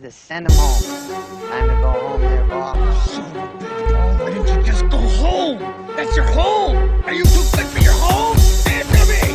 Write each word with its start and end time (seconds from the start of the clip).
Just 0.00 0.26
send 0.26 0.46
him 0.46 0.56
home. 0.56 0.82
Time 1.48 1.68
to 1.68 1.74
go 1.74 1.90
home 1.90 2.20
there, 2.20 2.46
Bob. 2.46 2.76
Son 3.08 3.24
of 3.24 3.34
a 3.34 3.38
bitch, 3.58 3.92
Paul, 3.92 4.18
why 4.18 4.30
didn't 4.30 4.56
you 4.56 4.62
just 4.62 4.88
go 4.90 4.96
home? 4.96 5.58
That's 5.96 6.14
your 6.14 6.24
home! 6.26 6.76
Are 7.04 7.12
you 7.12 7.24
too 7.24 7.42
good 7.56 7.66
for 7.66 7.80
your 7.80 7.94
home? 7.94 8.36
Answer 8.68 9.06
me! 9.10 9.34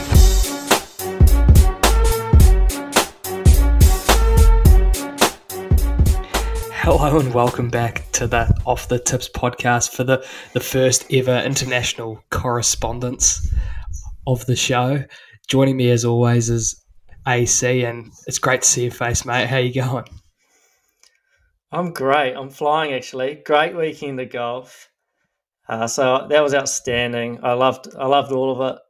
Hello 6.76 7.20
and 7.20 7.34
welcome 7.34 7.68
back 7.70 8.10
to 8.14 8.26
the 8.26 8.50
Off 8.66 8.88
the 8.88 9.00
Tips 9.00 9.28
podcast 9.28 9.94
for 9.94 10.06
the, 10.06 10.26
the 10.54 10.62
first 10.62 11.12
ever 11.12 11.40
international 11.40 12.24
correspondence 12.30 13.54
of 14.26 14.46
the 14.46 14.56
show. 14.56 15.04
Joining 15.50 15.76
me 15.76 15.92
as 15.92 16.06
always 16.06 16.50
is 16.50 16.82
AC, 17.28 17.84
and 17.84 18.14
it's 18.28 18.40
great 18.40 18.62
to 18.62 18.68
see 18.68 18.84
your 18.84 18.92
face, 18.92 19.26
mate. 19.26 19.48
How 19.48 19.58
you 19.58 19.74
going? 19.74 20.06
I'm 21.74 21.92
great. 21.92 22.36
I'm 22.36 22.52
flying 22.52 22.94
actually. 22.94 23.42
Great 23.44 23.76
weekend 23.76 24.22
of 24.22 24.30
golf. 24.30 24.92
Uh, 25.68 25.88
so 25.88 26.28
that 26.30 26.44
was 26.44 26.54
outstanding. 26.54 27.40
I 27.42 27.54
loved 27.54 27.88
I 27.98 28.06
loved 28.06 28.32
all 28.32 28.52
of 28.52 28.76
it. 28.76 28.82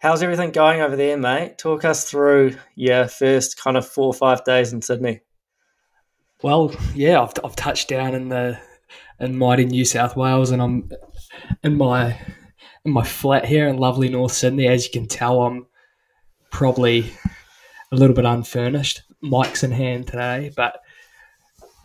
How's 0.00 0.22
everything 0.22 0.50
going 0.50 0.82
over 0.82 0.96
there, 0.96 1.16
mate? 1.16 1.56
Talk 1.56 1.86
us 1.86 2.10
through 2.10 2.56
your 2.74 3.08
first 3.08 3.56
kind 3.58 3.78
of 3.78 3.88
four 3.88 4.08
or 4.08 4.12
five 4.12 4.44
days 4.44 4.74
in 4.74 4.82
Sydney. 4.82 5.22
Well, 6.42 6.76
yeah, 6.94 7.22
I've, 7.22 7.32
I've 7.42 7.56
touched 7.56 7.88
down 7.88 8.14
in 8.14 8.28
the 8.28 8.60
in 9.18 9.38
mighty 9.38 9.64
New 9.64 9.86
South 9.86 10.14
Wales, 10.14 10.50
and 10.50 10.60
I'm 10.60 10.90
in 11.62 11.78
my 11.78 12.20
in 12.84 12.92
my 12.92 13.04
flat 13.04 13.46
here 13.46 13.66
in 13.66 13.78
lovely 13.78 14.10
North 14.10 14.32
Sydney. 14.32 14.68
As 14.68 14.84
you 14.84 14.92
can 14.92 15.08
tell, 15.08 15.40
I'm 15.40 15.66
probably 16.50 17.10
a 17.90 17.96
little 17.96 18.14
bit 18.14 18.26
unfurnished. 18.26 19.04
Mike's 19.22 19.62
in 19.62 19.70
hand 19.70 20.06
today, 20.08 20.52
but 20.54 20.83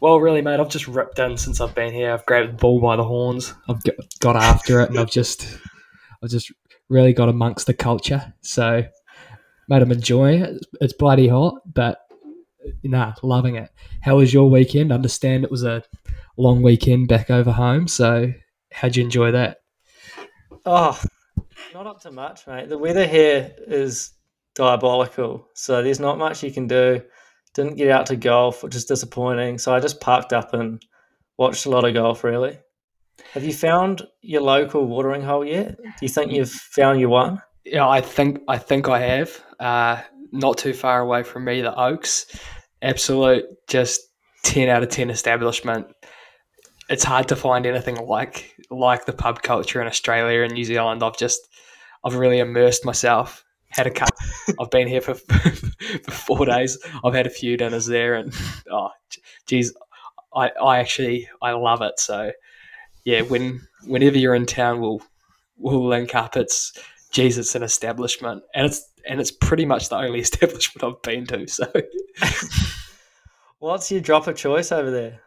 well, 0.02 0.20
really, 0.20 0.42
mate, 0.42 0.60
I've 0.60 0.70
just 0.70 0.88
ripped 0.88 1.20
in 1.20 1.38
since 1.38 1.62
I've 1.62 1.76
been 1.76 1.94
here. 1.94 2.14
I've 2.14 2.26
grabbed 2.26 2.54
the 2.54 2.58
ball 2.58 2.80
by 2.80 2.96
the 2.96 3.04
horns. 3.04 3.54
I've 3.68 3.82
got, 4.20 4.36
after 4.36 4.82
it, 4.82 4.90
and 4.90 5.00
I've 5.00 5.12
just 5.12 5.58
I've 6.24 6.30
just 6.30 6.52
really 6.90 7.14
got 7.14 7.30
amongst 7.30 7.68
the 7.68 7.74
culture. 7.74 8.34
So, 8.42 8.84
mate, 9.68 9.82
I'm 9.82 9.92
enjoying 9.92 10.42
it. 10.42 10.50
It's, 10.56 10.68
it's 10.82 10.94
bloody 10.94 11.28
hot, 11.28 11.62
but 11.74 12.00
nah, 12.84 13.14
loving 13.24 13.56
it. 13.56 13.70
How 14.02 14.18
was 14.18 14.34
your 14.34 14.50
weekend? 14.50 14.92
Understand 14.92 15.44
it 15.44 15.52
was 15.52 15.64
a 15.64 15.84
long 16.38 16.62
weekend 16.62 17.08
back 17.08 17.30
over 17.30 17.52
home. 17.52 17.88
So, 17.88 18.32
how'd 18.72 18.96
you 18.96 19.04
enjoy 19.04 19.32
that? 19.32 19.62
Oh, 20.66 21.00
not 21.74 21.88
up 21.88 22.02
to 22.02 22.12
much, 22.12 22.48
mate. 22.48 22.70
The 22.70 22.78
weather 22.78 23.08
here 23.08 23.54
is 23.68 24.12
diabolical, 24.56 25.48
so 25.54 25.82
there's 25.82 26.00
not 26.00 26.18
much 26.18 26.44
you 26.44 26.52
can 26.52 26.68
do. 26.68 27.02
Didn't 27.54 27.76
get 27.76 27.90
out 27.90 28.06
to 28.08 28.16
golf, 28.16 28.64
which 28.64 28.76
is 28.76 28.86
disappointing. 28.86 29.58
So 29.58 29.74
I 29.74 29.80
just 29.80 30.02
parked 30.02 30.34
up 30.34 30.54
and 30.54 30.82
watched 31.38 31.66
a 31.66 31.70
lot 31.70 31.86
of 31.86 31.94
golf. 31.94 32.24
Really. 32.24 32.58
Have 33.34 33.44
you 33.44 33.54
found 33.54 34.04
your 34.22 34.42
local 34.42 34.86
watering 34.86 35.22
hole 35.22 35.46
yet? 35.46 35.78
Do 35.78 35.92
you 36.02 36.10
think 36.10 36.32
you've 36.32 36.52
found 36.52 37.00
your 37.00 37.10
one? 37.10 37.42
Yeah, 37.66 37.88
I 37.88 38.02
think 38.02 38.42
I 38.48 38.58
think 38.58 38.88
I 38.88 39.00
have. 39.00 39.44
Uh, 39.60 40.02
not 40.32 40.58
too 40.58 40.74
far 40.74 41.02
away 41.02 41.24
from 41.24 41.46
me, 41.46 41.62
the 41.62 41.78
Oaks. 41.78 42.26
Absolute, 42.82 43.46
just 43.68 44.02
ten 44.44 44.70
out 44.70 44.84
of 44.84 44.90
ten 44.90 45.10
establishment. 45.10 45.88
It's 46.90 47.04
hard 47.04 47.28
to 47.28 47.36
find 47.36 47.66
anything 47.66 47.96
like 47.96 48.56
like 48.72 49.06
the 49.06 49.14
pub 49.14 49.42
culture 49.42 49.82
in 49.82 49.88
Australia 49.88 50.44
and 50.44 50.54
New 50.54 50.64
Zealand. 50.64 51.04
I've 51.04 51.18
just 51.18 51.42
I've 52.04 52.16
really 52.16 52.40
immersed 52.40 52.86
myself. 52.86 53.44
Had 53.70 53.88
a 53.88 53.92
cut. 53.92 54.10
I've 54.60 54.72
been 54.72 54.88
here 54.88 55.02
for 55.02 55.14
for 56.04 56.12
four 56.12 56.46
days. 56.46 56.78
I've 57.04 57.14
had 57.14 57.28
a 57.28 57.32
few 57.32 57.56
dinners 57.58 57.86
there, 57.86 58.16
and 58.16 58.34
oh, 58.72 58.90
geez, 59.46 59.74
I 60.36 60.50
I 60.62 60.80
actually 60.80 61.30
I 61.42 61.52
love 61.52 61.82
it. 61.82 62.00
So 62.00 62.32
yeah, 63.04 63.22
when 63.22 63.62
whenever 63.86 64.18
you're 64.18 64.36
in 64.36 64.46
town, 64.46 64.82
we'll 64.82 65.02
we'll 65.58 65.88
link 65.88 66.16
up. 66.16 66.36
It's 66.36 66.74
geez, 67.12 67.38
it's 67.38 67.56
an 67.56 67.64
establishment, 67.64 68.44
and 68.56 68.66
it's 68.66 68.84
and 69.08 69.20
it's 69.22 69.32
pretty 69.32 69.66
much 69.66 69.90
the 69.90 69.98
only 69.98 70.20
establishment 70.28 70.84
I've 70.84 71.02
been 71.02 71.26
to. 71.28 71.48
So, 71.48 71.72
What's 73.60 73.92
your 73.92 74.02
drop 74.02 74.28
of 74.28 74.36
choice 74.36 74.72
over 74.72 74.90
there? 74.90 75.20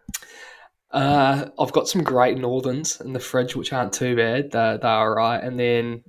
uh, 0.91 1.47
I've 1.59 1.73
got 1.73 1.89
some 1.89 2.03
great 2.03 2.39
Northerns 2.39 3.01
in 3.01 3.13
the 3.13 3.21
fridge, 3.21 3.57
which 3.57 3.73
aren't 3.73 3.93
too 3.93 4.17
bad. 4.17 4.51
They're, 4.53 4.79
they're 4.79 4.91
all 4.91 5.15
right. 5.15 5.43
And 5.43 5.59
then 5.59 6.03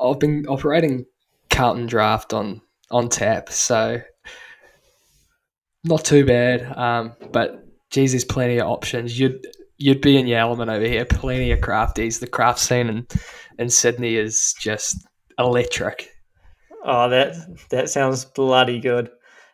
I've 0.00 0.18
been 0.18 0.46
operating 0.48 1.06
Carlton 1.54 1.86
Draft 1.86 2.32
on 2.32 2.60
on 2.90 3.08
tap, 3.08 3.48
so 3.50 4.00
not 5.84 6.04
too 6.04 6.26
bad. 6.26 6.62
Um, 6.76 7.14
but 7.32 7.64
geez, 7.90 8.12
there's 8.12 8.24
plenty 8.24 8.58
of 8.58 8.66
options. 8.66 9.18
You'd 9.18 9.46
you'd 9.76 10.00
be 10.00 10.16
in 10.16 10.26
your 10.26 10.40
element 10.40 10.70
over 10.70 10.84
here. 10.84 11.04
Plenty 11.04 11.52
of 11.52 11.60
crafties. 11.60 12.18
The 12.18 12.26
craft 12.26 12.58
scene 12.58 12.88
in, 12.88 13.06
in 13.58 13.70
Sydney 13.70 14.16
is 14.16 14.54
just 14.60 15.06
electric. 15.38 16.10
Oh, 16.84 17.08
that 17.08 17.34
that 17.70 17.88
sounds 17.88 18.24
bloody 18.24 18.80
good. 18.80 19.10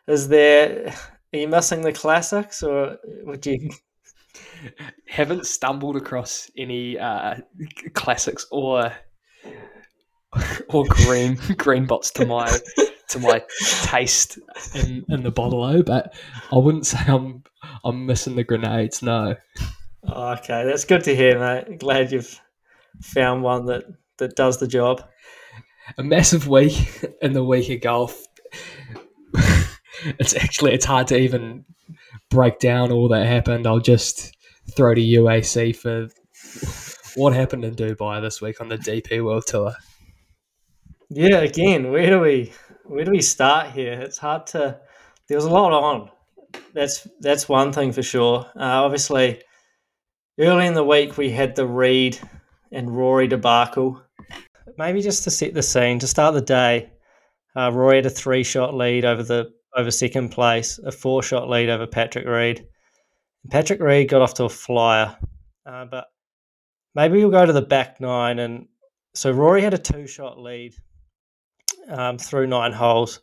Is 0.07 0.27
there? 0.27 0.93
Are 1.33 1.37
you 1.37 1.47
missing 1.47 1.81
the 1.81 1.93
classics, 1.93 2.63
or 2.63 2.97
would 3.23 3.45
you? 3.45 3.69
Haven't 5.07 5.45
stumbled 5.45 5.97
across 5.97 6.49
any 6.57 6.97
uh, 6.97 7.35
classics 7.93 8.45
or 8.51 8.91
or 10.69 10.85
green 10.85 11.35
green 11.57 11.85
bots 11.85 12.11
to 12.11 12.25
my 12.25 12.57
to 13.09 13.19
my 13.19 13.43
taste 13.83 14.39
in, 14.73 15.03
in 15.09 15.23
the 15.23 15.31
bottle 15.31 15.67
though, 15.67 15.83
but 15.83 16.13
I 16.51 16.57
wouldn't 16.57 16.85
say 16.85 16.99
I'm 17.07 17.43
I'm 17.83 18.05
missing 18.05 18.35
the 18.35 18.43
grenades. 18.43 19.01
No. 19.01 19.35
Oh, 20.07 20.31
okay, 20.33 20.65
that's 20.65 20.85
good 20.85 21.03
to 21.03 21.15
hear, 21.15 21.37
mate. 21.39 21.79
Glad 21.79 22.11
you've 22.11 22.39
found 23.01 23.43
one 23.43 23.65
that 23.65 23.83
that 24.17 24.35
does 24.35 24.59
the 24.59 24.67
job. 24.67 25.03
a 25.97 26.03
massive 26.03 26.47
week 26.47 27.05
in 27.21 27.33
the 27.33 27.43
week 27.43 27.69
of 27.69 27.81
golf. 27.81 28.25
it's 30.19 30.35
actually 30.35 30.73
it's 30.73 30.85
hard 30.85 31.07
to 31.07 31.17
even 31.17 31.65
break 32.29 32.59
down 32.59 32.91
all 32.91 33.09
that 33.09 33.25
happened. 33.25 33.67
I'll 33.67 33.79
just 33.79 34.35
throw 34.75 34.93
to 34.95 35.01
UAC 35.01 35.75
for 35.75 36.07
what 37.15 37.33
happened 37.33 37.65
in 37.65 37.75
Dubai 37.75 38.21
this 38.21 38.41
week 38.41 38.61
on 38.61 38.69
the 38.69 38.77
DP 38.77 39.23
World 39.23 39.43
Tour. 39.45 39.73
Yeah, 41.13 41.39
again, 41.39 41.91
where 41.91 42.09
do 42.09 42.21
we 42.21 42.53
where 42.85 43.03
do 43.03 43.11
we 43.11 43.21
start 43.21 43.71
here? 43.71 43.99
It's 43.99 44.17
hard 44.17 44.47
to. 44.47 44.79
There 45.27 45.35
was 45.35 45.43
a 45.43 45.49
lot 45.49 45.73
on. 45.73 46.09
That's 46.73 47.05
that's 47.19 47.49
one 47.49 47.73
thing 47.73 47.91
for 47.91 48.01
sure. 48.01 48.45
Uh, 48.55 48.81
obviously, 48.85 49.41
early 50.39 50.67
in 50.67 50.73
the 50.73 50.85
week 50.85 51.17
we 51.17 51.29
had 51.29 51.53
the 51.53 51.67
Reed 51.67 52.17
and 52.71 52.95
Rory 52.95 53.27
debacle. 53.27 54.01
Maybe 54.77 55.01
just 55.01 55.25
to 55.25 55.31
set 55.31 55.53
the 55.53 55.61
scene 55.61 55.99
to 55.99 56.07
start 56.07 56.33
the 56.33 56.39
day, 56.39 56.93
uh, 57.57 57.71
Rory 57.73 57.97
had 57.97 58.05
a 58.05 58.09
three 58.09 58.43
shot 58.43 58.73
lead 58.73 59.03
over 59.03 59.21
the 59.21 59.51
over 59.75 59.91
second 59.91 60.29
place, 60.29 60.79
a 60.79 60.93
four 60.93 61.21
shot 61.21 61.49
lead 61.49 61.67
over 61.67 61.87
Patrick 61.87 62.25
Reed. 62.25 62.65
Patrick 63.49 63.81
Reed 63.81 64.07
got 64.07 64.21
off 64.21 64.35
to 64.35 64.45
a 64.45 64.49
flyer, 64.49 65.17
uh, 65.65 65.83
but 65.91 66.05
maybe 66.95 67.17
we'll 67.17 67.31
go 67.31 67.45
to 67.45 67.51
the 67.51 67.61
back 67.61 67.99
nine. 67.99 68.39
And 68.39 68.67
so 69.13 69.31
Rory 69.31 69.61
had 69.61 69.73
a 69.73 69.77
two 69.77 70.07
shot 70.07 70.39
lead 70.39 70.73
um, 71.89 72.17
through 72.17 72.47
nine 72.47 72.71
holes, 72.71 73.21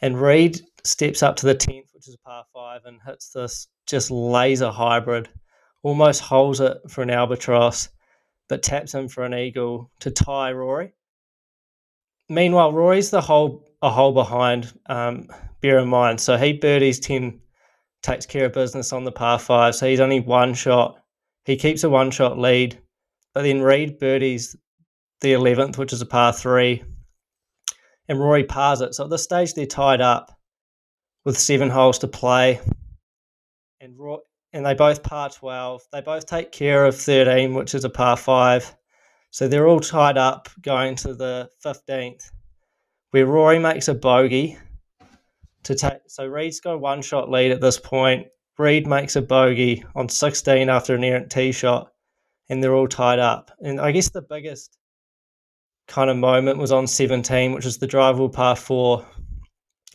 and 0.00 0.20
Reed 0.20 0.60
steps 0.84 1.22
up 1.22 1.36
to 1.36 1.46
the 1.46 1.54
tenth, 1.54 1.86
which 1.94 2.08
is 2.08 2.14
a 2.14 2.28
par 2.28 2.44
five, 2.52 2.80
and 2.84 3.00
hits 3.06 3.30
this 3.30 3.68
just 3.86 4.10
laser 4.10 4.70
hybrid, 4.70 5.28
almost 5.82 6.20
holds 6.20 6.60
it 6.60 6.78
for 6.88 7.02
an 7.02 7.10
albatross, 7.10 7.88
but 8.48 8.62
taps 8.62 8.94
in 8.94 9.08
for 9.08 9.24
an 9.24 9.34
eagle 9.34 9.90
to 10.00 10.10
tie 10.10 10.52
Rory. 10.52 10.92
Meanwhile, 12.28 12.72
Rory's 12.72 13.10
the 13.10 13.20
hole 13.20 13.64
a 13.82 13.90
hole 13.90 14.12
behind. 14.12 14.72
Um, 14.86 15.28
bear 15.60 15.78
in 15.78 15.88
mind, 15.88 16.20
so 16.20 16.36
he 16.36 16.52
birdies 16.52 17.00
ten, 17.00 17.40
takes 18.02 18.26
care 18.26 18.46
of 18.46 18.52
business 18.52 18.92
on 18.92 19.04
the 19.04 19.12
par 19.12 19.38
five, 19.38 19.74
so 19.74 19.86
he's 19.86 20.00
only 20.00 20.20
one 20.20 20.54
shot. 20.54 20.96
He 21.44 21.56
keeps 21.56 21.84
a 21.84 21.90
one 21.90 22.10
shot 22.10 22.38
lead, 22.38 22.78
but 23.34 23.42
then 23.42 23.60
Reed 23.60 23.98
birdies 23.98 24.56
the 25.20 25.32
eleventh, 25.32 25.78
which 25.78 25.92
is 25.92 26.00
a 26.00 26.06
par 26.06 26.32
three, 26.32 26.82
and 28.12 28.20
Rory 28.20 28.44
pars 28.44 28.82
it. 28.82 28.94
So 28.94 29.04
at 29.04 29.10
this 29.10 29.22
stage, 29.22 29.54
they're 29.54 29.64
tied 29.64 30.02
up 30.02 30.38
with 31.24 31.38
seven 31.38 31.70
holes 31.70 31.98
to 32.00 32.08
play, 32.08 32.60
and 33.80 33.98
Roy, 33.98 34.18
and 34.52 34.66
they 34.66 34.74
both 34.74 35.02
par 35.02 35.30
twelve. 35.30 35.80
They 35.92 36.02
both 36.02 36.26
take 36.26 36.52
care 36.52 36.84
of 36.84 36.94
thirteen, 36.94 37.54
which 37.54 37.74
is 37.74 37.86
a 37.86 37.90
par 37.90 38.18
five. 38.18 38.76
So 39.30 39.48
they're 39.48 39.66
all 39.66 39.80
tied 39.80 40.18
up 40.18 40.50
going 40.60 40.94
to 40.96 41.14
the 41.14 41.48
fifteenth, 41.62 42.30
where 43.12 43.24
Rory 43.24 43.58
makes 43.58 43.88
a 43.88 43.94
bogey 43.94 44.58
to 45.62 45.74
take. 45.74 46.00
So 46.06 46.26
Reed's 46.26 46.60
got 46.60 46.74
a 46.74 46.78
one 46.78 47.00
shot 47.00 47.30
lead 47.30 47.50
at 47.50 47.62
this 47.62 47.78
point. 47.78 48.26
Reed 48.58 48.86
makes 48.86 49.16
a 49.16 49.22
bogey 49.22 49.84
on 49.94 50.10
sixteen 50.10 50.68
after 50.68 50.94
an 50.94 51.02
errant 51.02 51.30
tee 51.30 51.52
shot, 51.52 51.90
and 52.50 52.62
they're 52.62 52.74
all 52.74 52.88
tied 52.88 53.20
up. 53.20 53.50
And 53.60 53.80
I 53.80 53.90
guess 53.90 54.10
the 54.10 54.20
biggest 54.20 54.76
kind 55.86 56.10
of 56.10 56.16
moment 56.16 56.58
was 56.58 56.72
on 56.72 56.86
17, 56.86 57.52
which 57.52 57.66
is 57.66 57.78
the 57.78 57.88
drivable 57.88 58.32
par 58.32 58.56
four. 58.56 59.06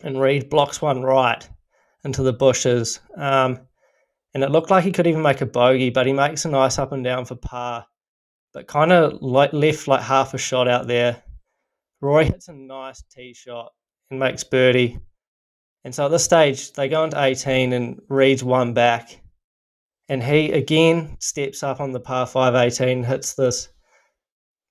And 0.02 0.20
Reed 0.20 0.48
blocks 0.48 0.80
one 0.80 1.02
right 1.02 1.48
into 2.04 2.22
the 2.22 2.32
bushes. 2.32 3.00
Um, 3.16 3.60
and 4.34 4.44
it 4.44 4.50
looked 4.50 4.70
like 4.70 4.84
he 4.84 4.92
could 4.92 5.06
even 5.06 5.22
make 5.22 5.40
a 5.40 5.46
bogey, 5.46 5.90
but 5.90 6.06
he 6.06 6.12
makes 6.12 6.44
a 6.44 6.48
nice 6.48 6.78
up 6.78 6.92
and 6.92 7.02
down 7.02 7.24
for 7.24 7.34
par, 7.34 7.86
but 8.52 8.68
kind 8.68 8.92
of 8.92 9.20
like 9.20 9.52
left 9.52 9.88
like 9.88 10.02
half 10.02 10.34
a 10.34 10.38
shot 10.38 10.68
out 10.68 10.86
there. 10.86 11.22
Rory 12.00 12.26
hits 12.26 12.48
a 12.48 12.52
nice 12.52 13.02
tee 13.10 13.34
shot 13.34 13.72
and 14.10 14.20
makes 14.20 14.44
birdie. 14.44 14.98
And 15.84 15.94
so 15.94 16.04
at 16.04 16.10
this 16.10 16.24
stage, 16.24 16.72
they 16.72 16.88
go 16.88 17.04
into 17.04 17.20
18 17.20 17.72
and 17.72 18.00
Reed's 18.08 18.44
one 18.44 18.74
back. 18.74 19.20
And 20.08 20.22
he 20.22 20.52
again 20.52 21.16
steps 21.20 21.62
up 21.62 21.80
on 21.80 21.92
the 21.92 22.00
par 22.00 22.26
5 22.26 22.54
18, 22.54 23.02
hits 23.02 23.34
this 23.34 23.68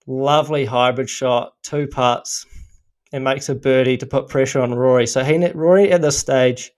lovely 0.08 0.66
hybrid 0.66 1.10
shot, 1.10 1.54
two 1.62 1.86
putts, 1.88 2.46
and 3.12 3.24
makes 3.24 3.50
a 3.50 3.56
birdie 3.56 3.98
to 3.98 4.06
put 4.06 4.30
pressure 4.30 4.62
on 4.62 4.74
Rory. 4.74 5.06
So 5.06 5.24
he 5.24 5.38
Rory 5.52 5.92
at 5.92 6.02
this 6.02 6.18
stage 6.18 6.72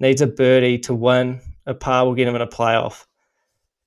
needs 0.00 0.20
a 0.20 0.26
birdie 0.26 0.78
to 0.80 0.94
win. 0.94 1.40
A 1.66 1.74
par 1.74 2.04
will 2.04 2.14
get 2.14 2.26
him 2.26 2.34
in 2.34 2.42
a 2.42 2.46
playoff. 2.46 3.06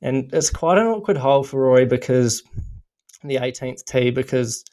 And 0.02 0.34
it's 0.34 0.50
quite 0.50 0.78
an 0.78 0.88
awkward 0.88 1.18
hole 1.18 1.44
for 1.44 1.62
Rory 1.62 1.86
because 1.86 2.44
the 3.24 3.38
18th 3.38 3.86
tee 3.86 4.12
because 4.12 4.64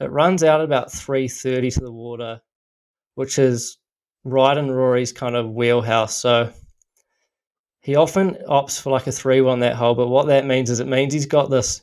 it 0.00 0.10
runs 0.10 0.42
out 0.42 0.60
about 0.60 0.88
3.30 0.88 1.74
to 1.74 1.80
the 1.80 1.92
water, 1.92 2.40
which 3.14 3.38
is 3.38 3.78
right 4.24 4.56
in 4.56 4.70
Rory's 4.70 5.12
kind 5.12 5.36
of 5.36 5.50
wheelhouse. 5.50 6.16
So 6.16 6.52
he 7.80 7.96
often 7.96 8.36
opts 8.48 8.80
for 8.80 8.90
like 8.90 9.06
a 9.06 9.12
three 9.12 9.40
wood 9.40 9.50
on 9.50 9.60
that 9.60 9.76
hole, 9.76 9.94
but 9.94 10.08
what 10.08 10.26
that 10.26 10.46
means 10.46 10.70
is 10.70 10.80
it 10.80 10.86
means 10.86 11.12
he's 11.12 11.26
got 11.26 11.50
this 11.50 11.82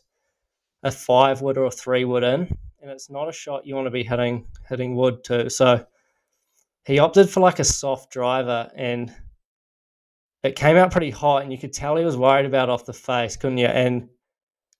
a 0.86 0.92
five 0.92 1.42
wood 1.42 1.58
or 1.58 1.66
a 1.66 1.72
three 1.72 2.06
wood 2.06 2.24
in, 2.24 2.42
and 2.82 2.92
it's 2.92 3.10
not 3.10 3.28
a 3.28 3.34
shot 3.34 3.66
you 3.66 3.76
want 3.76 3.88
to 3.88 3.92
be 3.92 4.04
hitting 4.04 4.46
hitting 4.70 4.96
wood 4.96 5.24
to. 5.26 5.50
So 5.50 5.84
he 6.86 7.00
opted 7.00 7.28
for 7.28 7.40
like 7.40 7.58
a 7.60 7.64
soft 7.64 8.12
driver, 8.12 8.70
and 8.76 9.12
it 10.44 10.56
came 10.56 10.78
out 10.78 10.92
pretty 10.92 11.10
hot, 11.10 11.42
and 11.42 11.52
you 11.52 11.58
could 11.58 11.74
tell 11.74 11.98
he 11.98 12.06
was 12.06 12.16
worried 12.16 12.46
about 12.46 12.70
off 12.70 12.86
the 12.86 12.94
face, 12.94 13.36
couldn't 13.36 13.58
you? 13.58 13.66
And 13.66 14.08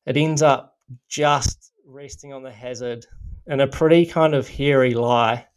it 0.06 0.16
ends 0.16 0.44
up 0.44 0.78
just 1.10 1.72
resting 1.84 2.32
on 2.32 2.44
the 2.44 2.52
hazard 2.52 3.08
in 3.48 3.60
a 3.60 3.68
pretty 3.68 4.06
kind 4.06 4.36
of 4.36 4.48
hairy 4.48 4.94
lie. 4.94 5.48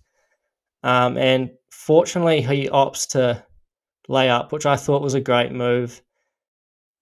Um, 0.83 1.19
and 1.19 1.51
fortunately, 1.71 2.41
he 2.41 2.71
opts 2.71 3.07
to 3.11 3.45
lay 4.09 4.31
up, 4.31 4.51
which 4.53 4.65
I 4.65 4.77
thought 4.77 5.03
was 5.03 5.13
a 5.13 5.21
great 5.21 5.53
move. 5.53 6.01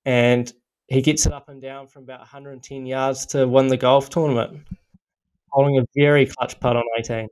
And 0.05 0.53
he 0.89 1.03
gets 1.03 1.27
it 1.27 1.33
up 1.33 1.49
and 1.49 1.61
down 1.61 1.87
from 1.87 2.05
about 2.05 2.21
110 2.21 2.87
yards 2.87 3.27
to 3.27 3.47
win 3.47 3.69
the 3.69 3.77
golf 3.77 4.09
tournament, 4.09 4.67
holding 5.51 5.79
a 5.79 5.87
very 5.97 6.27
clutch 6.27 6.59
putt 6.61 6.77
on 6.77 6.85
18. 6.99 7.29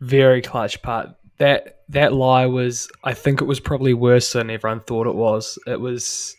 Very 0.00 0.42
clutch 0.42 0.82
putt. 0.82 1.18
That 1.38 1.80
that 1.88 2.12
lie 2.12 2.46
was, 2.46 2.88
I 3.04 3.14
think 3.14 3.40
it 3.40 3.44
was 3.44 3.60
probably 3.60 3.94
worse 3.94 4.32
than 4.32 4.50
everyone 4.50 4.80
thought 4.80 5.06
it 5.06 5.14
was. 5.14 5.58
It 5.66 5.80
was, 5.80 6.36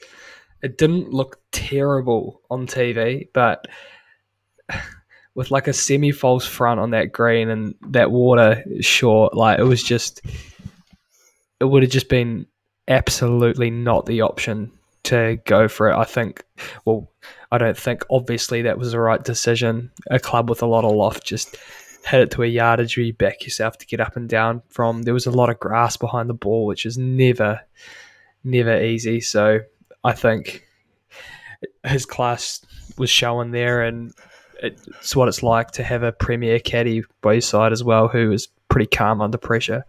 it 0.61 0.77
didn't 0.77 1.11
look 1.11 1.39
terrible 1.51 2.41
on 2.49 2.67
TV, 2.67 3.29
but 3.33 3.65
with 5.35 5.49
like 5.49 5.67
a 5.67 5.73
semi 5.73 6.11
false 6.11 6.45
front 6.45 6.79
on 6.79 6.91
that 6.91 7.11
green 7.11 7.49
and 7.49 7.75
that 7.89 8.11
water 8.11 8.63
short, 8.81 9.33
like 9.33 9.59
it 9.59 9.63
was 9.63 9.81
just, 9.81 10.21
it 11.59 11.65
would 11.65 11.83
have 11.83 11.91
just 11.91 12.09
been 12.09 12.45
absolutely 12.87 13.69
not 13.69 14.05
the 14.05 14.21
option 14.21 14.71
to 15.03 15.37
go 15.45 15.67
for 15.67 15.89
it. 15.89 15.95
I 15.95 16.05
think, 16.05 16.43
well, 16.85 17.09
I 17.51 17.57
don't 17.57 17.77
think 17.77 18.05
obviously 18.09 18.63
that 18.63 18.77
was 18.77 18.91
the 18.91 18.99
right 18.99 19.23
decision. 19.23 19.91
A 20.09 20.19
club 20.19 20.49
with 20.49 20.61
a 20.61 20.67
lot 20.67 20.85
of 20.85 20.91
loft 20.93 21.25
just 21.25 21.55
hit 22.05 22.21
it 22.21 22.31
to 22.31 22.43
a 22.43 22.47
yardage 22.47 22.97
where 22.97 23.05
you 23.05 23.13
back 23.13 23.43
yourself 23.43 23.77
to 23.77 23.85
get 23.85 23.99
up 23.99 24.15
and 24.15 24.27
down 24.27 24.61
from. 24.69 25.03
There 25.03 25.13
was 25.13 25.25
a 25.25 25.31
lot 25.31 25.49
of 25.49 25.59
grass 25.59 25.97
behind 25.97 26.29
the 26.29 26.33
ball, 26.33 26.65
which 26.65 26.85
is 26.85 26.97
never, 26.97 27.61
never 28.43 28.81
easy. 28.81 29.21
So 29.21 29.59
I 30.03 30.13
think 30.13 30.65
his 31.85 32.05
class 32.05 32.65
was 32.97 33.09
showing 33.09 33.51
there, 33.51 33.83
and 33.83 34.13
it's 34.61 35.15
what 35.15 35.27
it's 35.27 35.43
like 35.43 35.71
to 35.71 35.83
have 35.83 36.03
a 36.03 36.11
premier 36.11 36.59
caddy 36.59 37.03
by 37.21 37.33
your 37.33 37.41
side 37.41 37.71
as 37.71 37.83
well, 37.83 38.07
who 38.07 38.31
is 38.31 38.47
pretty 38.69 38.87
calm 38.87 39.21
under 39.21 39.37
pressure. 39.37 39.85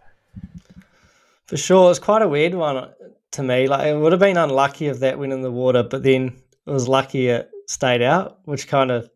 For 1.47 1.57
sure, 1.57 1.89
it's 1.91 1.99
quite 1.99 2.21
a 2.21 2.27
weird 2.27 2.55
one 2.55 2.89
to 3.35 3.43
me. 3.43 3.67
Like 3.67 3.87
it 3.87 3.97
would 3.97 4.11
have 4.11 4.19
been 4.19 4.37
unlucky 4.37 4.87
if 4.87 4.99
that 4.99 5.19
went 5.19 5.33
in 5.33 5.41
the 5.41 5.51
water, 5.51 5.83
but 5.83 6.03
then 6.03 6.35
it 6.65 6.71
was 6.71 6.87
lucky 6.87 7.27
it 7.27 7.49
stayed 7.67 8.01
out, 8.01 8.39
which 8.45 8.67
kind 8.67 8.91
of 8.91 9.09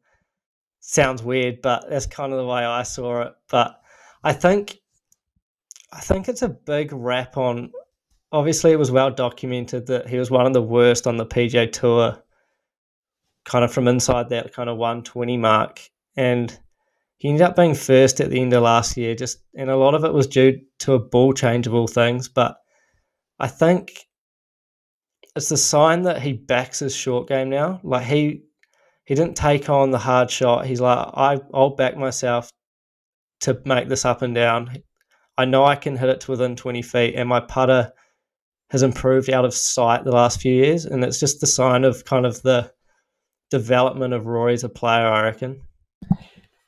sounds 0.79 1.23
weird, 1.23 1.61
but 1.61 1.89
that's 1.89 2.05
kind 2.05 2.31
of 2.31 2.39
the 2.39 2.45
way 2.45 2.63
I 2.63 2.83
saw 2.83 3.21
it. 3.23 3.33
But 3.49 3.79
I 4.23 4.33
think 4.33 4.77
I 5.91 5.99
think 5.99 6.27
it's 6.27 6.41
a 6.41 6.49
big 6.49 6.93
rap 6.93 7.37
on 7.37 7.71
obviously 8.31 8.71
it 8.71 8.79
was 8.79 8.91
well 8.91 9.09
documented 9.09 9.87
that 9.87 10.07
he 10.07 10.17
was 10.17 10.29
one 10.29 10.45
of 10.45 10.53
the 10.53 10.61
worst 10.61 11.07
on 11.07 11.17
the 11.17 11.25
PGA 11.25 11.71
tour 11.71 12.21
kind 13.45 13.65
of 13.65 13.73
from 13.73 13.87
inside 13.87 14.29
that 14.29 14.53
kind 14.53 14.69
of 14.69 14.77
120 14.77 15.37
mark 15.37 15.81
and 16.15 16.59
he 17.17 17.29
ended 17.29 17.41
up 17.41 17.55
being 17.55 17.73
first 17.73 18.21
at 18.21 18.29
the 18.29 18.39
end 18.39 18.53
of 18.53 18.61
last 18.61 18.95
year 18.97 19.15
just 19.15 19.39
and 19.55 19.71
a 19.71 19.77
lot 19.77 19.95
of 19.95 20.03
it 20.03 20.13
was 20.13 20.27
due 20.27 20.61
to 20.77 20.93
a 20.93 20.99
ball 20.99 21.33
changeable 21.33 21.87
things 21.87 22.27
but 22.27 22.57
I 23.39 23.47
think 23.47 24.05
it's 25.35 25.49
the 25.49 25.57
sign 25.57 26.03
that 26.03 26.21
he 26.21 26.33
backs 26.33 26.79
his 26.79 26.95
short 26.95 27.27
game 27.27 27.49
now. 27.49 27.79
Like 27.83 28.05
he 28.05 28.43
he 29.05 29.15
didn't 29.15 29.37
take 29.37 29.69
on 29.69 29.91
the 29.91 29.97
hard 29.97 30.29
shot. 30.29 30.65
He's 30.65 30.81
like, 30.81 30.97
I 31.13 31.39
I'll 31.53 31.75
back 31.75 31.97
myself 31.97 32.49
to 33.41 33.59
make 33.65 33.87
this 33.87 34.05
up 34.05 34.21
and 34.21 34.35
down. 34.35 34.83
I 35.37 35.45
know 35.45 35.63
I 35.63 35.75
can 35.75 35.95
hit 35.95 36.09
it 36.09 36.21
to 36.21 36.31
within 36.31 36.55
twenty 36.55 36.81
feet, 36.81 37.15
and 37.15 37.29
my 37.29 37.39
putter 37.39 37.91
has 38.69 38.83
improved 38.83 39.29
out 39.29 39.45
of 39.45 39.53
sight 39.53 40.03
the 40.03 40.11
last 40.11 40.41
few 40.41 40.53
years, 40.53 40.85
and 40.85 41.03
it's 41.03 41.19
just 41.19 41.39
the 41.39 41.47
sign 41.47 41.83
of 41.83 42.05
kind 42.05 42.25
of 42.25 42.41
the 42.43 42.71
development 43.49 44.13
of 44.13 44.27
Rory 44.27 44.53
as 44.53 44.63
a 44.63 44.69
player, 44.69 45.07
I 45.07 45.23
reckon. 45.23 45.61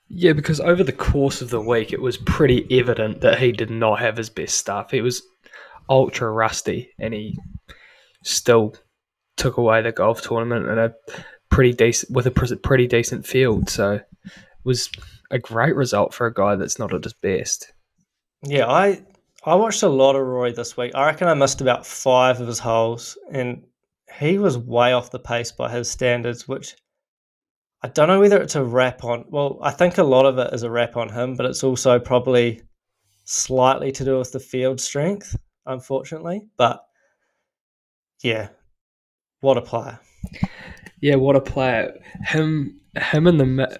Yeah, 0.07 0.33
because 0.33 0.59
over 0.59 0.83
the 0.83 0.91
course 0.91 1.41
of 1.41 1.51
the 1.51 1.61
week, 1.61 1.93
it 1.93 2.01
was 2.01 2.17
pretty 2.17 2.65
evident 2.71 3.21
that 3.21 3.39
he 3.39 3.51
did 3.51 3.69
not 3.69 3.99
have 3.99 4.17
his 4.17 4.29
best 4.29 4.57
stuff. 4.57 4.91
He 4.91 5.01
was 5.01 5.21
ultra 5.89 6.31
rusty, 6.31 6.89
and 6.99 7.13
he 7.13 7.37
still 8.23 8.75
took 9.37 9.57
away 9.57 9.81
the 9.81 9.91
golf 9.91 10.21
tournament 10.21 10.67
in 10.67 10.77
a 10.77 10.93
pretty 11.49 11.73
decent 11.73 12.11
with 12.11 12.27
a 12.27 12.31
pretty 12.31 12.87
decent 12.87 13.25
field. 13.25 13.69
So 13.69 13.93
it 13.93 14.03
was 14.63 14.89
a 15.29 15.39
great 15.39 15.75
result 15.75 16.13
for 16.13 16.27
a 16.27 16.33
guy 16.33 16.55
that's 16.55 16.79
not 16.79 16.93
at 16.93 17.03
his 17.03 17.13
best. 17.13 17.71
Yeah, 18.43 18.67
I 18.67 19.03
I 19.43 19.55
watched 19.55 19.83
a 19.83 19.89
lot 19.89 20.15
of 20.15 20.25
Roy 20.25 20.51
this 20.51 20.77
week. 20.77 20.93
I 20.93 21.05
reckon 21.05 21.27
I 21.27 21.33
missed 21.33 21.61
about 21.61 21.85
five 21.85 22.39
of 22.39 22.47
his 22.47 22.59
holes, 22.59 23.17
and 23.31 23.63
he 24.19 24.37
was 24.37 24.57
way 24.57 24.93
off 24.93 25.11
the 25.11 25.19
pace 25.19 25.51
by 25.51 25.71
his 25.71 25.89
standards, 25.89 26.47
which 26.47 26.75
I 27.81 27.87
don't 27.87 28.07
know 28.07 28.19
whether 28.19 28.39
it's 28.41 28.55
a 28.55 28.63
rap 28.63 29.03
on. 29.03 29.25
Well, 29.29 29.59
I 29.63 29.71
think 29.71 29.97
a 29.97 30.03
lot 30.03 30.25
of 30.25 30.37
it 30.37 30.53
is 30.53 30.63
a 30.63 30.69
rap 30.69 30.95
on 30.97 31.09
him, 31.09 31.35
but 31.35 31.47
it's 31.47 31.63
also 31.63 31.99
probably 31.99 32.61
slightly 33.23 33.91
to 33.93 34.05
do 34.05 34.19
with 34.19 34.31
the 34.31 34.39
field 34.39 34.79
strength, 34.79 35.35
unfortunately. 35.65 36.43
But 36.57 36.83
yeah, 38.23 38.49
what 39.41 39.57
a 39.57 39.61
player. 39.61 39.99
Yeah, 41.01 41.15
what 41.15 41.35
a 41.35 41.41
player. 41.41 41.93
Him, 42.23 42.79
him 42.95 43.27
in 43.27 43.37
the 43.37 43.79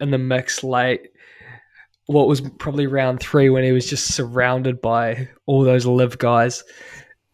in 0.00 0.10
the 0.10 0.18
mix 0.18 0.62
late. 0.62 1.10
What 2.06 2.28
was 2.28 2.40
probably 2.40 2.86
round 2.86 3.20
three 3.20 3.50
when 3.50 3.64
he 3.64 3.72
was 3.72 3.88
just 3.88 4.14
surrounded 4.14 4.80
by 4.80 5.28
all 5.46 5.62
those 5.62 5.86
LIV 5.86 6.18
guys. 6.18 6.64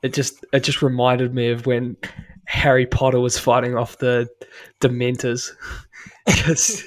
It 0.03 0.13
just 0.13 0.45
it 0.53 0.61
just 0.61 0.83
reminded 0.83 1.35
me 1.35 1.51
of 1.51 1.67
when 1.67 1.97
Harry 2.47 2.87
Potter 2.87 3.21
was 3.21 3.39
fighting 3.39 3.77
off 3.77 3.99
the 3.99 4.29
Dementors. 4.81 5.51
Because 6.27 6.83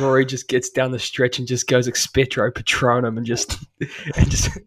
Rory 0.00 0.26
just 0.26 0.48
gets 0.48 0.70
down 0.70 0.90
the 0.90 0.98
stretch 0.98 1.38
and 1.38 1.46
just 1.46 1.68
goes 1.68 1.88
expecto 1.88 2.50
patronum 2.50 3.16
and 3.16 3.24
just 3.24 3.56
and 4.16 4.30
just 4.30 4.58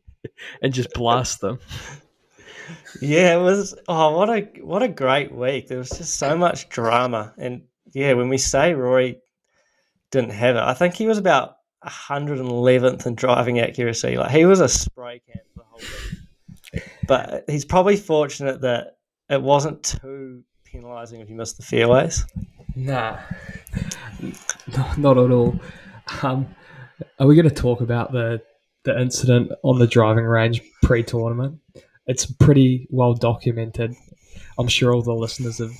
and 0.62 0.74
just 0.74 0.94
blasts 0.94 1.38
them. 1.38 1.60
Yeah, 3.02 3.38
it 3.38 3.42
was. 3.42 3.76
Oh, 3.88 4.18
what 4.18 4.30
a 4.30 4.42
what 4.62 4.84
a 4.84 4.88
great 4.88 5.34
week! 5.34 5.68
There 5.68 5.78
was 5.78 5.90
just 5.90 6.16
so 6.16 6.38
much 6.38 6.70
drama, 6.70 7.34
and 7.38 7.64
yeah, 7.94 8.14
when 8.14 8.30
we 8.30 8.38
say 8.38 8.74
Rory 8.74 9.20
didn't 10.12 10.32
have 10.32 10.56
it, 10.56 10.64
I 10.64 10.74
think 10.74 10.96
he 10.96 11.08
was 11.08 11.18
about 11.18 11.58
111th 11.86 13.06
in 13.06 13.16
driving 13.16 13.60
accuracy. 13.60 14.18
Like 14.18 14.32
he 14.32 14.46
was 14.46 14.60
a 14.60 14.68
spray 14.68 15.22
can 15.26 15.42
the 15.56 15.64
whole 15.64 15.80
week. 15.80 16.84
But 17.08 17.46
he's 17.48 17.66
probably 17.66 17.96
fortunate 17.96 18.62
that 18.62 18.98
it 19.30 19.42
wasn't 19.42 19.84
too 19.84 20.44
penalising 20.66 21.22
if 21.22 21.30
you 21.30 21.36
missed 21.36 21.58
the 21.58 21.64
fairways. 21.64 22.26
Nah, 22.76 23.20
not 24.98 25.18
at 25.18 25.32
all. 25.32 25.60
Um, 26.22 26.56
are 27.20 27.28
we 27.28 27.36
going 27.36 27.50
to 27.50 27.54
talk 27.54 27.82
about 27.82 28.12
the 28.12 28.42
the 28.84 29.00
incident 29.00 29.52
on 29.64 29.80
the 29.80 29.88
driving 29.88 30.26
range 30.26 30.62
pre-tournament? 30.84 31.60
It's 32.10 32.26
pretty 32.26 32.88
well 32.90 33.14
documented. 33.14 33.94
I'm 34.58 34.68
sure 34.68 34.92
all 34.92 35.04
the 35.04 35.14
listeners 35.14 35.60
have 35.60 35.76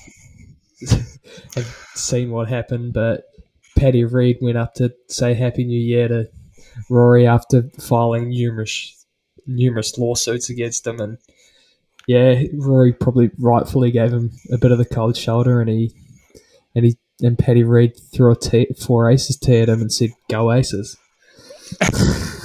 have 1.56 1.88
seen 1.96 2.30
what 2.30 2.48
happened, 2.48 2.94
but 2.94 3.24
Paddy 3.76 4.04
Reed 4.04 4.38
went 4.40 4.56
up 4.56 4.76
to 4.76 4.94
say 5.08 5.34
Happy 5.34 5.64
New 5.64 5.80
Year 5.80 6.08
to 6.08 6.30
Rory 6.88 7.26
after 7.26 7.64
filing 7.80 8.30
numerous 8.30 9.06
numerous 9.48 9.98
lawsuits 9.98 10.52
against 10.52 10.86
him, 10.86 11.00
and 11.00 11.18
yeah, 12.08 12.44
Rory 12.54 12.94
probably 12.94 13.32
rightfully 13.40 13.90
gave 13.90 14.14
him 14.14 14.30
a 14.52 14.60
bit 14.60 14.72
of 14.72 14.78
the 14.78 14.86
cold 14.86 15.18
shoulder, 15.18 15.60
and 15.60 15.70
he 15.72 15.96
and 16.76 16.86
he 16.86 16.98
and 17.24 17.40
Paddy 17.40 17.64
Reed 17.64 17.94
threw 18.14 18.34
a 18.34 18.36
t- 18.36 18.72
four 18.80 19.10
aces 19.10 19.36
tee 19.36 19.58
at 19.62 19.70
him 19.70 19.82
and 19.82 19.92
said, 19.92 20.12
"Go 20.30 20.54
aces." 20.54 20.96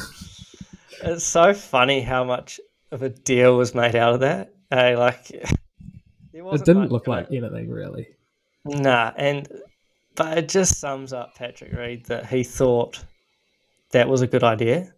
It's 1.07 1.25
so 1.25 1.53
funny 1.53 2.01
how 2.01 2.25
much 2.25 2.59
of 2.95 3.03
a 3.03 3.11
deal 3.11 3.57
was 3.57 3.75
made 3.75 3.95
out 3.97 4.15
of 4.15 4.21
that. 4.21 4.55
Hey, 4.71 4.97
like 4.97 5.27
there 5.29 5.51
It 6.33 6.65
didn't 6.65 6.83
much 6.83 6.91
look 6.91 7.07
like 7.07 7.31
it. 7.31 7.37
anything 7.37 7.69
really. 7.71 8.09
Nah, 8.65 9.13
and 9.17 9.49
but 10.17 10.39
it 10.39 10.49
just 10.49 10.79
sums 10.79 11.13
up 11.13 11.35
Patrick 11.35 11.73
Reed 11.73 12.07
that 12.07 12.27
he 12.27 12.43
thought 12.45 13.05
that 13.91 14.09
was 14.09 14.23
a 14.23 14.27
good 14.27 14.43
idea. 14.45 14.93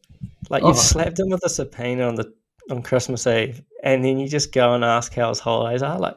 Like 0.51 0.63
you 0.63 0.69
Oh. 0.71 0.73
slapped 0.73 1.19
him 1.19 1.31
with 1.31 1.45
a 1.45 1.49
subpoena 1.49 2.07
on 2.07 2.15
the 2.15 2.33
on 2.71 2.83
Christmas 2.83 3.27
Eve, 3.27 3.63
and 3.83 4.05
then 4.05 4.19
you 4.19 4.29
just 4.29 4.53
go 4.53 4.75
and 4.75 4.85
ask 4.85 5.13
how 5.15 5.29
his 5.29 5.39
holidays 5.41 5.83
are. 5.83 5.99
Like, 5.99 6.17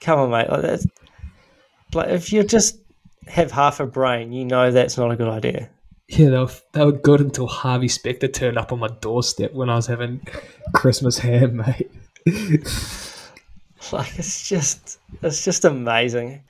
come 0.00 0.18
on, 0.18 0.30
mate. 0.30 0.50
Like 0.50 0.62
that's 0.62 0.86
like 1.94 2.08
if 2.10 2.32
you 2.32 2.42
just 2.44 2.78
have 3.26 3.50
half 3.50 3.80
a 3.80 3.86
brain, 3.86 4.32
you 4.32 4.44
know 4.44 4.70
that's 4.70 4.96
not 4.98 5.10
a 5.10 5.16
good 5.16 5.28
idea. 5.28 5.70
Yeah, 6.08 6.30
they 6.30 6.38
were, 6.38 6.50
they 6.72 6.84
were 6.84 6.92
good 6.92 7.20
until 7.20 7.48
Harvey 7.48 7.88
Specter 7.88 8.28
turned 8.28 8.58
up 8.58 8.72
on 8.72 8.78
my 8.78 8.88
doorstep 9.00 9.52
when 9.52 9.68
I 9.68 9.74
was 9.76 9.86
having 9.86 10.20
Christmas 10.72 11.18
ham, 11.18 11.56
mate. 11.66 11.90
Like 13.92 14.18
it's 14.18 14.48
just 14.48 14.98
it's 15.22 15.44
just 15.44 15.64
amazing. 15.64 16.42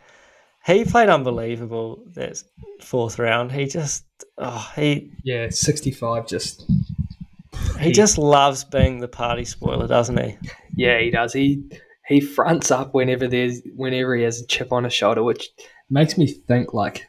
He 0.65 0.85
played 0.85 1.09
unbelievable 1.09 2.03
that 2.15 2.43
fourth 2.81 3.19
round. 3.19 3.53
He 3.53 3.67
just 3.67 4.05
oh 4.39 4.73
he 4.75 5.11
yeah, 5.23 5.49
65 5.51 6.27
just. 6.27 6.71
he 7.79 7.93
just 7.93 8.19
loves 8.19 8.65
being 8.65 9.01
the 9.01 9.09
party 9.09 9.45
spoiler, 9.45 9.87
doesn't 9.87 10.19
he? 10.19 10.39
Yeah, 10.75 10.99
he 10.99 11.11
does. 11.11 11.33
He 11.33 11.63
he 12.07 12.21
fronts 12.21 12.71
up 12.71 12.95
whenever 12.95 13.27
there's 13.27 13.61
whenever 13.75 14.17
he 14.17 14.23
has 14.25 14.41
a 14.41 14.47
chip 14.47 14.73
on 14.73 14.85
his 14.85 14.95
shoulder, 14.95 15.23
which 15.23 15.49
makes 15.91 16.17
me 16.17 16.27
think 16.27 16.73
like, 16.75 17.07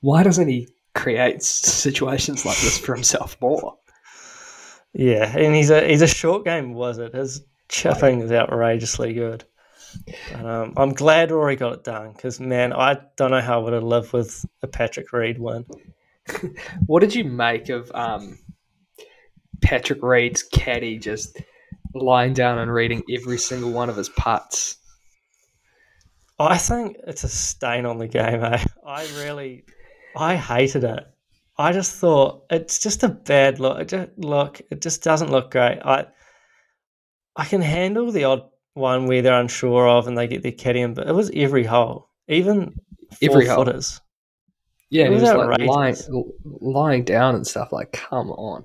why 0.00 0.22
doesn't 0.22 0.48
he 0.48 0.68
create 0.94 1.36
s- 1.36 1.46
situations 1.46 2.44
like 2.44 2.58
this 2.60 2.78
for 2.78 2.94
himself 2.94 3.36
more? 3.40 3.78
Yeah, 4.92 5.36
and 5.36 5.54
he's 5.54 5.70
a 5.70 5.86
he's 5.86 6.02
a 6.02 6.06
short 6.06 6.44
game 6.44 6.74
wizard. 6.74 7.14
His 7.14 7.42
chipping 7.68 8.20
is 8.20 8.30
outrageously 8.32 9.14
good. 9.14 9.44
But, 10.30 10.44
um, 10.44 10.72
I'm 10.76 10.92
glad 10.92 11.30
Rory 11.30 11.56
got 11.56 11.74
it 11.74 11.84
done 11.84 12.12
because 12.12 12.40
man, 12.40 12.72
I 12.72 12.98
don't 13.16 13.30
know 13.30 13.40
how 13.40 13.60
I 13.60 13.64
would 13.64 13.72
have 13.72 13.82
lived 13.82 14.12
with 14.12 14.44
a 14.62 14.66
Patrick 14.66 15.12
Reed 15.12 15.38
win. 15.38 15.64
What 16.86 17.00
did 17.00 17.14
you 17.14 17.24
make 17.24 17.68
of 17.68 17.90
um, 17.94 18.38
Patrick 19.60 20.02
Reed's 20.02 20.42
caddy 20.42 20.96
just 20.98 21.36
lying 21.94 22.32
down 22.32 22.58
and 22.58 22.72
reading 22.72 23.02
every 23.10 23.38
single 23.38 23.72
one 23.72 23.90
of 23.90 23.96
his 23.96 24.08
putts? 24.08 24.76
I 26.38 26.58
think 26.58 26.96
it's 27.06 27.24
a 27.24 27.28
stain 27.28 27.86
on 27.86 27.98
the 27.98 28.08
game. 28.08 28.42
Eh? 28.42 28.64
I 28.86 29.02
really, 29.18 29.64
I 30.16 30.36
hated 30.36 30.84
it. 30.84 31.06
I 31.58 31.72
just 31.72 31.94
thought 31.96 32.44
it's 32.50 32.78
just 32.78 33.02
a 33.02 33.08
bad 33.08 33.60
look. 33.60 33.78
It 33.80 33.88
just 33.88 34.10
look. 34.16 34.60
It 34.70 34.80
just 34.80 35.02
doesn't 35.02 35.30
look 35.30 35.50
great. 35.50 35.78
I, 35.84 36.06
I 37.36 37.44
can 37.44 37.60
handle 37.62 38.10
the 38.10 38.24
odd 38.24 38.42
one 38.74 39.06
where 39.06 39.22
they're 39.22 39.38
unsure 39.40 39.86
of 39.88 40.06
and 40.08 40.16
they 40.16 40.26
get 40.26 40.42
their 40.42 40.52
caddy 40.52 40.80
in, 40.80 40.94
but 40.94 41.08
it 41.08 41.14
was 41.14 41.30
every 41.34 41.64
hole, 41.64 42.08
even 42.28 42.74
Every 43.20 43.46
hole. 43.46 43.64
footers. 43.64 44.00
Yeah, 44.90 45.04
he 45.08 45.10
was 45.14 45.22
like 45.22 45.58
lying, 45.60 45.96
lying 46.60 47.04
down 47.04 47.34
and 47.34 47.46
stuff. 47.46 47.72
Like, 47.72 47.92
come 47.92 48.30
on. 48.32 48.64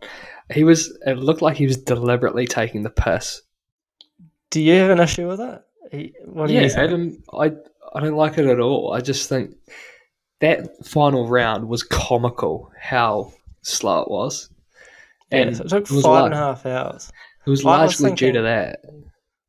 He 0.54 0.64
was. 0.66 0.98
It 1.06 1.18
looked 1.18 1.42
like 1.42 1.56
he 1.56 1.66
was 1.68 1.78
deliberately 1.78 2.46
taking 2.48 2.84
the 2.84 2.90
piss. 2.90 3.42
Do 4.50 4.62
you 4.62 4.74
have 4.74 4.90
an 4.90 5.00
issue 5.00 5.28
with 5.28 5.40
it? 5.40 5.62
He- 5.92 6.14
What 6.26 6.48
do 6.48 6.54
yeah, 6.54 6.64
you? 6.64 6.72
Adam, 6.74 7.24
I 7.34 7.54
I 7.94 8.00
don't 8.02 8.16
like 8.18 8.38
it 8.38 8.46
at 8.46 8.60
all. 8.60 8.92
I 8.94 9.00
just 9.00 9.30
think 9.30 9.56
that 10.40 10.86
final 10.86 11.28
round 11.28 11.68
was 11.68 11.84
comical. 11.84 12.72
How 12.80 13.34
slow 13.64 14.02
it 14.02 14.10
was, 14.12 14.50
Yeah, 15.32 15.52
so 15.54 15.64
it 15.64 15.70
took 15.70 15.84
it 15.84 15.88
five 15.88 16.04
like- 16.04 16.26
and 16.26 16.34
a 16.34 16.38
half 16.38 16.66
hours. 16.66 17.12
it 17.46 17.50
was 17.50 17.66
I 17.66 17.84
was 17.84 18.00
largely 18.02 18.16
due 18.16 18.32
to 18.34 18.42
that. 18.44 18.82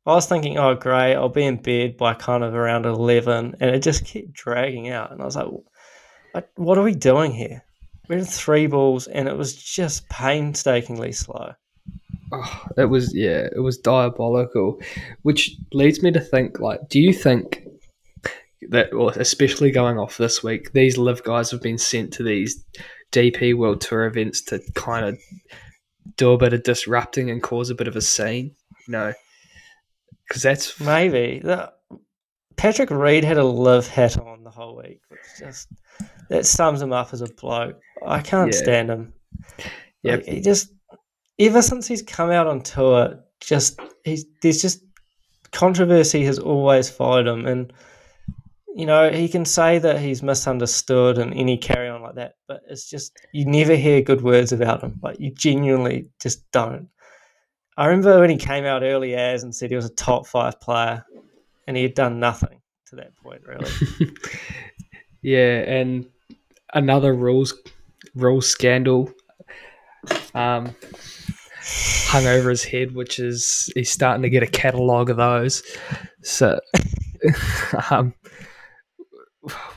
I 0.05 0.13
was 0.15 0.25
thinking, 0.25 0.57
oh, 0.57 0.73
great, 0.75 1.13
I'll 1.15 1.29
be 1.29 1.45
in 1.45 1.57
bed 1.57 1.95
by 1.97 2.15
kind 2.15 2.43
of 2.43 2.55
around 2.55 2.85
11, 2.85 3.55
and 3.59 3.69
it 3.75 3.83
just 3.83 4.05
kept 4.05 4.33
dragging 4.33 4.89
out. 4.89 5.11
And 5.11 5.21
I 5.21 5.25
was 5.25 5.35
like, 5.35 5.47
what, 6.31 6.49
what 6.55 6.77
are 6.79 6.83
we 6.83 6.95
doing 6.95 7.31
here? 7.31 7.63
We 8.07 8.15
had 8.15 8.27
three 8.27 8.65
balls, 8.65 9.05
and 9.07 9.27
it 9.27 9.37
was 9.37 9.53
just 9.53 10.09
painstakingly 10.09 11.11
slow. 11.11 11.53
Oh, 12.31 12.63
it 12.77 12.85
was 12.85 13.13
yeah, 13.15 13.47
it 13.55 13.59
was 13.61 13.77
diabolical, 13.77 14.79
which 15.23 15.55
leads 15.73 16.01
me 16.01 16.11
to 16.11 16.19
think 16.19 16.59
like, 16.59 16.87
do 16.89 16.99
you 16.99 17.13
think 17.13 17.63
that, 18.69 18.93
well, 18.93 19.09
especially 19.09 19.71
going 19.71 19.97
off 19.99 20.17
this 20.17 20.43
week, 20.43 20.71
these 20.73 20.97
LIV 20.97 21.23
guys 21.23 21.51
have 21.51 21.61
been 21.61 21.77
sent 21.77 22.13
to 22.13 22.23
these 22.23 22.63
DP 23.11 23.55
World 23.55 23.81
Tour 23.81 24.05
events 24.05 24.41
to 24.43 24.59
kind 24.75 25.05
of 25.05 25.19
do 26.15 26.31
a 26.31 26.37
bit 26.37 26.53
of 26.53 26.63
disrupting 26.63 27.29
and 27.29 27.41
cause 27.43 27.69
a 27.69 27.75
bit 27.75 27.87
of 27.87 27.95
a 27.95 28.01
scene, 28.01 28.55
you 28.87 28.91
know? 28.91 29.13
Because 30.27 30.43
that's 30.43 30.79
Maybe. 30.79 31.39
The, 31.43 31.71
Patrick 32.55 32.91
Reed 32.91 33.23
had 33.23 33.37
a 33.37 33.43
LIV 33.43 33.87
hat 33.87 34.17
on 34.19 34.43
the 34.43 34.49
whole 34.49 34.75
week, 34.75 34.99
which 35.07 35.21
just 35.39 35.69
that 36.29 36.45
sums 36.45 36.81
him 36.81 36.91
up 36.91 37.13
as 37.13 37.21
a 37.21 37.27
bloke. 37.27 37.79
I 38.05 38.19
can't 38.19 38.53
Yeah. 38.53 38.59
stand 38.59 38.89
him. 38.89 39.13
Yeah. 40.03 40.15
Like, 40.15 40.25
he 40.25 40.41
just 40.41 40.71
ever 41.39 41.61
since 41.61 41.87
he's 41.87 42.01
come 42.01 42.29
out 42.31 42.47
on 42.47 42.61
tour, 42.61 43.17
just 43.39 43.79
he's 44.03 44.25
there's 44.41 44.61
just 44.61 44.83
controversy 45.51 46.25
has 46.25 46.37
always 46.37 46.89
followed 46.89 47.27
him, 47.27 47.45
and 47.45 47.71
you 48.79 48.85
know 48.85 49.09
he 49.09 49.27
can 49.27 49.43
say 49.43 49.77
that 49.77 49.99
he's 49.99 50.23
misunderstood 50.23 51.17
and 51.17 51.33
any 51.33 51.57
carry 51.57 51.89
on 51.89 52.01
like 52.01 52.15
that, 52.15 52.35
but 52.47 52.61
it's 52.69 52.89
just 52.89 53.11
you 53.33 53.45
never 53.45 53.75
hear 53.75 54.01
good 54.01 54.21
words 54.21 54.53
about 54.53 54.81
him. 54.81 54.97
Like 55.03 55.19
you 55.19 55.31
genuinely 55.31 56.07
just 56.21 56.49
don't. 56.51 56.87
I 57.75 57.87
remember 57.87 58.21
when 58.21 58.29
he 58.29 58.37
came 58.37 58.63
out 58.63 58.81
early 58.81 59.15
as 59.15 59.43
and 59.43 59.53
said 59.53 59.69
he 59.69 59.75
was 59.75 59.85
a 59.85 59.93
top 59.95 60.27
five 60.27 60.61
player, 60.61 61.05
and 61.67 61.75
he 61.75 61.83
had 61.83 61.93
done 61.93 62.21
nothing 62.21 62.61
to 62.87 62.95
that 62.95 63.17
point 63.17 63.41
really. 63.45 63.69
yeah, 65.21 65.59
and 65.67 66.07
another 66.73 67.13
rules 67.13 67.53
rules 68.15 68.47
scandal 68.49 69.11
um, 70.33 70.73
hung 71.61 72.27
over 72.27 72.49
his 72.49 72.63
head, 72.63 72.95
which 72.95 73.19
is 73.19 73.69
he's 73.75 73.91
starting 73.91 74.23
to 74.23 74.29
get 74.29 74.41
a 74.41 74.47
catalogue 74.47 75.09
of 75.09 75.17
those. 75.17 75.63
So, 76.21 76.61
um, 77.91 78.13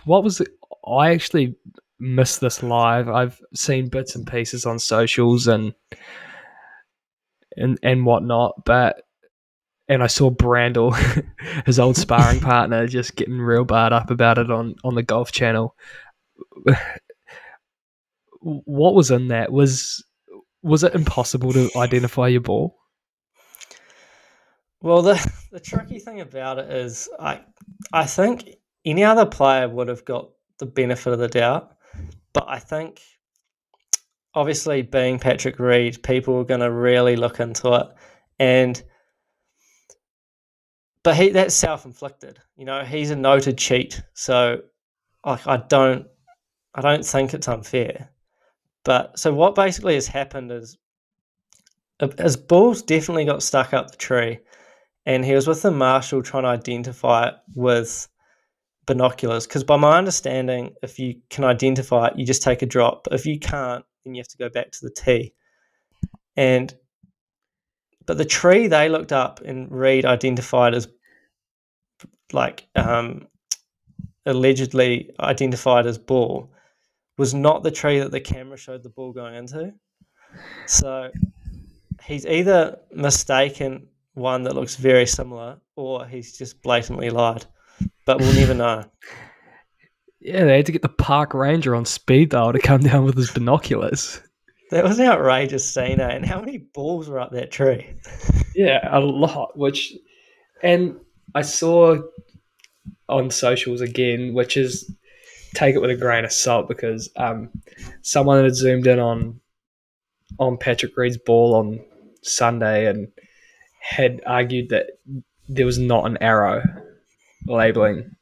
what 0.04 0.24
was 0.24 0.40
it? 0.40 0.48
I 0.86 1.12
actually 1.12 1.56
missed 1.98 2.40
this 2.40 2.62
live. 2.62 3.08
I've 3.08 3.40
seen 3.54 3.88
bits 3.88 4.14
and 4.14 4.26
pieces 4.26 4.66
on 4.66 4.78
socials 4.78 5.46
and 5.46 5.74
and 7.56 7.78
and 7.82 8.04
whatnot, 8.04 8.64
but 8.64 9.02
and 9.88 10.02
I 10.02 10.06
saw 10.06 10.30
Brandel, 10.30 10.94
his 11.66 11.78
old 11.78 11.96
sparring 11.96 12.40
partner, 12.50 12.86
just 12.86 13.16
getting 13.16 13.38
real 13.38 13.64
barred 13.64 13.92
up 13.92 14.10
about 14.10 14.38
it 14.38 14.50
on 14.50 14.74
on 14.84 14.94
the 14.94 15.02
Golf 15.02 15.32
Channel. 15.32 15.74
What 18.44 18.96
was 18.96 19.12
in 19.12 19.28
that? 19.28 19.52
Was 19.52 20.04
was 20.64 20.82
it 20.82 20.96
impossible 20.96 21.52
to 21.52 21.70
identify 21.76 22.26
your 22.26 22.40
ball? 22.40 22.76
Well, 24.80 25.02
the 25.02 25.32
the 25.52 25.60
tricky 25.60 26.00
thing 26.00 26.20
about 26.20 26.58
it 26.58 26.68
is, 26.68 27.08
I 27.20 27.42
I 27.92 28.04
think 28.04 28.56
any 28.84 29.04
other 29.04 29.26
player 29.26 29.68
would 29.68 29.88
have 29.88 30.04
got 30.04 30.30
the 30.58 30.66
benefit 30.66 31.12
of 31.12 31.18
the 31.18 31.28
doubt, 31.28 31.72
but 32.32 32.44
I 32.48 32.58
think 32.58 33.00
obviously 34.34 34.82
being 34.82 35.18
Patrick 35.18 35.58
Reed, 35.58 36.02
people 36.02 36.38
are 36.38 36.44
going 36.44 36.60
to 36.60 36.70
really 36.70 37.16
look 37.16 37.40
into 37.40 37.72
it, 37.74 37.86
and 38.38 38.82
but 41.04 41.16
he 41.16 41.30
that's 41.30 41.54
self 41.54 41.84
inflicted. 41.84 42.38
You 42.56 42.64
know, 42.64 42.84
he's 42.84 43.10
a 43.10 43.16
noted 43.16 43.58
cheat, 43.58 44.02
so 44.14 44.62
like 45.24 45.46
I 45.46 45.58
don't 45.58 46.06
I 46.74 46.80
don't 46.80 47.04
think 47.04 47.34
it's 47.34 47.48
unfair. 47.48 48.10
But 48.84 49.18
so 49.18 49.32
what 49.32 49.54
basically 49.54 49.94
has 49.94 50.08
happened 50.08 50.50
is 50.50 50.76
uh, 52.00 52.08
his 52.18 52.36
balls 52.36 52.82
definitely 52.82 53.24
got 53.24 53.42
stuck 53.42 53.72
up 53.72 53.90
the 53.90 53.96
tree 53.96 54.40
and 55.06 55.24
he 55.24 55.34
was 55.34 55.46
with 55.46 55.62
the 55.62 55.70
marshal 55.70 56.22
trying 56.22 56.44
to 56.44 56.48
identify 56.48 57.28
it 57.28 57.34
with 57.54 58.08
binoculars. 58.86 59.46
Because 59.46 59.64
by 59.64 59.76
my 59.76 59.98
understanding, 59.98 60.74
if 60.82 60.98
you 60.98 61.20
can 61.30 61.44
identify 61.44 62.08
it, 62.08 62.18
you 62.18 62.26
just 62.26 62.42
take 62.42 62.62
a 62.62 62.66
drop. 62.66 63.08
If 63.10 63.26
you 63.26 63.38
can't, 63.38 63.84
then 64.04 64.14
you 64.14 64.20
have 64.20 64.28
to 64.28 64.38
go 64.38 64.48
back 64.48 64.70
to 64.72 64.78
the 64.82 64.90
tee. 64.90 65.32
And 66.36 66.74
but 68.04 68.18
the 68.18 68.24
tree 68.24 68.66
they 68.66 68.88
looked 68.88 69.12
up 69.12 69.40
and 69.44 69.70
Reed 69.70 70.04
identified 70.04 70.74
as 70.74 70.88
like 72.32 72.66
um, 72.74 73.28
allegedly 74.26 75.10
identified 75.20 75.86
as 75.86 75.98
ball 75.98 76.52
was 77.18 77.34
not 77.34 77.62
the 77.62 77.70
tree 77.70 78.00
that 78.00 78.10
the 78.10 78.20
camera 78.20 78.56
showed 78.56 78.82
the 78.82 78.88
ball 78.88 79.12
going 79.12 79.34
into. 79.34 79.72
So 80.66 81.10
he's 82.02 82.26
either 82.26 82.78
mistaken 82.90 83.88
one 84.14 84.42
that 84.42 84.54
looks 84.54 84.76
very 84.76 85.06
similar, 85.06 85.58
or 85.76 86.06
he's 86.06 86.36
just 86.36 86.62
blatantly 86.62 87.10
lied. 87.10 87.46
But 88.04 88.18
we'll 88.18 88.34
never 88.34 88.54
know. 88.54 88.84
Yeah, 90.20 90.44
they 90.44 90.56
had 90.56 90.66
to 90.66 90.72
get 90.72 90.82
the 90.82 90.88
park 90.88 91.34
ranger 91.34 91.74
on 91.74 91.84
speed 91.84 92.30
dial 92.30 92.52
to 92.52 92.58
come 92.58 92.80
down 92.80 93.04
with 93.04 93.16
his 93.16 93.30
binoculars. 93.30 94.20
That 94.70 94.84
was 94.84 94.98
an 94.98 95.06
outrageous 95.06 95.68
scene, 95.68 96.00
eh? 96.00 96.08
And 96.08 96.24
how 96.24 96.40
many 96.40 96.58
balls 96.58 97.08
were 97.08 97.20
up 97.20 97.32
that 97.32 97.50
tree? 97.50 97.94
Yeah, 98.54 98.88
a 98.90 99.00
lot. 99.00 99.56
Which, 99.56 99.92
and 100.62 100.96
I 101.34 101.42
saw 101.42 101.98
on 103.08 103.30
socials 103.30 103.80
again, 103.80 104.32
which 104.32 104.56
is 104.56 104.90
take 105.54 105.74
it 105.74 105.80
with 105.80 105.90
a 105.90 105.96
grain 105.96 106.24
of 106.24 106.32
salt 106.32 106.68
because 106.68 107.10
um, 107.16 107.50
someone 108.00 108.42
had 108.42 108.54
zoomed 108.54 108.86
in 108.86 108.98
on 108.98 109.40
on 110.38 110.56
Patrick 110.56 110.96
Reed's 110.96 111.18
ball 111.18 111.54
on 111.54 111.80
Sunday 112.22 112.86
and 112.86 113.08
had 113.80 114.22
argued 114.26 114.70
that 114.70 114.86
there 115.48 115.66
was 115.66 115.78
not 115.78 116.06
an 116.06 116.16
arrow 116.22 116.62
labeling 117.46 118.14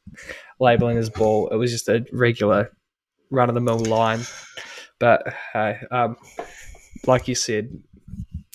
labeling 0.59 0.97
his 0.97 1.09
ball. 1.09 1.49
It 1.49 1.55
was 1.55 1.71
just 1.71 1.89
a 1.89 2.05
regular 2.11 2.71
run 3.29 3.49
of 3.49 3.55
the 3.55 3.61
mill 3.61 3.79
line. 3.79 4.21
But 4.99 5.33
hey, 5.53 5.79
um, 5.89 6.17
like 7.07 7.27
you 7.27 7.35
said, 7.35 7.69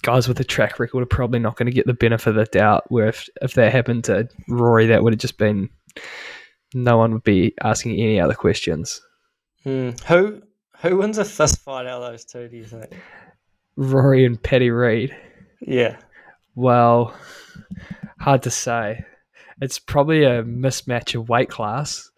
guys 0.02 0.28
with 0.28 0.38
a 0.38 0.44
track 0.44 0.78
record 0.78 1.02
are 1.02 1.06
probably 1.06 1.40
not 1.40 1.56
going 1.56 1.66
to 1.66 1.72
get 1.72 1.86
the 1.86 1.94
benefit 1.94 2.30
of 2.30 2.36
the 2.36 2.44
doubt. 2.44 2.84
Where 2.88 3.08
if, 3.08 3.28
if 3.42 3.54
that 3.54 3.72
happened 3.72 4.04
to 4.04 4.28
Rory, 4.48 4.86
that 4.86 5.02
would 5.02 5.12
have 5.12 5.20
just 5.20 5.38
been 5.38 5.68
no 6.74 6.98
one 6.98 7.12
would 7.12 7.24
be 7.24 7.54
asking 7.62 7.92
any 7.92 8.20
other 8.20 8.34
questions. 8.34 9.00
Hmm. 9.64 9.90
Who 10.06 10.42
who 10.80 10.98
wins 10.98 11.18
a 11.18 11.24
fist 11.24 11.62
fight 11.62 11.86
out 11.86 12.02
of 12.02 12.12
those 12.12 12.24
two? 12.24 12.48
Do 12.48 12.56
you 12.56 12.64
think? 12.64 12.92
Rory 13.76 14.24
and 14.24 14.40
Paddy 14.40 14.70
Reed. 14.70 15.14
Yeah. 15.60 15.96
Well, 16.54 17.14
hard 18.20 18.42
to 18.44 18.50
say. 18.50 19.04
It's 19.60 19.78
probably 19.78 20.24
a 20.24 20.42
mismatch 20.42 21.14
of 21.18 21.28
weight 21.28 21.48
class, 21.48 22.10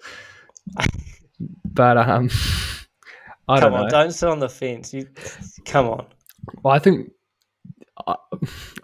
but 1.64 1.97
um, 1.97 2.30
I 3.49 3.61
come 3.61 3.73
don't 3.73 3.80
on, 3.80 3.85
know. 3.85 3.90
don't 3.90 4.12
sit 4.12 4.28
on 4.28 4.40
the 4.40 4.49
fence. 4.49 4.92
You 4.92 5.07
come 5.64 5.87
on. 5.87 6.07
Well, 6.62 6.75
I 6.75 6.78
think 6.78 7.11
I, 8.07 8.16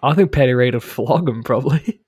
I 0.02 0.14
think 0.14 0.32
Paddy 0.32 0.52
Reed 0.52 0.74
would 0.74 0.82
flog 0.84 1.28
him 1.28 1.42
probably. 1.42 2.00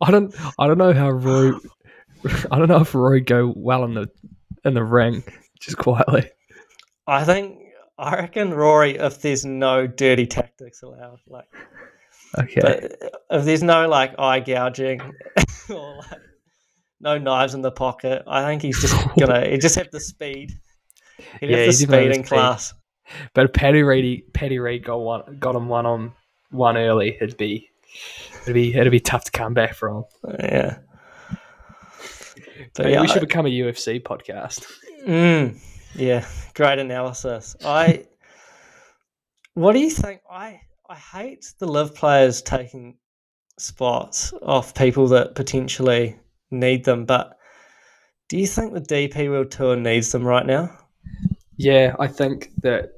I 0.00 0.10
don't 0.10 0.34
I 0.58 0.66
don't 0.66 0.78
know 0.78 0.92
how 0.92 1.10
Roy 1.10 1.52
I 2.50 2.58
don't 2.58 2.68
know 2.68 2.80
if 2.80 2.94
Roy 2.94 3.20
go 3.20 3.52
well 3.56 3.84
in 3.84 3.94
the 3.94 4.08
in 4.64 4.74
the 4.74 4.84
ring 4.84 5.22
just 5.60 5.78
quietly. 5.78 6.30
I 7.06 7.24
think 7.24 7.60
I 7.98 8.16
reckon 8.16 8.52
Rory, 8.52 8.96
if 8.96 9.22
there's 9.22 9.44
no 9.44 9.86
dirty 9.86 10.26
tactics 10.26 10.82
allowed, 10.82 11.20
like, 11.26 11.46
Okay. 12.38 12.60
but 12.60 13.12
if 13.30 13.44
there's 13.44 13.62
no 13.62 13.88
like 13.88 14.14
eye 14.18 14.40
gouging 14.40 15.00
or 15.70 15.96
like 15.98 16.20
no 17.00 17.18
knives 17.18 17.54
in 17.54 17.62
the 17.62 17.70
pocket, 17.72 18.22
I 18.26 18.44
think 18.44 18.62
he's 18.62 18.80
just 18.80 18.94
gonna 19.18 19.48
he 19.48 19.58
just 19.58 19.74
have 19.76 19.90
the 19.90 20.00
speed. 20.00 20.52
He'd 21.40 21.50
Yeah, 21.50 21.56
have 21.58 21.66
the 21.66 21.72
speed 21.72 22.06
in 22.10 22.14
speed. 22.14 22.26
class. 22.26 22.74
But 23.34 23.54
Paddy 23.54 23.82
Reed 23.82 24.32
Paddy 24.34 24.58
Reed 24.58 24.84
got 24.84 24.96
one 24.96 25.38
got 25.38 25.54
him 25.54 25.68
one 25.68 25.86
on 25.86 26.12
one 26.50 26.76
early. 26.76 27.16
It'd 27.20 27.36
be 27.36 27.70
it'd 28.42 28.54
be 28.54 28.74
it'd 28.74 28.90
be 28.90 29.00
tough 29.00 29.24
to 29.24 29.30
come 29.30 29.54
back 29.54 29.74
from. 29.74 30.04
Yeah. 30.40 30.78
But 32.74 32.90
yeah, 32.90 33.00
we 33.00 33.08
should 33.08 33.20
become 33.20 33.46
a 33.46 33.50
UFC 33.50 34.02
podcast. 34.02 34.66
Mm, 35.06 35.58
yeah, 35.94 36.26
great 36.54 36.78
analysis. 36.78 37.56
I. 37.64 38.06
What 39.54 39.72
do 39.72 39.78
you 39.78 39.90
think? 39.90 40.20
I 40.30 40.60
I 40.88 40.94
hate 40.94 41.52
the 41.58 41.66
LIV 41.66 41.96
players 41.96 42.42
taking 42.42 42.96
spots 43.58 44.32
off 44.42 44.74
people 44.74 45.08
that 45.08 45.34
potentially 45.34 46.16
need 46.52 46.84
them, 46.84 47.04
but 47.04 47.36
do 48.28 48.38
you 48.38 48.46
think 48.46 48.72
the 48.72 48.80
DP 48.80 49.28
World 49.28 49.50
Tour 49.50 49.74
needs 49.74 50.12
them 50.12 50.24
right 50.24 50.46
now? 50.46 50.70
Yeah, 51.56 51.96
I 51.98 52.06
think 52.06 52.50
that 52.62 52.90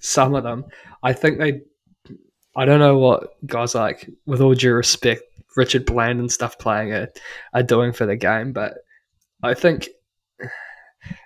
some 0.00 0.34
of 0.34 0.42
them, 0.42 0.64
I 1.04 1.12
think 1.12 1.38
they, 1.38 1.60
I 2.56 2.64
don't 2.64 2.80
know 2.80 2.98
what 2.98 3.34
guys 3.46 3.76
like, 3.76 4.10
with 4.26 4.40
all 4.40 4.54
due 4.54 4.74
respect, 4.74 5.22
Richard 5.56 5.86
Bland 5.86 6.18
and 6.18 6.32
stuff 6.32 6.58
playing 6.58 6.92
are, 6.92 7.08
are 7.54 7.62
doing 7.62 7.92
for 7.92 8.04
the 8.04 8.16
game, 8.16 8.52
but 8.52 8.74
I 9.44 9.54
think 9.54 9.88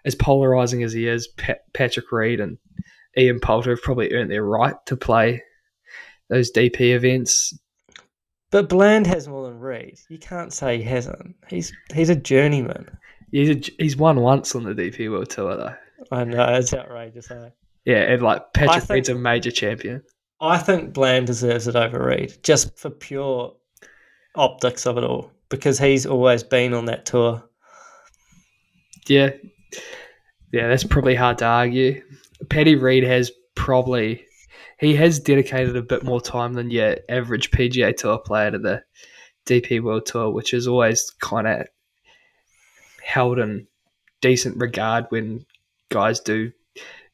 as 0.04 0.14
polarizing 0.14 0.82
as 0.82 0.92
he 0.92 1.08
is, 1.08 1.28
Pa- 1.28 1.54
Patrick 1.72 2.12
Reed 2.12 2.40
and 2.40 2.58
Ian 3.16 3.40
Poulter 3.40 3.70
have 3.70 3.82
probably 3.82 4.12
earned 4.12 4.30
their 4.30 4.44
right 4.44 4.74
to 4.86 4.96
play 4.96 5.42
those 6.34 6.50
DP 6.50 6.94
events. 6.94 7.56
But 8.50 8.68
Bland 8.68 9.06
has 9.06 9.28
more 9.28 9.46
than 9.48 9.58
Reed. 9.58 9.98
You 10.08 10.18
can't 10.18 10.52
say 10.52 10.78
he 10.78 10.82
hasn't. 10.82 11.34
He's 11.48 11.72
he's 11.92 12.10
a 12.10 12.16
journeyman. 12.16 12.98
He's, 13.30 13.50
a, 13.50 13.72
he's 13.78 13.96
won 13.96 14.20
once 14.20 14.54
on 14.54 14.64
the 14.64 14.74
DP 14.74 15.10
World 15.10 15.30
Tour, 15.30 15.56
though. 15.56 15.74
I 16.12 16.24
know 16.24 16.44
it's 16.54 16.72
outrageous. 16.74 17.30
Eh? 17.30 17.50
Yeah, 17.84 18.02
and 18.02 18.22
like 18.22 18.52
Patrick 18.52 18.84
think- 18.84 18.90
Reed's 18.90 19.08
a 19.08 19.14
major 19.14 19.50
champion. 19.50 20.02
I 20.40 20.58
think 20.58 20.92
Bland 20.92 21.26
deserves 21.26 21.68
it 21.68 21.76
over 21.76 22.04
Reed, 22.04 22.36
just 22.42 22.76
for 22.78 22.90
pure 22.90 23.54
optics 24.34 24.86
of 24.86 24.98
it 24.98 25.04
all, 25.04 25.30
because 25.48 25.78
he's 25.78 26.04
always 26.04 26.42
been 26.42 26.74
on 26.74 26.84
that 26.86 27.06
tour. 27.06 27.42
Yeah, 29.06 29.30
yeah, 30.52 30.68
that's 30.68 30.84
probably 30.84 31.14
hard 31.14 31.38
to 31.38 31.46
argue. 31.46 32.02
Paddy 32.50 32.74
Reed 32.76 33.04
has 33.04 33.30
probably 33.54 34.23
he 34.78 34.94
has 34.96 35.20
dedicated 35.20 35.76
a 35.76 35.82
bit 35.82 36.04
more 36.04 36.20
time 36.20 36.54
than 36.54 36.70
your 36.70 36.96
average 37.08 37.50
PGA 37.50 37.96
Tour 37.96 38.18
player 38.18 38.50
to 38.50 38.58
the 38.58 38.82
DP 39.46 39.82
World 39.82 40.06
Tour, 40.06 40.30
which 40.30 40.54
is 40.54 40.66
always 40.66 41.10
kind 41.20 41.46
of 41.46 41.66
held 43.02 43.38
in 43.38 43.66
decent 44.20 44.56
regard 44.56 45.06
when 45.10 45.44
guys 45.90 46.20
do 46.20 46.50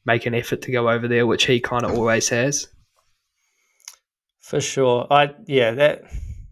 make 0.05 0.25
an 0.25 0.33
effort 0.33 0.61
to 0.63 0.71
go 0.71 0.89
over 0.89 1.07
there, 1.07 1.27
which 1.27 1.45
he 1.45 1.59
kind 1.59 1.83
of 1.83 1.91
always 1.91 2.29
has. 2.29 2.67
For 4.39 4.59
sure. 4.59 5.07
I 5.11 5.33
yeah, 5.45 5.71
that 5.71 6.03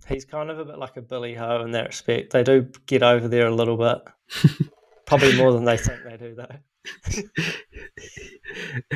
he's 0.07 0.25
kind 0.25 0.49
of 0.49 0.59
a 0.59 0.65
bit 0.65 0.77
like 0.77 0.97
a 0.97 1.01
Billy 1.01 1.33
Ho 1.35 1.61
in 1.63 1.71
that 1.71 1.87
respect. 1.87 2.31
They 2.31 2.43
do 2.43 2.67
get 2.85 3.03
over 3.03 3.27
there 3.27 3.47
a 3.47 3.55
little 3.55 3.77
bit. 3.77 3.97
Probably 5.05 5.35
more 5.37 5.53
than 5.53 5.65
they 5.65 5.77
think 5.77 6.03
they 6.03 6.17
do 6.17 6.35
though. 6.35 6.55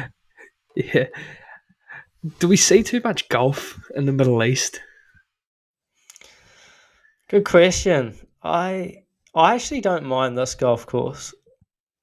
Yeah. 0.76 1.06
Do 2.40 2.48
we 2.48 2.58
see 2.58 2.84
too 2.84 3.02
much 3.04 3.28
golf 3.30 3.80
in 3.96 4.06
the 4.06 4.14
Middle 4.14 4.44
East? 4.44 4.80
Good 7.30 7.46
question. 7.46 8.16
I 8.42 9.04
I 9.36 9.56
actually 9.56 9.82
don't 9.82 10.06
mind 10.06 10.38
this 10.38 10.56
golf 10.56 10.86
course. 10.86 11.34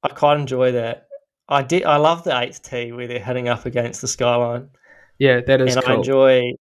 I 0.03 0.09
quite 0.09 0.39
enjoy 0.39 0.73
that. 0.73 1.07
I 1.49 1.63
did 1.63 1.85
I 1.85 1.97
love 1.97 2.25
the 2.25 2.39
eighth 2.39 2.63
tee 2.63 2.93
where 2.93 3.07
they're 3.07 3.19
hitting 3.19 3.49
up 3.49 3.65
against 3.67 4.01
the 4.01 4.09
skyline. 4.09 4.69
Yeah, 5.19 5.41
that 5.47 5.61
is 5.61 5.77
and 5.77 5.85
cool. 5.85 5.95
I 5.95 5.99
enjoy 5.99 6.53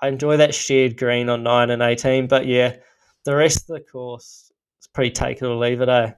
I 0.00 0.08
enjoy 0.08 0.36
that 0.38 0.54
shared 0.54 0.96
green 0.96 1.28
on 1.28 1.42
nine 1.42 1.70
and 1.70 1.82
eighteen. 1.82 2.26
But 2.26 2.46
yeah, 2.46 2.76
the 3.24 3.36
rest 3.36 3.68
of 3.68 3.76
the 3.76 3.80
course 3.80 4.50
is 4.80 4.86
pretty 4.88 5.10
take 5.10 5.42
it 5.42 5.46
or 5.46 5.56
leave 5.56 5.80
it, 5.80 5.88
eh? 5.88 6.12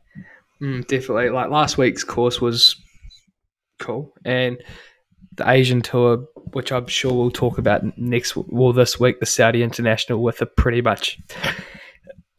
Mm, 0.61 0.87
definitely. 0.87 1.31
Like 1.31 1.51
last 1.51 1.77
week's 1.77 2.05
course 2.05 2.41
was 2.41 2.77
cool, 3.79 4.15
and 4.25 4.59
the 5.33 5.49
Asian 5.51 5.83
tour, 5.83 6.27
which 6.53 6.71
I'm 6.73 6.87
sure 6.87 7.13
we'll 7.13 7.31
talk 7.31 7.59
about 7.59 7.99
next, 7.99 8.37
well, 8.37 8.73
this 8.73 9.01
week, 9.01 9.21
the 9.21 9.27
Saudi 9.27 9.63
International 9.63 10.23
with 10.23 10.41
a 10.43 10.47
pretty 10.47 10.81
much 10.81 11.19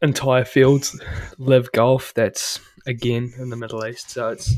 entire 0.02 0.44
fields 0.44 0.98
LIV 1.38 1.72
golf. 1.72 2.12
That's 2.14 2.60
again 2.86 3.32
in 3.38 3.50
the 3.50 3.56
Middle 3.56 3.84
East, 3.86 4.10
so 4.10 4.28
it's 4.30 4.54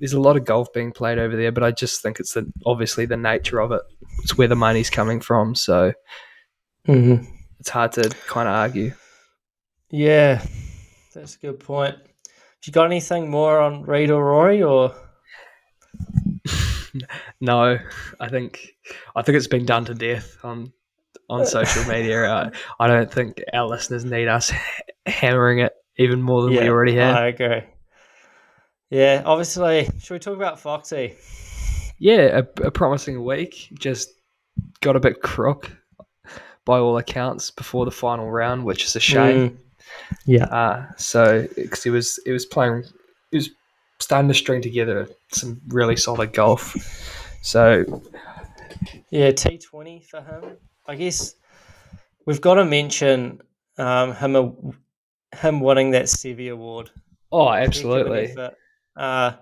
there's 0.00 0.12
a 0.12 0.20
lot 0.20 0.36
of 0.36 0.44
golf 0.44 0.72
being 0.72 0.92
played 0.92 1.18
over 1.18 1.36
there. 1.36 1.52
But 1.52 1.62
I 1.64 1.70
just 1.70 2.02
think 2.02 2.20
it's 2.20 2.34
the 2.34 2.50
obviously 2.66 3.06
the 3.06 3.16
nature 3.16 3.60
of 3.60 3.72
it. 3.72 3.82
It's 4.22 4.36
where 4.36 4.48
the 4.48 4.56
money's 4.56 4.90
coming 4.90 5.20
from, 5.20 5.54
so 5.54 5.92
Mm-hmm. 6.86 7.24
it's 7.60 7.70
hard 7.70 7.92
to 7.92 8.10
kind 8.26 8.46
of 8.46 8.54
argue. 8.54 8.92
Yeah, 9.90 10.44
that's 11.14 11.36
a 11.36 11.38
good 11.38 11.60
point. 11.60 11.94
Have 11.96 12.66
you 12.66 12.72
got 12.72 12.84
anything 12.86 13.30
more 13.30 13.58
on 13.58 13.84
Reed 13.84 14.10
or 14.10 14.22
Rory 14.22 14.62
or 14.62 14.94
No, 17.40 17.78
I 18.20 18.28
think 18.28 18.76
I 19.16 19.22
think 19.22 19.36
it's 19.36 19.48
been 19.48 19.66
done 19.66 19.84
to 19.86 19.94
death 19.94 20.38
on 20.44 20.72
on 21.28 21.44
social 21.46 21.84
media. 21.88 22.30
I, 22.30 22.50
I 22.78 22.86
don't 22.86 23.12
think 23.12 23.42
our 23.52 23.66
listeners 23.66 24.04
need 24.04 24.28
us 24.28 24.52
hammering 25.06 25.58
it 25.58 25.72
even 25.96 26.22
more 26.22 26.42
than 26.42 26.52
we 26.52 26.68
already 26.68 26.96
have. 26.96 27.16
I 27.16 27.26
agree. 27.28 27.62
Yeah, 28.90 29.22
obviously. 29.24 29.88
Should 30.00 30.14
we 30.14 30.18
talk 30.20 30.36
about 30.36 30.60
Foxy? 30.60 31.16
yeah, 31.98 32.42
a, 32.60 32.66
a 32.66 32.70
promising 32.70 33.24
week. 33.24 33.68
Just 33.74 34.10
got 34.80 34.96
a 34.96 35.00
bit 35.00 35.22
crook 35.22 35.70
by 36.64 36.78
all 36.78 36.98
accounts 36.98 37.50
before 37.50 37.84
the 37.84 37.90
final 37.90 38.30
round, 38.30 38.64
which 38.64 38.84
is 38.84 38.96
a 38.96 39.00
shame. 39.00 39.50
Mm, 39.50 39.56
yeah. 40.26 40.44
Uh, 40.44 40.86
so 40.96 41.46
because 41.56 41.82
he 41.82 41.90
was 41.90 42.20
he 42.24 42.32
was 42.32 42.46
playing, 42.46 42.84
starting 44.04 44.28
to 44.28 44.34
string 44.34 44.60
together 44.62 45.08
some 45.32 45.60
really 45.68 45.96
solid 45.96 46.32
golf. 46.32 46.74
So 47.42 48.02
Yeah, 49.10 49.30
T 49.32 49.58
twenty 49.58 50.00
for 50.00 50.20
him. 50.20 50.56
I 50.86 50.94
guess 50.94 51.34
we've 52.26 52.40
got 52.40 52.54
to 52.54 52.64
mention 52.64 53.40
um, 53.78 54.14
him 54.14 54.36
a, 54.36 54.52
him 55.36 55.60
winning 55.60 55.90
that 55.92 56.04
Seve 56.04 56.52
award. 56.52 56.90
Oh, 57.32 57.50
Heck 57.50 57.56
of 57.56 57.60
an 57.60 57.66
absolutely. 57.68 58.36
Uh, 58.96 59.32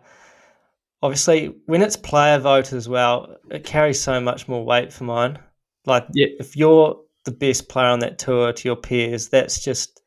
obviously, 1.02 1.54
when 1.66 1.82
it's 1.82 1.96
player 1.96 2.38
vote 2.38 2.72
as 2.72 2.88
well, 2.88 3.36
it 3.50 3.64
carries 3.64 4.00
so 4.00 4.20
much 4.20 4.48
more 4.48 4.64
weight 4.64 4.92
for 4.92 5.04
mine. 5.04 5.38
Like, 5.84 6.06
Yeah. 6.14 6.28
if 6.38 6.56
you're 6.56 7.00
the 7.24 7.32
best 7.32 7.68
player 7.68 7.88
on 7.88 7.98
that 7.98 8.18
tour 8.18 8.52
to 8.52 8.68
your 8.68 8.76
peers, 8.76 9.28
that's 9.28 9.62
just 9.62 10.00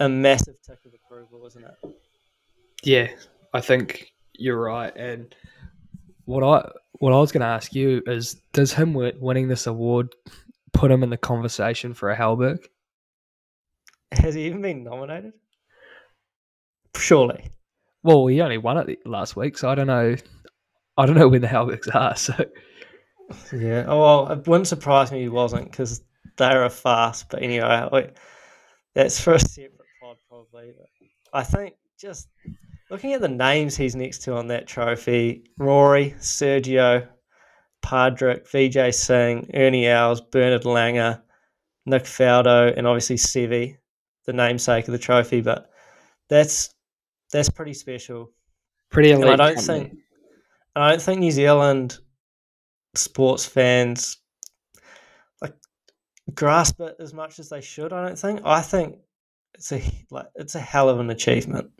a 0.00 0.08
massive 0.08 0.54
tick 0.66 0.78
of 0.86 0.92
approval, 0.94 1.46
isn't 1.46 1.64
it? 1.64 1.94
Yeah, 2.84 3.08
I 3.54 3.60
think 3.60 4.12
you're 4.34 4.60
right. 4.60 4.94
And 4.96 5.34
what 6.24 6.42
I 6.42 6.70
what 7.00 7.12
I 7.12 7.18
was 7.18 7.32
going 7.32 7.42
to 7.42 7.46
ask 7.46 7.74
you 7.74 8.02
is, 8.06 8.34
does 8.52 8.72
him 8.72 8.92
wi- 8.92 9.16
winning 9.20 9.48
this 9.48 9.66
award 9.66 10.14
put 10.72 10.90
him 10.90 11.02
in 11.02 11.10
the 11.10 11.16
conversation 11.16 11.94
for 11.94 12.10
a 12.10 12.16
Halberg? 12.16 12.66
Has 14.12 14.34
he 14.34 14.46
even 14.46 14.62
been 14.62 14.84
nominated? 14.84 15.32
Surely. 16.96 17.50
Well, 18.02 18.26
he 18.26 18.40
only 18.40 18.58
won 18.58 18.78
it 18.78 19.06
last 19.06 19.36
week, 19.36 19.58
so 19.58 19.68
I 19.68 19.74
don't 19.74 19.86
know. 19.86 20.16
I 20.96 21.06
don't 21.06 21.16
know 21.16 21.28
when 21.28 21.42
the 21.42 21.48
Halbergs 21.48 21.88
are. 21.94 22.16
So 22.16 22.34
Yeah. 23.52 23.84
Oh, 23.86 24.00
well, 24.00 24.32
it 24.32 24.46
wouldn't 24.46 24.68
surprise 24.68 25.12
me 25.12 25.20
he 25.22 25.28
wasn't 25.28 25.70
because 25.70 26.02
they're 26.36 26.64
a 26.64 26.70
fast. 26.70 27.26
But 27.30 27.42
anyway, 27.42 27.88
like, 27.92 28.16
that's 28.94 29.20
for 29.20 29.34
a 29.34 29.40
separate 29.40 29.86
pod 30.00 30.16
probably. 30.28 30.72
But 30.76 30.88
I 31.32 31.42
think 31.44 31.74
just 31.98 32.28
looking 32.90 33.12
at 33.12 33.20
the 33.20 33.28
names 33.28 33.76
he's 33.76 33.96
next 33.96 34.22
to 34.22 34.34
on 34.34 34.48
that 34.48 34.66
trophy 34.66 35.44
Rory, 35.58 36.14
Sergio, 36.18 37.08
Padraig, 37.82 38.44
Vijay 38.44 38.94
Singh, 38.94 39.50
Ernie 39.54 39.86
Els, 39.86 40.20
Bernard 40.20 40.62
Langer, 40.62 41.20
Nick 41.86 42.04
Faldo, 42.04 42.76
and 42.76 42.86
obviously 42.86 43.16
Seve, 43.16 43.76
the 44.26 44.32
namesake 44.32 44.88
of 44.88 44.92
the 44.92 44.98
trophy. 44.98 45.40
But 45.40 45.70
that's 46.28 46.74
that's 47.32 47.50
pretty 47.50 47.74
special. 47.74 48.32
pretty 48.90 49.10
And 49.10 49.22
elite. 49.22 49.40
I 49.40 49.52
don't 49.52 49.56
company. 49.56 49.88
think 49.88 49.98
I 50.76 50.90
don't 50.90 51.02
think 51.02 51.20
New 51.20 51.30
Zealand 51.30 51.98
sports 52.94 53.44
fans 53.44 54.18
like 55.40 55.54
grasp 56.34 56.80
it 56.80 56.96
as 56.98 57.12
much 57.12 57.38
as 57.38 57.48
they 57.48 57.60
should. 57.60 57.92
I 57.92 58.06
don't 58.06 58.18
think. 58.18 58.40
I 58.44 58.60
think 58.60 58.96
it's 59.54 59.72
a 59.72 59.82
like 60.10 60.26
it's 60.34 60.54
a 60.54 60.60
hell 60.60 60.88
of 60.88 61.00
an 61.00 61.10
achievement. 61.10 61.70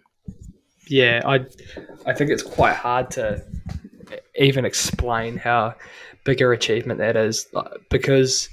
Yeah, 0.89 1.23
I 1.25 1.47
I 2.07 2.15
think 2.15 2.31
it's 2.31 2.43
quite 2.43 2.75
hard 2.75 3.11
to 3.13 3.45
even 4.37 4.65
explain 4.65 5.37
how 5.37 5.75
big 6.25 6.41
a 6.41 6.51
achievement 6.51 6.99
that 6.99 7.17
is 7.17 7.47
uh, 7.55 7.69
because 7.91 8.49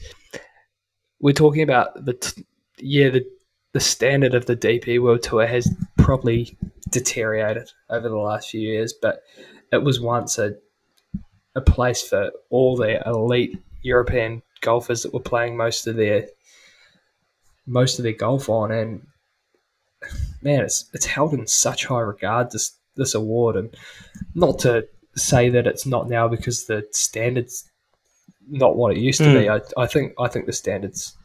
we're 1.20 1.34
talking 1.34 1.62
about 1.62 2.06
the 2.06 2.14
t- 2.14 2.46
yeah 2.78 3.10
the 3.10 3.26
the 3.74 3.80
standard 3.80 4.34
of 4.34 4.46
the 4.46 4.56
DP 4.56 5.02
World 5.02 5.24
Tour 5.24 5.46
has 5.46 5.70
probably 5.98 6.58
deteriorated 6.92 7.70
over 7.90 8.08
the 8.08 8.16
last 8.16 8.50
few 8.50 8.62
years, 8.62 8.94
but 8.94 9.22
it 9.72 9.84
was 9.84 10.00
once 10.00 10.38
a 10.38 10.56
a 11.56 11.62
place 11.62 12.02
for 12.02 12.32
all 12.50 12.76
the 12.76 13.02
elite 13.08 13.58
European 13.82 14.42
golfers 14.62 15.04
that 15.04 15.14
were 15.14 15.20
playing 15.20 15.56
most 15.56 15.88
of 15.88 15.96
their 15.96 16.28
most 17.66 17.98
of 18.00 18.04
their 18.04 18.14
golf 18.14 18.50
on, 18.50 18.72
and 18.72 19.02
man, 20.46 20.62
it's 20.62 20.90
it's 20.94 21.08
held 21.08 21.34
in 21.34 21.48
such 21.48 21.86
high 21.86 22.00
regard 22.00 22.52
this 22.52 22.78
this 22.96 23.14
award, 23.14 23.58
and 23.58 23.76
not 24.36 24.60
to 24.60 24.88
say 25.16 25.50
that 25.50 25.68
it's 25.68 25.86
not 25.86 26.08
now 26.08 26.28
because 26.28 26.66
the 26.66 26.88
standards 26.92 27.70
not 28.48 28.78
what 28.78 28.96
it 28.96 29.00
used 29.00 29.20
to 29.20 29.34
be. 29.34 29.48
Hmm. 29.48 29.54
I, 29.78 29.84
I 29.84 29.88
think 29.88 30.14
I 30.20 30.28
think 30.28 30.46
the 30.46 30.54
standards 30.54 31.18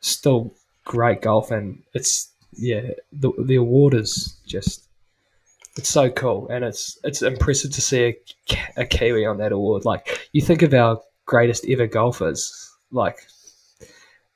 still 0.00 0.54
great 0.84 1.22
golf, 1.22 1.50
and 1.50 1.82
it's 1.94 2.30
yeah 2.52 2.90
the 3.12 3.32
the 3.44 3.56
award 3.56 3.94
is 3.94 4.36
just 4.46 4.86
it's 5.76 5.88
so 5.88 6.10
cool, 6.10 6.48
and 6.48 6.64
it's 6.64 6.98
it's 7.02 7.22
impressive 7.22 7.72
to 7.72 7.80
see 7.80 8.04
a, 8.04 8.16
a 8.76 8.84
Kiwi 8.84 9.24
on 9.24 9.38
that 9.38 9.52
award. 9.52 9.84
Like 9.84 10.28
you 10.32 10.42
think 10.42 10.62
of 10.62 10.74
our 10.74 11.00
greatest 11.24 11.66
ever 11.68 11.86
golfers, 11.86 12.70
like 12.90 13.16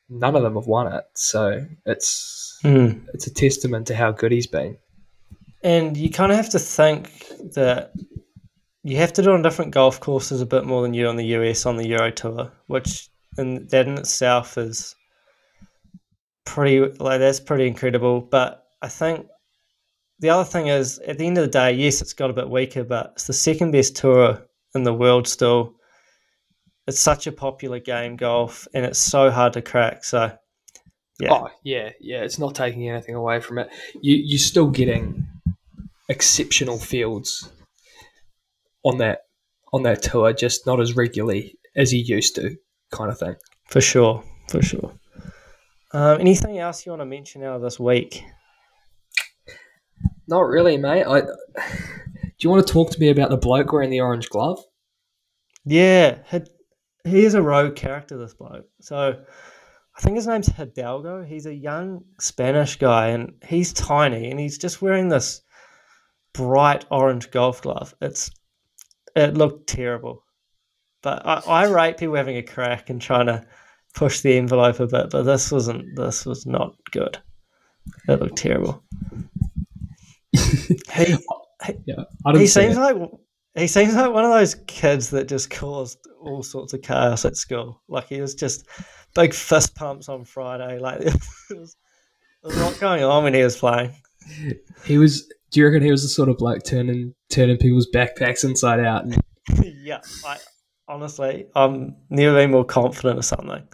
none 0.09 0.35
of 0.35 0.43
them 0.43 0.55
have 0.55 0.67
won 0.67 0.93
it, 0.93 1.05
so 1.15 1.67
it's 1.85 2.46
Hmm. 2.63 3.05
it's 3.13 3.27
a 3.27 3.35
testament 3.35 3.87
to 3.89 3.95
how 3.95 4.13
good 4.13 4.33
he's 4.33 4.47
been. 4.47 4.79
And 5.63 5.97
you 5.97 6.11
kind 6.11 6.33
of 6.33 6.37
have 6.37 6.51
to 6.51 6.59
think 6.59 7.11
that 7.55 7.93
you 8.83 8.97
have 8.99 9.13
to 9.15 9.23
do 9.23 9.33
on 9.33 9.43
different 9.43 9.73
golf 9.73 10.01
courses 10.01 10.41
a 10.41 10.47
bit 10.47 10.65
more 10.65 10.83
than 10.83 10.95
you 10.95 11.09
on 11.09 11.17
the 11.17 11.27
US 11.37 11.67
on 11.67 11.77
the 11.77 11.89
Euro 11.89 12.11
Tour, 12.11 12.53
which 12.67 13.09
and 13.37 13.69
that 13.71 13.89
in 13.89 13.99
itself 13.99 14.57
is 14.57 14.95
pretty 16.45 16.81
like 16.81 17.19
that's 17.19 17.41
pretty 17.41 17.67
incredible. 17.67 18.21
But 18.21 18.65
I 18.81 18.89
think 18.89 19.27
the 20.21 20.31
other 20.31 20.45
thing 20.45 20.69
is 20.69 20.99
at 21.01 21.19
the 21.19 21.27
end 21.27 21.39
of 21.39 21.45
the 21.45 21.51
day, 21.51 21.73
yes, 21.73 22.01
it's 22.01 22.13
got 22.15 22.31
a 22.31 22.35
bit 22.35 22.49
weaker, 22.49 22.85
but 22.85 23.13
it's 23.15 23.27
the 23.27 23.33
second 23.33 23.73
best 23.73 23.97
tour 23.97 24.43
in 24.75 24.85
the 24.85 24.95
world 24.95 25.29
still. 25.29 25.75
It's 26.87 27.01
such 27.01 27.27
a 27.27 27.33
popular 27.33 27.81
game, 27.81 28.17
golf, 28.17 28.69
and 28.73 28.87
it's 28.87 29.01
so 29.01 29.31
hard 29.31 29.55
to 29.55 29.63
crack. 29.63 30.05
So, 30.05 30.33
yeah, 31.21 31.33
Oh 31.33 31.49
yeah, 31.63 31.91
yeah. 32.01 32.23
It's 32.23 32.39
not 32.39 32.55
taking 32.55 32.89
anything 32.89 33.15
away 33.15 33.41
from 33.41 33.59
it. 33.59 33.69
You 34.01 34.17
you're 34.17 34.39
still 34.39 34.69
getting 34.69 35.27
exceptional 36.09 36.79
fields 36.79 37.51
on 38.85 38.99
that 38.99 39.23
on 39.73 39.83
that 39.83 40.03
tour, 40.03 40.33
just 40.33 40.67
not 40.67 40.81
as 40.81 40.97
regularly 40.97 41.59
as 41.75 41.93
you 41.93 42.03
used 42.05 42.35
to, 42.37 42.57
kind 42.93 43.11
of 43.11 43.19
thing. 43.19 43.37
for 43.69 43.81
sure, 43.81 44.25
for 44.49 44.63
sure. 44.63 44.93
Um, 45.93 46.21
anything 46.21 46.59
else 46.59 46.85
you 46.85 46.93
want 46.93 47.01
to 47.01 47.07
mention 47.07 47.43
out 47.43 47.57
of 47.57 47.63
this 47.63 47.81
week? 47.81 48.25
Not 50.29 50.47
really, 50.47 50.77
mate. 50.77 51.05
I 51.05 51.21
do 51.21 51.29
you 52.41 52.51
want 52.51 52.67
to 52.67 52.73
talk 52.73 52.91
to 52.91 53.01
me 53.01 53.09
about 53.09 53.31
the 53.31 53.37
bloke 53.37 53.73
wearing 53.73 53.91
the 53.91 54.01
orange 54.01 54.29
glove? 54.29 54.63
Yeah, 55.65 56.19
he 57.05 57.25
is 57.25 57.35
a 57.35 57.43
rogue 57.43 57.77
character, 57.77 58.19
this 58.19 58.35
bloke. 58.35 58.67
So 58.81 59.25
I 59.97 60.01
think 60.01 60.17
his 60.17 60.27
name's 60.27 60.49
Hidalgo. 60.49 61.25
He's 61.25 61.47
a 61.47 61.55
young 61.55 62.05
Spanish 62.21 62.77
guy 62.77 63.09
and 63.09 63.33
he's 63.47 63.73
tiny 63.73 64.31
and 64.31 64.39
he's 64.39 64.59
just 64.59 64.83
wearing 64.83 65.09
this 65.09 65.41
bright 66.35 66.85
orange 66.91 67.31
golf 67.31 67.63
glove. 67.63 67.95
It's 68.03 68.31
it 69.15 69.35
looked 69.35 69.69
terrible. 69.69 70.23
But 71.03 71.27
I, 71.27 71.43
I 71.47 71.67
rate 71.69 71.97
people 71.97 72.17
having 72.17 72.37
a 72.37 72.43
crack 72.43 72.91
and 72.91 73.01
trying 73.01 73.27
to 73.27 73.47
push 73.95 74.21
the 74.21 74.37
envelope 74.37 74.81
a 74.81 74.87
bit, 74.87 75.11
but 75.11 75.23
this 75.23 75.51
wasn't 75.51 75.97
this 75.97 76.27
was 76.27 76.45
not 76.45 76.75
good. 76.91 77.19
It 78.09 78.21
looked 78.21 78.37
terrible. 78.37 78.83
he 80.33 81.17
Yeah, 81.87 82.05
I 82.27 82.33
didn't 82.33 82.41
he 82.41 82.47
seems 82.47 82.77
it. 82.77 82.81
like 82.81 82.97
he 83.55 83.67
seems 83.67 83.95
like 83.95 84.13
one 84.13 84.25
of 84.25 84.31
those 84.31 84.57
kids 84.67 85.09
that 85.11 85.29
just 85.29 85.49
caused 85.49 85.99
all 86.21 86.43
sorts 86.43 86.75
of 86.75 86.83
chaos 86.83 87.25
at 87.25 87.37
school. 87.37 87.81
Like 87.89 88.09
he 88.09 88.21
was 88.21 88.35
just 88.35 88.67
big 89.17 89.35
fist 89.35 89.75
pumps 89.75 90.09
on 90.09 90.25
Friday. 90.25 90.79
Like 90.79 91.01
there 91.01 91.13
was, 91.59 91.77
there 92.43 92.51
was 92.51 92.57
a 92.57 92.61
lot 92.61 92.79
going 92.79 93.03
on 93.03 93.25
when 93.25 93.35
he 93.35 93.43
was 93.43 93.57
playing. 93.57 93.93
He 94.85 94.99
was. 94.99 95.27
Do 95.53 95.61
you 95.61 95.67
reckon 95.67 95.83
he 95.83 95.91
was 95.91 96.03
the 96.03 96.09
sort 96.09 96.29
of 96.29 96.37
bloke 96.39 96.65
turning 96.65 97.15
turning 97.31 97.57
people's 97.57 97.89
backpacks 97.93 98.45
inside 98.45 98.81
out? 98.81 99.05
And, 99.05 99.21
yeah, 99.83 100.01
I 100.25 100.39
honestly, 100.89 101.47
I'm 101.55 101.97
never 102.11 102.37
been 102.37 102.51
more 102.51 102.65
confident 102.65 103.19
or 103.19 103.23
something. 103.23 103.67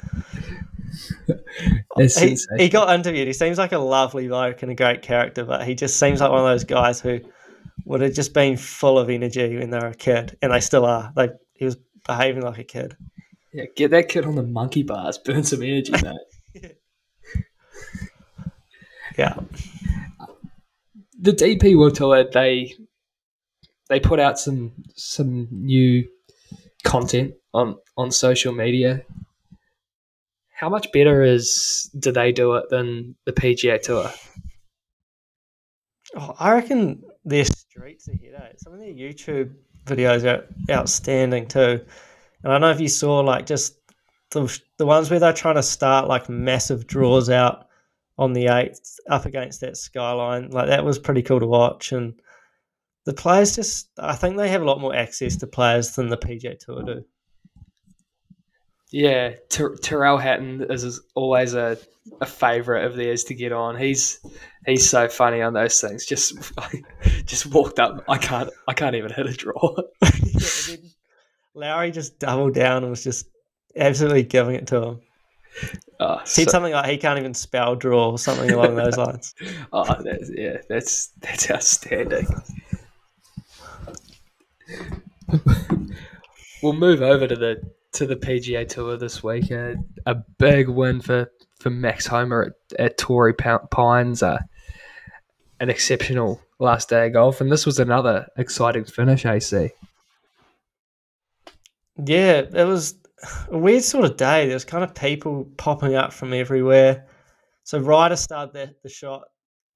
He, 1.98 2.36
he 2.58 2.68
got 2.68 2.94
interviewed. 2.94 3.26
He 3.26 3.32
seems 3.32 3.58
like 3.58 3.72
a 3.72 3.78
lovely 3.78 4.28
bloke 4.28 4.62
and 4.62 4.70
a 4.70 4.74
great 4.74 5.02
character, 5.02 5.44
but 5.44 5.66
he 5.66 5.74
just 5.74 5.98
seems 5.98 6.20
like 6.20 6.30
one 6.30 6.40
of 6.40 6.46
those 6.46 6.64
guys 6.64 7.00
who 7.00 7.20
would 7.86 8.02
have 8.02 8.12
just 8.12 8.34
been 8.34 8.56
full 8.56 8.98
of 8.98 9.08
energy 9.08 9.56
when 9.56 9.70
they 9.70 9.78
were 9.78 9.88
a 9.88 9.94
kid, 9.94 10.36
and 10.42 10.52
they 10.52 10.60
still 10.60 10.84
are. 10.84 11.12
Like 11.16 11.32
he 11.54 11.64
was 11.64 11.76
behaving 12.06 12.42
like 12.42 12.58
a 12.58 12.64
kid. 12.64 12.96
Yeah, 13.52 13.64
get 13.76 13.90
that 13.90 14.08
kid 14.08 14.24
on 14.24 14.34
the 14.34 14.42
monkey 14.42 14.82
bars, 14.82 15.18
burn 15.24 15.44
some 15.44 15.62
energy, 15.62 15.92
mate. 15.92 16.76
Yeah. 19.18 19.34
the 21.20 21.32
DP 21.32 21.76
World 21.76 21.96
Tour 21.96 22.24
they 22.32 22.74
they 23.90 24.00
put 24.00 24.18
out 24.18 24.38
some 24.38 24.72
some 24.96 25.48
new 25.50 26.08
content 26.82 27.34
on 27.52 27.76
on 27.98 28.10
social 28.10 28.54
media. 28.54 29.04
How 30.54 30.70
much 30.70 30.90
better 30.92 31.22
is 31.22 31.90
do 31.98 32.10
they 32.10 32.32
do 32.32 32.54
it 32.54 32.70
than 32.70 33.16
the 33.26 33.32
PGA 33.32 33.82
Tour? 33.82 34.10
Oh, 36.16 36.34
I 36.38 36.54
reckon 36.54 37.02
their 37.24 37.44
streets 37.44 38.08
ahead. 38.08 38.34
Eh? 38.34 38.52
Some 38.56 38.72
of 38.72 38.78
their 38.78 38.94
YouTube 38.94 39.54
videos 39.84 40.24
are 40.24 40.46
outstanding 40.70 41.48
too. 41.48 41.80
And 42.42 42.52
I 42.52 42.54
don't 42.54 42.62
know 42.62 42.70
if 42.70 42.80
you 42.80 42.88
saw 42.88 43.20
like 43.20 43.46
just 43.46 43.76
the 44.30 44.60
the 44.78 44.86
ones 44.86 45.10
where 45.10 45.20
they're 45.20 45.32
trying 45.32 45.56
to 45.56 45.62
start 45.62 46.08
like 46.08 46.28
massive 46.28 46.86
draws 46.86 47.30
out 47.30 47.66
on 48.18 48.32
the 48.32 48.46
eighth 48.46 48.98
up 49.08 49.26
against 49.26 49.60
that 49.60 49.76
skyline. 49.76 50.50
Like 50.50 50.68
that 50.68 50.84
was 50.84 50.98
pretty 50.98 51.22
cool 51.22 51.40
to 51.40 51.46
watch. 51.46 51.92
And 51.92 52.14
the 53.04 53.12
players 53.12 53.56
just, 53.56 53.88
I 53.98 54.14
think 54.14 54.36
they 54.36 54.48
have 54.48 54.62
a 54.62 54.66
lot 54.66 54.80
more 54.80 54.94
access 54.94 55.36
to 55.36 55.46
players 55.46 55.94
than 55.94 56.08
the 56.08 56.16
PJ 56.16 56.58
Tour 56.60 56.82
do. 56.82 57.04
Yeah, 58.92 59.32
Ter- 59.48 59.76
Tyrrell 59.76 60.18
Hatton 60.18 60.66
is 60.68 60.84
is 60.84 61.00
always 61.14 61.54
a, 61.54 61.78
a 62.20 62.26
favorite 62.26 62.84
of 62.84 62.94
theirs 62.94 63.24
to 63.24 63.34
get 63.34 63.50
on. 63.50 63.78
He's 63.78 64.20
he's 64.66 64.88
so 64.88 65.08
funny 65.08 65.40
on 65.40 65.54
those 65.54 65.80
things. 65.80 66.04
Just 66.04 66.34
just 67.24 67.46
walked 67.46 67.78
up. 67.80 68.04
I 68.06 68.18
can't 68.18 68.50
I 68.68 68.74
can't 68.74 68.94
even 68.94 69.10
hit 69.10 69.26
a 69.26 69.32
draw. 69.32 69.76
Yeah, 70.02 70.48
and 70.68 70.82
then 70.82 70.91
Lowry 71.54 71.90
just 71.90 72.18
doubled 72.18 72.54
down 72.54 72.82
and 72.82 72.90
was 72.90 73.04
just 73.04 73.26
absolutely 73.76 74.22
giving 74.22 74.54
it 74.54 74.66
to 74.68 74.82
him. 74.82 75.00
Oh, 76.00 76.20
Said 76.24 76.46
so- 76.46 76.50
something 76.52 76.72
like 76.72 76.90
he 76.90 76.96
can't 76.96 77.18
even 77.18 77.34
spell 77.34 77.76
draw 77.76 78.10
or 78.10 78.18
something 78.18 78.50
along 78.50 78.74
those 78.76 78.96
lines. 78.96 79.34
oh, 79.72 79.84
that's, 80.02 80.30
yeah, 80.34 80.58
that's 80.68 81.08
that's 81.20 81.50
outstanding. 81.50 82.26
we'll 86.62 86.72
move 86.72 87.02
over 87.02 87.26
to 87.26 87.36
the 87.36 87.62
to 87.92 88.06
the 88.06 88.16
PGA 88.16 88.66
Tour 88.66 88.96
this 88.96 89.22
week. 89.22 89.50
A, 89.50 89.76
a 90.06 90.14
big 90.38 90.68
win 90.68 91.00
for, 91.00 91.30
for 91.60 91.68
Max 91.68 92.06
Homa 92.06 92.46
at, 92.46 92.52
at 92.78 92.98
Torrey 92.98 93.34
Pines. 93.34 94.22
Uh, 94.22 94.38
an 95.60 95.68
exceptional 95.70 96.40
last 96.58 96.88
day 96.88 97.06
of 97.08 97.12
golf, 97.12 97.40
and 97.40 97.52
this 97.52 97.66
was 97.66 97.78
another 97.78 98.26
exciting 98.38 98.84
finish. 98.84 99.26
AC. 99.26 99.70
Yeah, 102.04 102.42
it 102.52 102.66
was 102.66 102.96
a 103.50 103.56
weird 103.56 103.84
sort 103.84 104.04
of 104.04 104.16
day. 104.16 104.46
There 104.46 104.56
was 104.56 104.64
kind 104.64 104.82
of 104.82 104.94
people 104.94 105.48
popping 105.56 105.94
up 105.94 106.12
from 106.12 106.32
everywhere. 106.32 107.06
So 107.64 107.78
Ryder 107.78 108.16
started 108.16 108.52
the, 108.52 108.74
the 108.82 108.88
shot, 108.88 109.22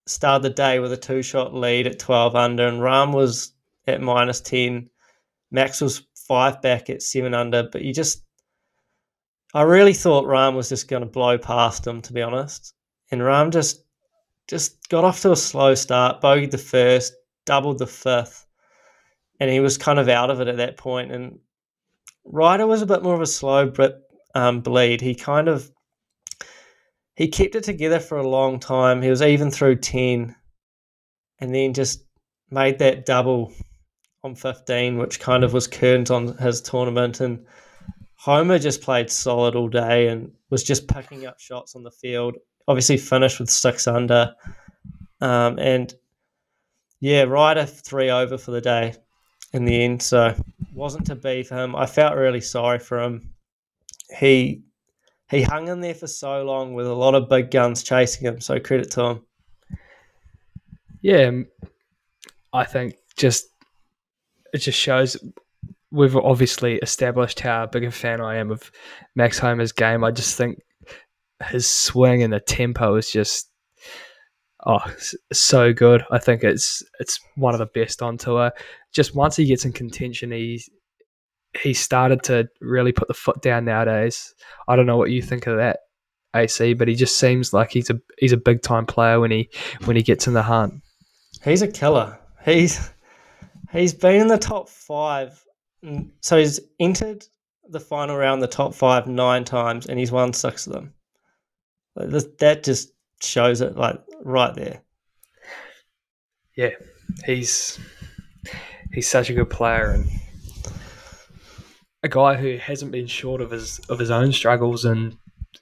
started 0.07 0.43
the 0.43 0.55
day 0.55 0.81
with 0.81 0.93
a 0.93 0.97
two 0.97 1.23
shot 1.23 1.55
lead 1.55 1.87
at 1.87 1.99
twelve 1.99 2.35
under, 2.35 2.67
and 2.67 2.81
Rahm 2.81 3.15
was 3.15 3.53
at 3.87 4.01
minus 4.01 4.41
ten. 4.41 4.91
Max 5.53 5.81
was 5.81 6.07
five 6.17 6.61
back 6.61 6.91
at 6.91 7.03
seven 7.03 7.33
under, 7.33 7.69
but 7.71 7.83
you 7.83 7.95
just, 7.95 8.25
I 9.55 9.63
really 9.63 9.95
thought 9.95 10.25
Rahm 10.25 10.57
was 10.57 10.69
just 10.69 10.89
going 10.89 11.03
to 11.03 11.09
blow 11.09 11.39
past 11.39 11.87
him, 11.87 12.03
to 12.03 12.13
be 12.13 12.23
honest. 12.23 12.75
And 13.13 13.21
Rahm 13.21 13.53
just, 13.53 13.85
just 14.49 14.89
got 14.89 15.05
off 15.05 15.23
to 15.23 15.31
a 15.31 15.37
slow 15.37 15.77
start, 15.77 16.21
bogeyed 16.21 16.51
the 16.51 16.59
first, 16.59 17.15
doubled 17.45 17.79
the 17.79 17.87
fifth, 17.87 18.45
and 19.39 19.49
he 19.49 19.61
was 19.61 19.79
kind 19.79 20.01
of 20.01 20.09
out 20.09 20.31
of 20.31 20.41
it 20.41 20.49
at 20.49 20.57
that 20.57 20.77
point. 20.77 21.13
And 21.13 21.39
Ryder 22.27 22.67
was 22.67 22.83
a 22.83 22.87
bit 22.87 23.03
more 23.03 23.15
of 23.15 23.21
a 23.21 23.27
slow 23.27 23.69
Brit 23.71 23.95
um, 24.35 24.61
bleed. 24.61 25.01
He 25.01 25.15
kind 25.15 25.49
of 25.49 25.71
he 27.15 27.29
kept 27.29 27.55
it 27.55 27.65
together 27.65 27.99
for 27.99 28.19
a 28.19 28.29
long 28.29 28.61
time. 28.61 29.01
He 29.01 29.09
was 29.09 29.23
even 29.23 29.51
through 29.51 29.77
ten, 29.77 30.35
and 31.41 31.55
then 31.55 31.73
just 31.73 32.05
made 32.51 32.79
that 32.81 33.07
double 33.07 33.53
on 34.23 34.35
fifteen, 34.35 34.99
which 34.99 35.21
kind 35.21 35.45
of 35.45 35.53
was 35.53 35.67
current 35.67 36.11
on 36.11 36.37
his 36.39 36.61
tournament. 36.61 37.21
And 37.21 37.47
Homa 38.17 38.59
just 38.59 38.83
played 38.83 39.11
solid 39.11 39.55
all 39.55 39.69
day 39.69 40.09
and 40.09 40.33
was 40.51 40.65
just 40.65 40.89
picking 40.89 41.27
up 41.27 41.39
shots 41.39 41.77
on 41.77 41.85
the 41.85 41.91
field. 41.91 42.37
Obviously, 42.69 42.97
finished 42.97 43.39
with 43.39 43.49
six 43.49 43.87
under, 43.87 44.35
um, 45.21 45.59
and 45.59 45.95
yeah, 46.99 47.23
Ryder 47.23 47.67
three 47.67 48.11
over 48.11 48.37
for 48.37 48.51
the 48.51 48.61
day 48.61 48.95
in 49.57 49.65
the 49.65 49.83
end. 49.83 50.03
So 50.03 50.35
wasn't 50.75 51.07
to 51.07 51.17
be 51.17 51.43
for 51.43 51.57
him. 51.57 51.75
I 51.75 51.87
felt 51.87 52.17
really 52.17 52.41
sorry 52.41 52.79
for 52.79 53.01
him. 53.01 53.33
He 54.19 54.63
he 55.29 55.43
hung 55.43 55.69
in 55.69 55.81
there 55.81 55.95
for 55.95 56.07
so 56.07 56.45
long 56.45 56.75
with 56.75 56.87
a 56.87 56.95
lot 56.95 57.15
of 57.15 57.29
big 57.29 57.51
guns 57.51 57.83
chasing 57.83 58.27
him. 58.27 58.41
So 58.41 58.61
credit 58.61 58.91
to 58.93 59.05
him. 59.05 59.21
Yeah, 61.03 61.25
um, 61.25 61.47
I 62.53 62.65
think 62.65 62.97
just 63.17 63.47
it 64.53 64.59
just 64.59 64.79
shows 64.79 65.17
we've 65.91 66.17
obviously 66.17 66.77
established 66.77 67.41
how 67.41 67.67
big 67.67 67.85
a 67.85 67.91
fan 67.91 68.21
I 68.21 68.37
am 68.37 68.51
of 68.51 68.71
Max 69.15 69.39
Homa's 69.39 69.73
game. 69.73 70.05
I 70.05 70.11
just 70.11 70.37
think 70.37 70.61
his 71.45 71.69
swing 71.69 72.23
and 72.23 72.33
the 72.33 72.41
tempo 72.41 72.97
is 72.97 73.11
just 73.11 73.51
oh 74.67 74.81
so 75.33 75.73
good. 75.73 76.05
I 76.11 76.19
think 76.19 76.45
it's 76.45 76.83
it's 77.01 77.19
one 77.37 77.55
of 77.55 77.59
the 77.59 77.67
best 77.67 78.03
on 78.03 78.19
tour. 78.19 78.53
Just 78.93 79.15
once 79.15 79.37
he 79.37 79.47
gets 79.47 79.65
in 79.65 79.73
contention, 79.73 80.33
he 80.33 80.63
he 81.63 81.73
started 81.73 82.23
to 82.25 82.49
really 82.61 82.93
put 82.93 83.09
the 83.09 83.15
foot 83.15 83.41
down 83.41 83.65
nowadays. 83.65 84.35
I 84.69 84.77
don't 84.77 84.87
know 84.87 84.97
what 84.99 85.11
you 85.11 85.23
think 85.23 85.47
of 85.47 85.57
that, 85.57 85.79
AC, 86.35 86.75
but 86.75 86.89
he 86.89 86.95
just 86.95 87.17
seems 87.17 87.53
like 87.53 87.71
he's 87.71 87.89
a 87.91 87.99
he's 88.19 88.33
a 88.33 88.37
big 88.37 88.63
time 88.63 88.87
player 88.87 89.21
when 89.21 89.31
he 89.31 89.49
when 89.85 89.97
he 89.97 90.03
gets 90.03 90.27
in 90.27 90.35
the 90.35 90.43
hunt. 90.43 90.75
He's 91.45 91.63
a 91.63 91.69
killer. 91.69 92.19
He's 92.45 92.91
he's 93.73 93.95
been 93.95 94.21
in 94.21 94.29
the 94.29 94.39
top 94.39 94.69
five. 94.69 95.43
mm, 95.85 96.11
So 96.21 96.39
he's 96.39 96.61
entered 96.81 97.25
the 97.69 97.81
final 97.81 98.17
round, 98.17 98.43
the 98.43 98.47
top 98.49 98.75
five 98.75 99.07
nine 99.07 99.45
times, 99.45 99.87
and 99.87 99.99
he's 99.99 100.13
won 100.13 100.33
six 100.33 100.67
of 100.67 100.73
them. 100.73 100.93
That 101.97 102.63
just 102.63 102.91
shows 103.23 103.61
it, 103.61 103.77
like 103.77 104.01
right 104.23 104.55
there. 104.55 104.83
yeah, 106.57 106.71
he's 107.25 107.79
he's 108.93 109.09
such 109.09 109.31
a 109.31 109.35
good 109.35 109.51
player 109.51 109.91
and 109.91 110.07
a 112.03 112.09
guy 112.09 112.35
who 112.35 112.57
hasn't 112.57 112.93
been 112.93 113.07
short 113.07 113.41
of 113.41 113.51
his 113.51 113.79
of 113.89 113.99
his 113.99 114.11
own 114.11 114.33
struggles 114.33 114.85
and 114.85 115.17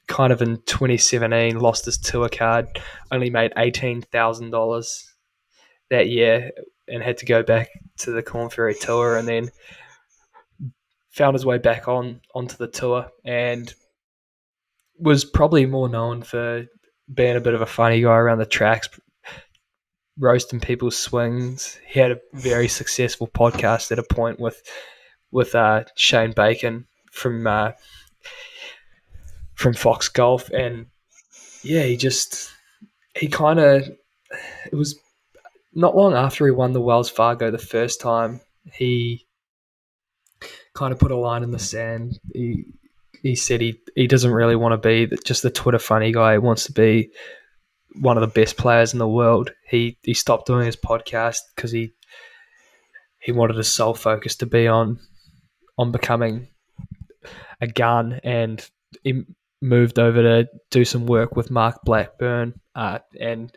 kind 0.06 0.32
of 0.32 0.42
in 0.42 0.56
2017 0.66 1.58
lost 1.58 1.86
his 1.86 1.98
tour 1.98 2.28
card, 2.28 2.66
only 3.10 3.30
made 3.30 3.52
eighteen 3.56 4.02
thousand 4.02 4.50
dollars 4.50 5.10
that 5.90 6.08
year 6.08 6.50
and 6.88 7.02
had 7.02 7.16
to 7.18 7.26
go 7.26 7.42
back 7.42 7.68
to 7.98 8.10
the 8.10 8.22
Corn 8.22 8.50
Ferry 8.50 8.74
Tour 8.74 9.16
and 9.16 9.26
then 9.26 9.50
found 11.10 11.34
his 11.34 11.46
way 11.46 11.58
back 11.58 11.88
on 11.88 12.20
onto 12.34 12.56
the 12.56 12.66
tour 12.66 13.08
and 13.24 13.72
was 14.98 15.24
probably 15.24 15.66
more 15.66 15.88
known 15.88 16.22
for 16.22 16.66
being 17.12 17.36
a 17.36 17.40
bit 17.40 17.54
of 17.54 17.60
a 17.60 17.66
funny 17.66 18.00
guy 18.00 18.16
around 18.16 18.38
the 18.38 18.46
tracks, 18.46 18.88
roasting 20.18 20.60
people's 20.60 20.96
swings. 20.96 21.78
He 21.86 22.00
had 22.00 22.12
a 22.12 22.20
very 22.32 22.68
successful 22.68 23.28
podcast 23.28 23.92
at 23.92 23.98
a 23.98 24.02
point 24.02 24.40
with 24.40 24.62
with 25.30 25.54
uh, 25.54 25.84
Shane 25.96 26.32
Bacon 26.32 26.86
from 27.12 27.46
uh, 27.46 27.72
from 29.54 29.74
Fox 29.74 30.08
Golf, 30.08 30.48
and 30.50 30.86
yeah, 31.62 31.82
he 31.82 31.96
just 31.96 32.50
he 33.16 33.28
kind 33.28 33.58
of 33.58 33.88
it 34.70 34.74
was 34.74 34.98
not 35.74 35.96
long 35.96 36.14
after 36.14 36.44
he 36.44 36.52
won 36.52 36.72
the 36.72 36.80
Wells 36.80 37.10
Fargo 37.10 37.50
the 37.50 37.58
first 37.58 38.00
time 38.00 38.40
he 38.72 39.26
kind 40.74 40.92
of 40.92 40.98
put 40.98 41.10
a 41.10 41.16
line 41.16 41.42
in 41.42 41.50
the 41.50 41.58
sand. 41.58 42.18
He 42.32 42.66
he 43.24 43.34
said 43.34 43.62
he 43.62 43.80
he 43.96 44.06
doesn't 44.06 44.32
really 44.32 44.54
want 44.54 44.72
to 44.80 44.88
be 44.88 45.16
just 45.24 45.42
the 45.42 45.50
Twitter 45.50 45.78
funny 45.78 46.12
guy. 46.12 46.32
He 46.32 46.38
wants 46.38 46.64
to 46.64 46.72
be 46.72 47.10
one 47.94 48.18
of 48.18 48.20
the 48.20 48.40
best 48.40 48.58
players 48.58 48.92
in 48.92 48.98
the 48.98 49.08
world. 49.08 49.50
He 49.66 49.98
he 50.02 50.12
stopped 50.12 50.46
doing 50.46 50.66
his 50.66 50.76
podcast 50.76 51.38
because 51.56 51.72
he 51.72 51.94
he 53.18 53.32
wanted 53.32 53.56
his 53.56 53.72
sole 53.72 53.94
focus 53.94 54.36
to 54.36 54.46
be 54.46 54.68
on 54.68 54.98
on 55.78 55.90
becoming 55.90 56.48
a 57.62 57.66
gun, 57.66 58.20
and 58.22 58.68
he 59.02 59.22
moved 59.62 59.98
over 59.98 60.20
to 60.22 60.48
do 60.70 60.84
some 60.84 61.06
work 61.06 61.34
with 61.34 61.50
Mark 61.50 61.80
Blackburn. 61.82 62.60
Uh, 62.74 62.98
and 63.18 63.56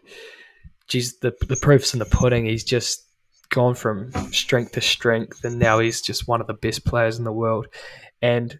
geez, 0.88 1.19
the 1.19 1.36
the 1.41 1.58
proof's 1.58 1.91
in 1.91 1.99
the 1.99 2.06
pudding. 2.06 2.45
He's 2.45 2.63
just 2.63 3.06
gone 3.49 3.75
from 3.75 4.13
strength 4.32 4.71
to 4.71 4.82
strength, 4.82 5.43
and 5.43 5.60
now 5.60 5.80
he's 5.80 5.99
just 5.99 6.25
one 6.25 6.39
of 6.39 6.47
the 6.47 6.53
best 6.53 6.86
players 6.86 7.17
in 7.17 7.25
the 7.25 7.34
world. 7.34 7.67
And 8.21 8.58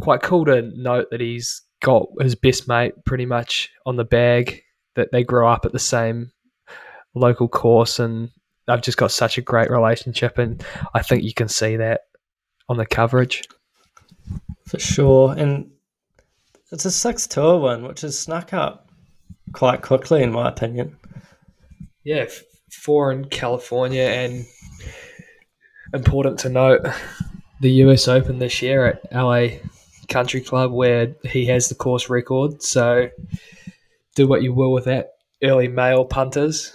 quite 0.00 0.22
cool 0.22 0.44
to 0.46 0.62
note 0.74 1.08
that 1.10 1.20
he's 1.20 1.62
got 1.82 2.06
his 2.20 2.34
best 2.34 2.68
mate 2.68 2.94
pretty 3.04 3.26
much 3.26 3.70
on 3.86 3.96
the 3.96 4.04
bag. 4.04 4.62
That 4.96 5.12
they 5.12 5.22
grow 5.22 5.48
up 5.48 5.64
at 5.64 5.72
the 5.72 5.78
same 5.78 6.32
local 7.14 7.48
course, 7.48 8.00
and 8.00 8.30
they've 8.66 8.82
just 8.82 8.98
got 8.98 9.12
such 9.12 9.38
a 9.38 9.42
great 9.42 9.70
relationship. 9.70 10.36
And 10.36 10.64
I 10.94 11.02
think 11.02 11.22
you 11.22 11.32
can 11.32 11.48
see 11.48 11.76
that 11.76 12.02
on 12.68 12.76
the 12.76 12.84
coverage. 12.84 13.44
For 14.66 14.80
sure. 14.80 15.32
And 15.36 15.70
it's 16.72 16.84
a 16.84 16.90
sixth 16.90 17.30
tour 17.30 17.60
win, 17.60 17.82
which 17.84 18.00
has 18.00 18.18
snuck 18.18 18.52
up 18.52 18.90
quite 19.52 19.82
quickly, 19.82 20.22
in 20.22 20.32
my 20.32 20.48
opinion. 20.48 20.96
Yeah, 22.04 22.26
four 22.70 23.12
in 23.12 23.26
California, 23.26 24.02
and 24.02 24.44
important 25.94 26.38
to 26.40 26.48
note, 26.48 26.80
the 27.60 27.70
US 27.84 28.08
Open 28.08 28.38
this 28.38 28.62
year 28.62 28.86
at 28.86 29.12
LA 29.12 29.58
Country 30.08 30.40
Club, 30.40 30.72
where 30.72 31.14
he 31.24 31.46
has 31.46 31.68
the 31.68 31.74
course 31.74 32.08
record. 32.08 32.62
So 32.62 33.08
do 34.14 34.26
what 34.26 34.42
you 34.42 34.52
will 34.52 34.72
with 34.72 34.86
that. 34.86 35.12
Early 35.42 35.68
male 35.68 36.04
punters. 36.04 36.72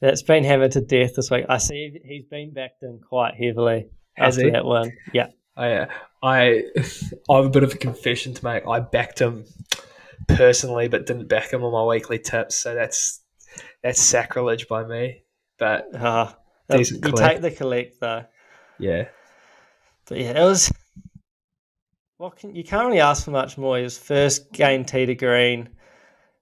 That's 0.00 0.22
been 0.22 0.44
hammered 0.44 0.72
to 0.72 0.80
death 0.80 1.14
this 1.16 1.30
week. 1.30 1.44
I 1.48 1.58
see 1.58 2.00
he's 2.04 2.24
been 2.24 2.52
backed 2.52 2.82
in 2.82 3.00
quite 3.06 3.34
heavily 3.34 3.88
Has 4.16 4.36
after 4.36 4.46
he? 4.46 4.52
that 4.52 4.64
win. 4.64 4.92
Yeah. 5.12 5.28
I, 5.56 5.72
uh, 5.72 5.86
I, 6.22 6.62
I 7.28 7.36
have 7.36 7.46
a 7.46 7.50
bit 7.50 7.64
of 7.64 7.74
a 7.74 7.76
confession 7.76 8.32
to 8.34 8.44
make. 8.44 8.66
I 8.66 8.80
backed 8.80 9.18
him 9.20 9.44
personally, 10.28 10.88
but 10.88 11.06
didn't 11.06 11.28
back 11.28 11.52
him 11.52 11.64
on 11.64 11.72
my 11.72 11.84
weekly 11.84 12.18
tips. 12.18 12.56
So 12.56 12.74
that's 12.74 13.20
that's 13.82 14.00
sacrilege 14.00 14.68
by 14.68 14.84
me. 14.84 15.22
But 15.58 15.94
Uh, 15.94 16.32
you 16.70 16.84
take 16.84 17.40
the 17.42 17.50
collect 17.50 18.00
though. 18.00 18.24
yeah, 18.78 19.08
But 20.10 20.18
yeah, 20.18 20.42
it 20.42 20.44
was 20.44 20.72
what 22.18 22.36
can 22.36 22.54
you 22.54 22.64
can't 22.64 22.84
really 22.84 23.00
ask 23.00 23.24
for 23.24 23.30
much 23.30 23.56
more. 23.56 23.78
He 23.78 23.84
was 23.84 23.96
first 23.96 24.52
gained 24.52 24.88
tee 24.88 25.06
to 25.06 25.14
green 25.14 25.68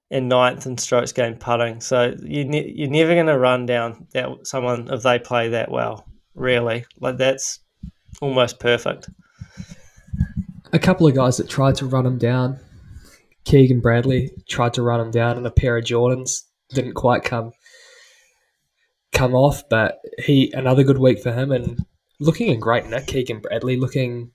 in 0.09 0.27
ninth 0.27 0.65
and 0.65 0.79
strokes 0.79 1.11
gained 1.11 1.39
putting. 1.39 1.79
So 1.79 2.15
you 2.19 2.45
ne- 2.45 2.73
you're 2.75 2.89
never 2.89 3.13
going 3.13 3.27
to 3.27 3.37
run 3.37 3.67
down 3.67 4.07
that 4.13 4.27
someone 4.43 4.91
if 4.91 5.03
they 5.03 5.19
play 5.19 5.49
that 5.49 5.69
well. 5.69 6.05
Really, 6.33 6.83
like 6.99 7.17
that's 7.17 7.59
almost 8.21 8.59
perfect. 8.59 9.07
A 10.73 10.79
couple 10.79 11.05
of 11.05 11.13
guys 11.13 11.37
that 11.37 11.47
tried 11.47 11.75
to 11.75 11.85
run 11.85 12.07
him 12.07 12.17
down. 12.17 12.59
Keegan 13.45 13.81
Bradley 13.81 14.31
tried 14.49 14.73
to 14.73 14.81
run 14.81 14.99
him 14.99 15.11
down 15.11 15.37
in 15.37 15.45
a 15.45 15.51
pair 15.51 15.77
of 15.77 15.85
Jordans. 15.85 16.41
Didn't 16.71 16.95
quite 16.95 17.23
come 17.23 17.51
come 19.11 19.35
off, 19.35 19.61
but 19.69 19.99
he 20.17 20.51
another 20.53 20.83
good 20.83 20.97
week 20.97 21.21
for 21.21 21.31
him 21.31 21.51
and 21.51 21.85
looking 22.19 22.47
in 22.49 22.59
great 22.59 22.85
nick. 22.85 23.07
Keegan 23.07 23.39
Bradley 23.39 23.77
looking 23.77 24.31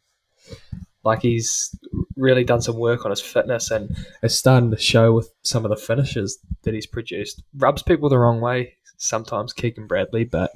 like 1.04 1.20
he's 1.22 1.78
really 2.16 2.44
done 2.44 2.62
some 2.62 2.78
work 2.78 3.04
on 3.04 3.10
his 3.10 3.20
fitness 3.20 3.70
and 3.70 3.94
is 4.22 4.38
starting 4.38 4.70
to 4.70 4.78
show 4.78 5.12
with 5.12 5.30
some 5.42 5.64
of 5.64 5.70
the 5.70 5.76
finishes 5.76 6.38
that 6.62 6.72
he's 6.74 6.86
produced. 6.86 7.42
Rubs 7.56 7.82
people 7.82 8.08
the 8.08 8.18
wrong 8.18 8.40
way 8.40 8.74
sometimes, 8.96 9.52
Keegan 9.52 9.86
Bradley, 9.86 10.24
but 10.24 10.50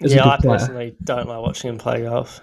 yeah, 0.00 0.28
I 0.28 0.36
player. 0.38 0.58
personally 0.58 0.96
don't 1.04 1.28
like 1.28 1.40
watching 1.42 1.70
him 1.70 1.78
play 1.78 2.02
golf. 2.02 2.40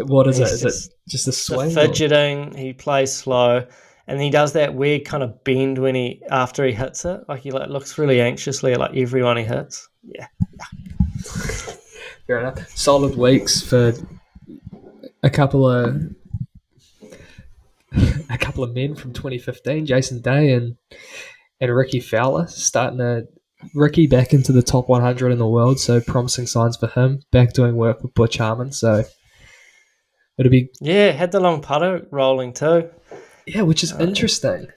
What 0.00 0.26
is 0.28 0.38
He's 0.38 0.50
it? 0.50 0.54
Is 0.54 0.60
just- 0.62 0.88
it 0.90 0.94
just 1.08 1.26
a 1.26 1.30
The 1.30 1.32
swing? 1.36 1.66
or- 1.68 1.70
fidgeting, 1.74 2.54
he 2.56 2.72
plays 2.72 3.12
slow, 3.12 3.66
and 4.06 4.20
he 4.20 4.30
does 4.30 4.52
that 4.54 4.74
weird 4.74 5.04
kind 5.04 5.22
of 5.22 5.44
bend 5.44 5.78
when 5.78 5.94
he 5.94 6.22
after 6.30 6.64
he 6.64 6.72
hits 6.72 7.04
it. 7.04 7.20
Like 7.28 7.40
he 7.42 7.50
like 7.50 7.68
looks 7.68 7.96
really 7.98 8.20
anxiously 8.20 8.72
at 8.74 8.80
like 8.80 8.96
everyone 8.96 9.36
he 9.38 9.44
hits. 9.44 9.88
Yeah, 10.02 10.26
Fair 12.26 12.40
enough. 12.40 12.68
Solid 12.76 13.16
weeks 13.16 13.60
for 13.60 13.92
a 15.22 15.30
couple 15.30 15.68
of 15.68 16.14
a 18.30 18.38
couple 18.38 18.64
of 18.64 18.74
men 18.74 18.94
from 18.94 19.12
2015, 19.12 19.86
Jason 19.86 20.20
Day 20.20 20.52
and 20.52 20.76
and 21.60 21.74
Rickie 21.74 22.00
Fowler, 22.00 22.46
starting 22.46 22.98
to 22.98 23.26
Ricky 23.74 24.06
back 24.06 24.34
into 24.34 24.52
the 24.52 24.62
top 24.62 24.88
100 24.88 25.30
in 25.30 25.38
the 25.38 25.46
world. 25.46 25.80
So 25.80 26.00
promising 26.00 26.46
signs 26.46 26.76
for 26.76 26.88
him. 26.88 27.20
Back 27.30 27.52
doing 27.52 27.76
work 27.76 28.02
with 28.02 28.14
Butch 28.14 28.38
Harmon. 28.38 28.72
So 28.72 29.04
it'll 30.38 30.50
be 30.50 30.70
yeah, 30.80 31.12
had 31.12 31.32
the 31.32 31.40
long 31.40 31.60
putter 31.60 32.06
rolling 32.10 32.52
too. 32.52 32.90
yeah, 33.46 33.62
which 33.62 33.82
is 33.82 33.92
uh, 33.92 33.98
interesting. 33.98 34.68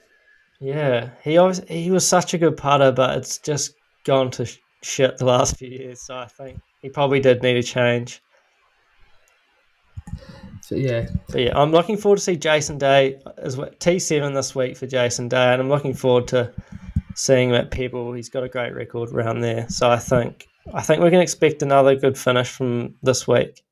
Yeah, 0.60 1.10
he 1.22 1.38
always 1.38 1.60
he 1.68 1.90
was 1.90 2.06
such 2.06 2.34
a 2.34 2.38
good 2.38 2.56
putter, 2.56 2.92
but 2.92 3.18
it's 3.18 3.38
just 3.38 3.72
gone 4.04 4.30
to 4.32 4.46
shit 4.82 5.18
the 5.18 5.24
last 5.24 5.56
few 5.56 5.68
years. 5.68 6.00
So 6.00 6.16
I 6.16 6.26
think 6.26 6.60
he 6.82 6.88
probably 6.88 7.20
did 7.20 7.42
need 7.42 7.56
a 7.56 7.62
change. 7.62 8.22
So 10.62 10.74
yeah, 10.74 11.08
But 11.30 11.40
yeah, 11.40 11.58
I'm 11.58 11.70
looking 11.70 11.96
forward 11.96 12.18
to 12.18 12.22
see 12.22 12.36
Jason 12.36 12.76
Day 12.76 13.18
as 13.38 13.56
well. 13.56 13.70
T7 13.80 14.34
this 14.34 14.54
week 14.54 14.76
for 14.76 14.86
Jason 14.86 15.28
Day, 15.28 15.52
and 15.52 15.62
I'm 15.62 15.70
looking 15.70 15.94
forward 15.94 16.28
to 16.28 16.52
seeing 17.14 17.48
him 17.50 17.54
at 17.54 17.70
Pebble. 17.70 18.12
He's 18.12 18.28
got 18.28 18.42
a 18.42 18.48
great 18.48 18.74
record 18.74 19.10
around 19.10 19.40
there, 19.40 19.66
so 19.70 19.90
I 19.90 19.96
think 19.96 20.46
I 20.74 20.82
think 20.82 21.02
we 21.02 21.08
can 21.08 21.20
expect 21.20 21.62
another 21.62 21.94
good 21.96 22.18
finish 22.18 22.50
from 22.50 22.96
this 23.02 23.26
week. 23.26 23.62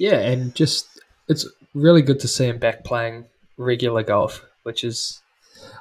Yeah, 0.00 0.18
and 0.18 0.52
just 0.54 0.88
it's 1.28 1.48
really 1.74 2.02
good 2.02 2.18
to 2.20 2.28
see 2.28 2.46
him 2.46 2.58
back 2.58 2.82
playing 2.82 3.26
regular 3.56 4.02
golf, 4.02 4.44
which 4.64 4.82
is 4.82 5.22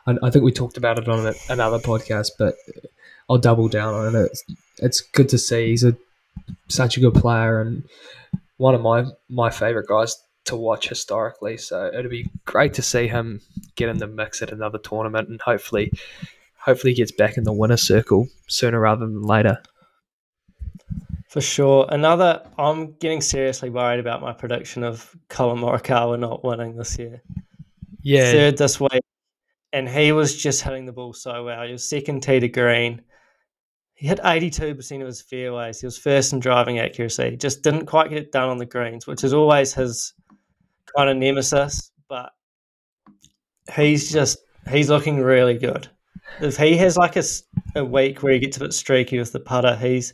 I, 0.05 0.15
I 0.21 0.29
think 0.29 0.45
we 0.45 0.51
talked 0.51 0.77
about 0.77 0.99
it 0.99 1.07
on 1.07 1.25
a, 1.25 1.33
another 1.49 1.79
podcast, 1.79 2.31
but 2.37 2.55
I'll 3.29 3.37
double 3.37 3.67
down 3.67 3.93
on 3.93 4.15
it. 4.15 4.31
It's, 4.31 4.43
it's 4.77 5.01
good 5.01 5.29
to 5.29 5.37
see 5.37 5.69
he's 5.69 5.83
a 5.83 5.95
such 6.67 6.97
a 6.97 6.99
good 6.99 7.13
player 7.13 7.61
and 7.61 7.83
one 8.57 8.75
of 8.75 8.81
my 8.81 9.05
my 9.29 9.49
favorite 9.49 9.87
guys 9.87 10.15
to 10.45 10.55
watch 10.55 10.89
historically. 10.89 11.57
So 11.57 11.87
it'll 11.87 12.11
be 12.11 12.29
great 12.45 12.73
to 12.75 12.81
see 12.81 13.07
him 13.07 13.41
get 13.75 13.89
in 13.89 13.97
the 13.97 14.07
mix 14.07 14.41
at 14.41 14.51
another 14.51 14.77
tournament 14.77 15.29
and 15.29 15.41
hopefully 15.41 15.91
hopefully 16.57 16.93
he 16.93 16.97
gets 16.97 17.11
back 17.11 17.37
in 17.37 17.43
the 17.43 17.53
winner 17.53 17.77
circle 17.77 18.27
sooner 18.47 18.79
rather 18.79 19.05
than 19.05 19.21
later. 19.21 19.61
For 21.35 21.41
sure. 21.41 21.85
Another, 21.89 22.41
I'm 22.57 22.93
getting 22.93 23.19
seriously 23.19 23.69
worried 23.69 23.99
about 23.99 24.21
my 24.21 24.31
prediction 24.31 24.83
of 24.83 25.13
Collin 25.27 25.59
Morikawa 25.59 26.17
not 26.17 26.45
winning 26.45 26.77
this 26.77 26.97
year. 26.97 27.21
Yeah, 28.01 28.31
Third 28.31 28.57
this 28.57 28.79
week, 28.79 29.01
and 29.73 29.89
he 29.89 30.11
was 30.11 30.37
just 30.41 30.61
hitting 30.61 30.85
the 30.85 30.93
ball 30.93 31.11
so 31.11 31.43
well. 31.43 31.65
He 31.65 31.73
was 31.73 31.89
second 31.89 32.21
tee 32.21 32.39
to 32.39 32.47
green. 32.47 33.01
He 33.95 34.07
hit 34.07 34.19
82% 34.19 35.01
of 35.01 35.07
his 35.07 35.21
fairways. 35.21 35.79
He 35.79 35.87
was 35.87 35.97
first 35.97 36.33
in 36.33 36.39
driving 36.39 36.79
accuracy. 36.79 37.37
Just 37.37 37.63
didn't 37.63 37.85
quite 37.85 38.09
get 38.09 38.19
it 38.19 38.31
done 38.31 38.49
on 38.49 38.57
the 38.57 38.65
greens, 38.65 39.07
which 39.07 39.23
is 39.23 39.33
always 39.33 39.73
his 39.73 40.13
kind 40.95 41.09
of 41.09 41.15
nemesis. 41.15 41.91
But 42.09 42.31
he's 43.73 44.11
just, 44.11 44.37
he's 44.69 44.89
looking 44.89 45.21
really 45.21 45.57
good. 45.57 45.87
If 46.41 46.57
he 46.57 46.75
has 46.77 46.97
like 46.97 47.15
a, 47.15 47.23
a 47.75 47.85
week 47.85 48.21
where 48.21 48.33
he 48.33 48.39
gets 48.39 48.57
a 48.57 48.61
bit 48.61 48.73
streaky 48.73 49.17
with 49.17 49.31
the 49.31 49.39
putter, 49.39 49.75
he's 49.75 50.11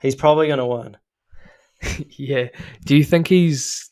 he's 0.00 0.16
probably 0.16 0.48
going 0.48 0.58
to 0.58 0.66
win. 0.66 0.96
Yeah. 2.16 2.48
Do 2.86 2.96
you 2.96 3.04
think 3.04 3.28
he's 3.28 3.90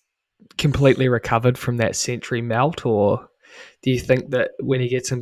completely 0.56 1.08
recovered 1.08 1.58
from 1.58 1.76
that 1.76 1.94
Sentry 1.94 2.40
melt, 2.40 2.86
or 2.86 3.28
do 3.82 3.90
you 3.90 4.00
think 4.00 4.30
that 4.30 4.52
when 4.60 4.80
he 4.80 4.88
gets 4.88 5.12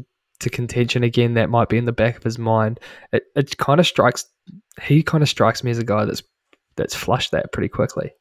into 0.41 0.51
contention 0.51 1.05
again, 1.05 1.35
that 1.35 1.51
might 1.51 1.69
be 1.69 1.77
in 1.77 1.85
the 1.85 1.93
back 1.93 2.17
of 2.17 2.23
his 2.23 2.39
mind? 2.39 2.81
It, 3.13 3.25
it 3.37 3.59
kind 3.59 3.79
of 3.79 3.87
strikes. 3.87 4.25
He 4.83 5.03
kind 5.03 5.23
of 5.23 5.29
strikes 5.29 5.63
me 5.63 5.71
as 5.71 5.79
a 5.79 5.85
guy 5.85 6.05
that's 6.05 6.23
that's 6.77 6.95
flushed 6.95 7.33
that 7.33 7.53
pretty 7.53 7.69
quickly. 7.69 8.13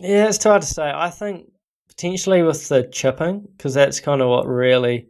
Yeah, 0.00 0.28
it's 0.28 0.42
hard 0.42 0.62
to 0.62 0.68
say. 0.68 0.90
I 0.90 1.10
think 1.10 1.50
potentially 1.88 2.42
with 2.42 2.68
the 2.68 2.84
chipping, 2.84 3.46
because 3.56 3.74
that's 3.74 4.00
kind 4.00 4.22
of 4.22 4.28
what 4.28 4.46
really 4.46 5.08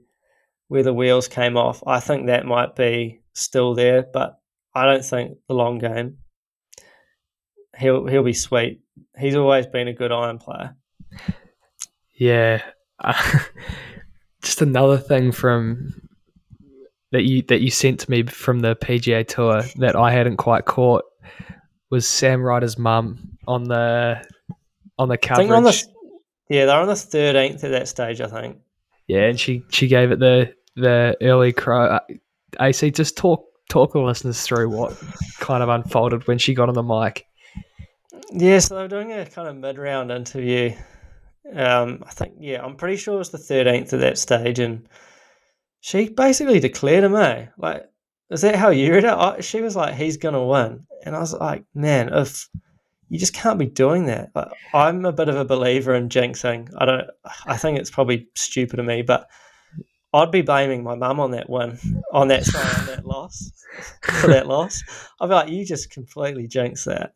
where 0.68 0.82
the 0.82 0.92
wheels 0.92 1.28
came 1.28 1.56
off. 1.56 1.82
I 1.86 2.00
think 2.00 2.26
that 2.26 2.46
might 2.46 2.74
be 2.74 3.20
still 3.34 3.74
there, 3.74 4.02
but 4.02 4.40
I 4.74 4.86
don't 4.86 5.04
think 5.04 5.38
the 5.46 5.54
long 5.54 5.78
game. 5.78 6.18
He'll 7.78 8.06
he'll 8.06 8.24
be 8.24 8.32
sweet. 8.32 8.80
He's 9.18 9.36
always 9.36 9.66
been 9.66 9.88
a 9.88 9.94
good 9.94 10.12
iron 10.12 10.38
player. 10.38 10.76
Yeah. 12.14 12.62
just 14.52 14.60
another 14.60 14.98
thing 14.98 15.32
from 15.32 15.94
that 17.10 17.22
you 17.22 17.40
that 17.48 17.62
you 17.62 17.70
sent 17.70 18.00
to 18.00 18.10
me 18.10 18.22
from 18.24 18.60
the 18.60 18.76
PGA 18.76 19.26
Tour 19.26 19.62
that 19.76 19.96
I 19.96 20.12
hadn't 20.12 20.36
quite 20.36 20.66
caught 20.66 21.04
was 21.88 22.06
Sam 22.06 22.42
Ryder's 22.42 22.76
mum 22.76 23.38
on 23.48 23.64
the 23.64 24.22
on 24.98 25.08
the 25.08 25.16
coverage. 25.16 25.50
on 25.50 25.62
the 25.62 25.82
yeah 26.50 26.66
they're 26.66 26.80
on 26.80 26.86
the 26.86 26.96
thirteenth 26.96 27.64
at 27.64 27.70
that 27.70 27.88
stage. 27.88 28.20
I 28.20 28.26
think. 28.26 28.58
Yeah, 29.06 29.22
and 29.22 29.40
she 29.40 29.62
she 29.70 29.88
gave 29.88 30.12
it 30.12 30.18
the 30.18 30.54
the 30.76 31.16
early 31.22 31.54
crow. 31.54 31.86
Uh, 31.86 32.00
AC, 32.60 32.90
just 32.90 33.16
talk 33.16 33.46
talk 33.70 33.94
the 33.94 34.00
listeners 34.00 34.42
through 34.42 34.68
what 34.68 34.94
kind 35.38 35.62
of 35.62 35.70
unfolded 35.70 36.28
when 36.28 36.36
she 36.36 36.52
got 36.52 36.68
on 36.68 36.74
the 36.74 36.82
mic. 36.82 37.24
Yeah, 38.32 38.58
so 38.58 38.74
they 38.74 38.82
were 38.82 38.88
doing 38.88 39.12
a 39.12 39.24
kind 39.24 39.48
of 39.48 39.56
mid 39.56 39.78
round 39.78 40.10
interview. 40.10 40.76
Um, 41.54 42.02
I 42.06 42.10
think 42.10 42.34
yeah, 42.38 42.62
I'm 42.62 42.76
pretty 42.76 42.96
sure 42.96 43.14
it 43.14 43.18
was 43.18 43.30
the 43.30 43.38
thirteenth 43.38 43.92
at 43.92 44.00
that 44.00 44.18
stage, 44.18 44.58
and 44.58 44.88
she 45.80 46.08
basically 46.08 46.60
declared 46.60 47.04
him, 47.04 47.16
eh? 47.16 47.46
Like, 47.58 47.84
is 48.30 48.42
that 48.42 48.56
how 48.56 48.70
you 48.70 48.92
read 48.92 49.04
it? 49.04 49.10
I, 49.10 49.40
she 49.40 49.60
was 49.60 49.76
like, 49.76 49.94
"He's 49.94 50.16
gonna 50.16 50.44
win," 50.44 50.86
and 51.04 51.16
I 51.16 51.18
was 51.18 51.34
like, 51.34 51.64
"Man, 51.74 52.10
if 52.12 52.48
you 53.08 53.18
just 53.18 53.34
can't 53.34 53.58
be 53.58 53.66
doing 53.66 54.06
that." 54.06 54.30
Like, 54.34 54.48
I'm 54.72 55.04
a 55.04 55.12
bit 55.12 55.28
of 55.28 55.36
a 55.36 55.44
believer 55.44 55.94
in 55.94 56.08
jinxing. 56.08 56.72
I 56.78 56.84
don't. 56.84 57.10
I 57.46 57.56
think 57.56 57.78
it's 57.78 57.90
probably 57.90 58.28
stupid 58.34 58.78
of 58.78 58.86
me, 58.86 59.02
but 59.02 59.28
I'd 60.14 60.30
be 60.30 60.42
blaming 60.42 60.84
my 60.84 60.94
mum 60.94 61.20
on 61.20 61.32
that 61.32 61.50
win, 61.50 61.78
on 62.12 62.28
that 62.28 62.44
sorry, 62.44 62.80
on 62.80 62.86
that 62.86 63.06
loss, 63.06 63.50
for 64.02 64.28
that 64.28 64.46
loss. 64.46 64.82
I'd 65.20 65.26
be 65.26 65.34
like, 65.34 65.48
"You 65.48 65.66
just 65.66 65.90
completely 65.90 66.46
jinxed 66.46 66.84
that." 66.86 67.14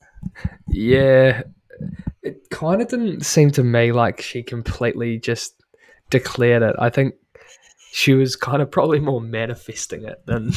Yeah, 0.69 1.43
kind 2.51 2.81
of 2.83 2.89
didn't 2.89 3.23
seem 3.25 3.51
to 3.53 3.63
me 3.65 3.93
like 3.93 4.21
she 4.21 4.43
completely 4.43 5.19
just 5.19 5.55
declared 6.11 6.63
it. 6.63 6.75
I 6.79 6.91
think 6.91 7.15
she 7.93 8.15
was 8.15 8.37
kind 8.37 8.63
of 8.63 8.71
probably 8.71 9.01
more 9.01 9.21
manifesting 9.21 10.05
it 10.05 10.25
than 10.27 10.53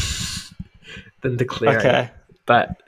than 1.21 1.37
declaring. 1.37 1.77
Okay. 1.77 1.99
It. 2.03 2.37
But 2.45 2.81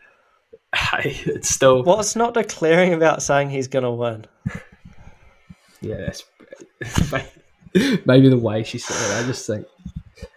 hey, 0.76 1.18
it's 1.26 1.49
still 1.49 1.84
What's 1.84 2.16
not 2.16 2.34
declaring 2.34 2.93
about 2.93 3.22
saying 3.22 3.49
he's 3.49 3.68
going 3.68 3.84
to 3.84 3.91
win? 3.91 4.26
yeah. 5.82 5.95
That's, 6.80 7.14
maybe 8.06 8.30
the 8.30 8.38
way 8.38 8.64
she 8.64 8.78
said 8.78 8.95
it, 8.95 9.24
I 9.24 9.28
just 9.28 9.45
think 9.47 9.66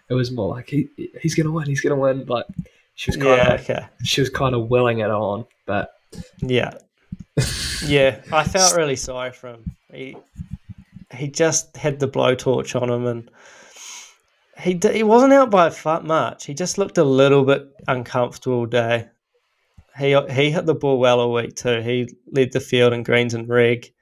it 0.08 0.14
was 0.14 0.30
more 0.30 0.48
like 0.54 0.68
he 0.68 0.88
he's 1.20 1.34
gonna 1.34 1.50
win. 1.50 1.66
He's 1.66 1.80
gonna 1.80 1.96
win. 1.96 2.24
But 2.24 2.46
she 2.94 3.10
was 3.10 3.16
kind 3.16 3.28
Yeah, 3.28 3.54
of 3.54 3.60
okay. 3.62 3.86
she 4.04 4.20
was 4.20 4.30
kind 4.30 4.54
of 4.54 4.68
willing 4.68 4.98
it 5.00 5.10
on, 5.10 5.46
but 5.66 5.94
Yeah. 6.40 6.74
Yeah, 7.84 8.20
I 8.32 8.44
felt 8.48 8.76
really 8.76 8.96
sorry 8.96 9.32
for 9.32 9.48
him. 9.48 9.76
He 9.92 10.16
he 11.12 11.28
just 11.28 11.76
had 11.76 12.00
the 12.00 12.08
blowtorch 12.08 12.80
on 12.80 12.90
him 12.90 13.06
and 13.06 13.30
he 14.58 14.78
he 14.92 15.02
wasn't 15.02 15.32
out 15.32 15.50
by 15.50 15.70
much. 16.00 16.46
He 16.46 16.54
just 16.54 16.78
looked 16.78 16.98
a 16.98 17.04
little 17.04 17.44
bit 17.44 17.68
uncomfortable 17.88 18.58
all 18.58 18.66
day. 18.66 19.08
He 19.98 20.18
he 20.30 20.50
hit 20.50 20.66
the 20.66 20.74
ball 20.74 20.98
well 20.98 21.20
all 21.20 21.32
week 21.32 21.56
too. 21.56 21.80
He 21.80 22.08
led 22.30 22.52
the 22.52 22.60
field 22.60 22.92
in 22.92 23.02
greens 23.02 23.34
and 23.34 23.48
reg. 23.48 23.92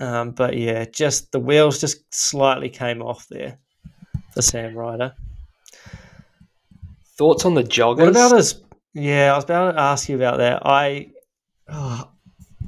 Um, 0.00 0.30
but 0.30 0.56
yeah, 0.56 0.84
just 0.84 1.32
the 1.32 1.40
wheels 1.40 1.80
just 1.80 2.14
slightly 2.14 2.68
came 2.68 3.02
off 3.02 3.26
there 3.28 3.58
for 4.32 4.42
Sam 4.42 4.76
Ryder. 4.76 5.14
Thoughts 7.16 7.44
on 7.44 7.54
the 7.54 7.64
joggers? 7.64 7.98
What 7.98 8.08
about 8.08 8.36
his? 8.36 8.62
Yeah, 8.94 9.32
I 9.32 9.36
was 9.36 9.44
about 9.44 9.72
to 9.72 9.80
ask 9.80 10.08
you 10.08 10.14
about 10.16 10.38
that. 10.38 10.64
I, 10.64 11.10
oh, 11.68 12.08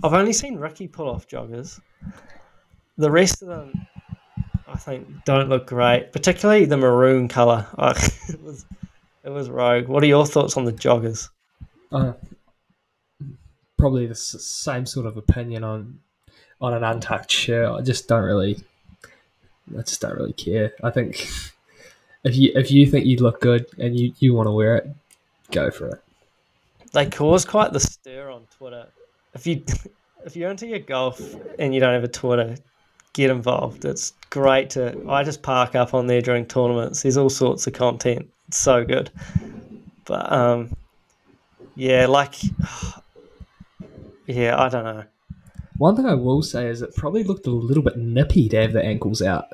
I've 0.02 0.14
only 0.14 0.32
seen 0.32 0.56
Rickie 0.56 0.88
pull 0.88 1.08
off 1.08 1.28
joggers. 1.28 1.80
The 2.96 3.10
rest 3.10 3.42
of 3.42 3.48
them, 3.48 3.86
I 4.66 4.76
think, 4.76 5.06
don't 5.24 5.48
look 5.48 5.66
great. 5.66 6.12
Particularly 6.12 6.64
the 6.64 6.76
maroon 6.76 7.28
color. 7.28 7.66
it 7.78 8.42
was, 8.42 8.64
it 9.24 9.30
was 9.30 9.50
rogue. 9.50 9.88
What 9.88 10.02
are 10.02 10.06
your 10.06 10.26
thoughts 10.26 10.56
on 10.56 10.64
the 10.64 10.72
joggers? 10.72 11.28
Uh, 11.92 12.12
probably 13.78 14.06
the 14.06 14.14
same 14.14 14.86
sort 14.86 15.06
of 15.06 15.16
opinion 15.16 15.64
on 15.64 15.98
on 16.60 16.74
an 16.74 16.84
untucked 16.84 17.30
shirt. 17.30 17.70
I 17.70 17.82
just 17.82 18.06
don't 18.06 18.22
really, 18.22 18.62
I 19.76 19.80
just 19.82 20.00
don't 20.00 20.14
really 20.14 20.34
care. 20.34 20.74
I 20.82 20.90
think 20.90 21.28
if 22.24 22.36
you 22.36 22.52
if 22.54 22.70
you 22.70 22.86
think 22.86 23.06
you 23.06 23.16
look 23.16 23.40
good 23.40 23.66
and 23.78 23.98
you 23.98 24.12
you 24.18 24.34
want 24.34 24.46
to 24.46 24.52
wear 24.52 24.76
it, 24.76 24.88
go 25.50 25.70
for 25.70 25.88
it. 25.88 26.02
They 26.92 27.06
caused 27.06 27.48
quite 27.48 27.72
the 27.72 27.80
stir 27.80 28.30
on 28.30 28.46
Twitter. 28.56 28.86
If 29.34 29.46
you 29.46 29.62
if 30.24 30.36
you're 30.36 30.50
into 30.50 30.66
your 30.66 30.80
golf 30.80 31.20
and 31.58 31.74
you 31.74 31.80
don't 31.80 31.94
have 31.94 32.04
a 32.04 32.08
tour 32.08 32.36
to 32.36 32.58
get 33.12 33.30
involved. 33.30 33.84
It's 33.84 34.12
great 34.30 34.70
to. 34.70 35.04
I 35.08 35.22
just 35.22 35.42
park 35.42 35.74
up 35.74 35.94
on 35.94 36.06
there 36.06 36.20
during 36.20 36.46
tournaments. 36.46 37.02
There's 37.02 37.16
all 37.16 37.30
sorts 37.30 37.66
of 37.66 37.72
content. 37.72 38.30
It's 38.48 38.58
so 38.58 38.84
good. 38.84 39.10
But 40.04 40.32
um, 40.32 40.76
yeah, 41.74 42.06
like 42.06 42.34
yeah, 44.26 44.60
I 44.60 44.68
don't 44.68 44.84
know. 44.84 45.04
One 45.78 45.96
thing 45.96 46.06
I 46.06 46.14
will 46.14 46.42
say 46.42 46.66
is 46.66 46.82
it 46.82 46.94
probably 46.94 47.24
looked 47.24 47.46
a 47.46 47.50
little 47.50 47.82
bit 47.82 47.96
nippy 47.96 48.48
to 48.50 48.60
have 48.60 48.72
the 48.72 48.84
ankles 48.84 49.22
out. 49.22 49.46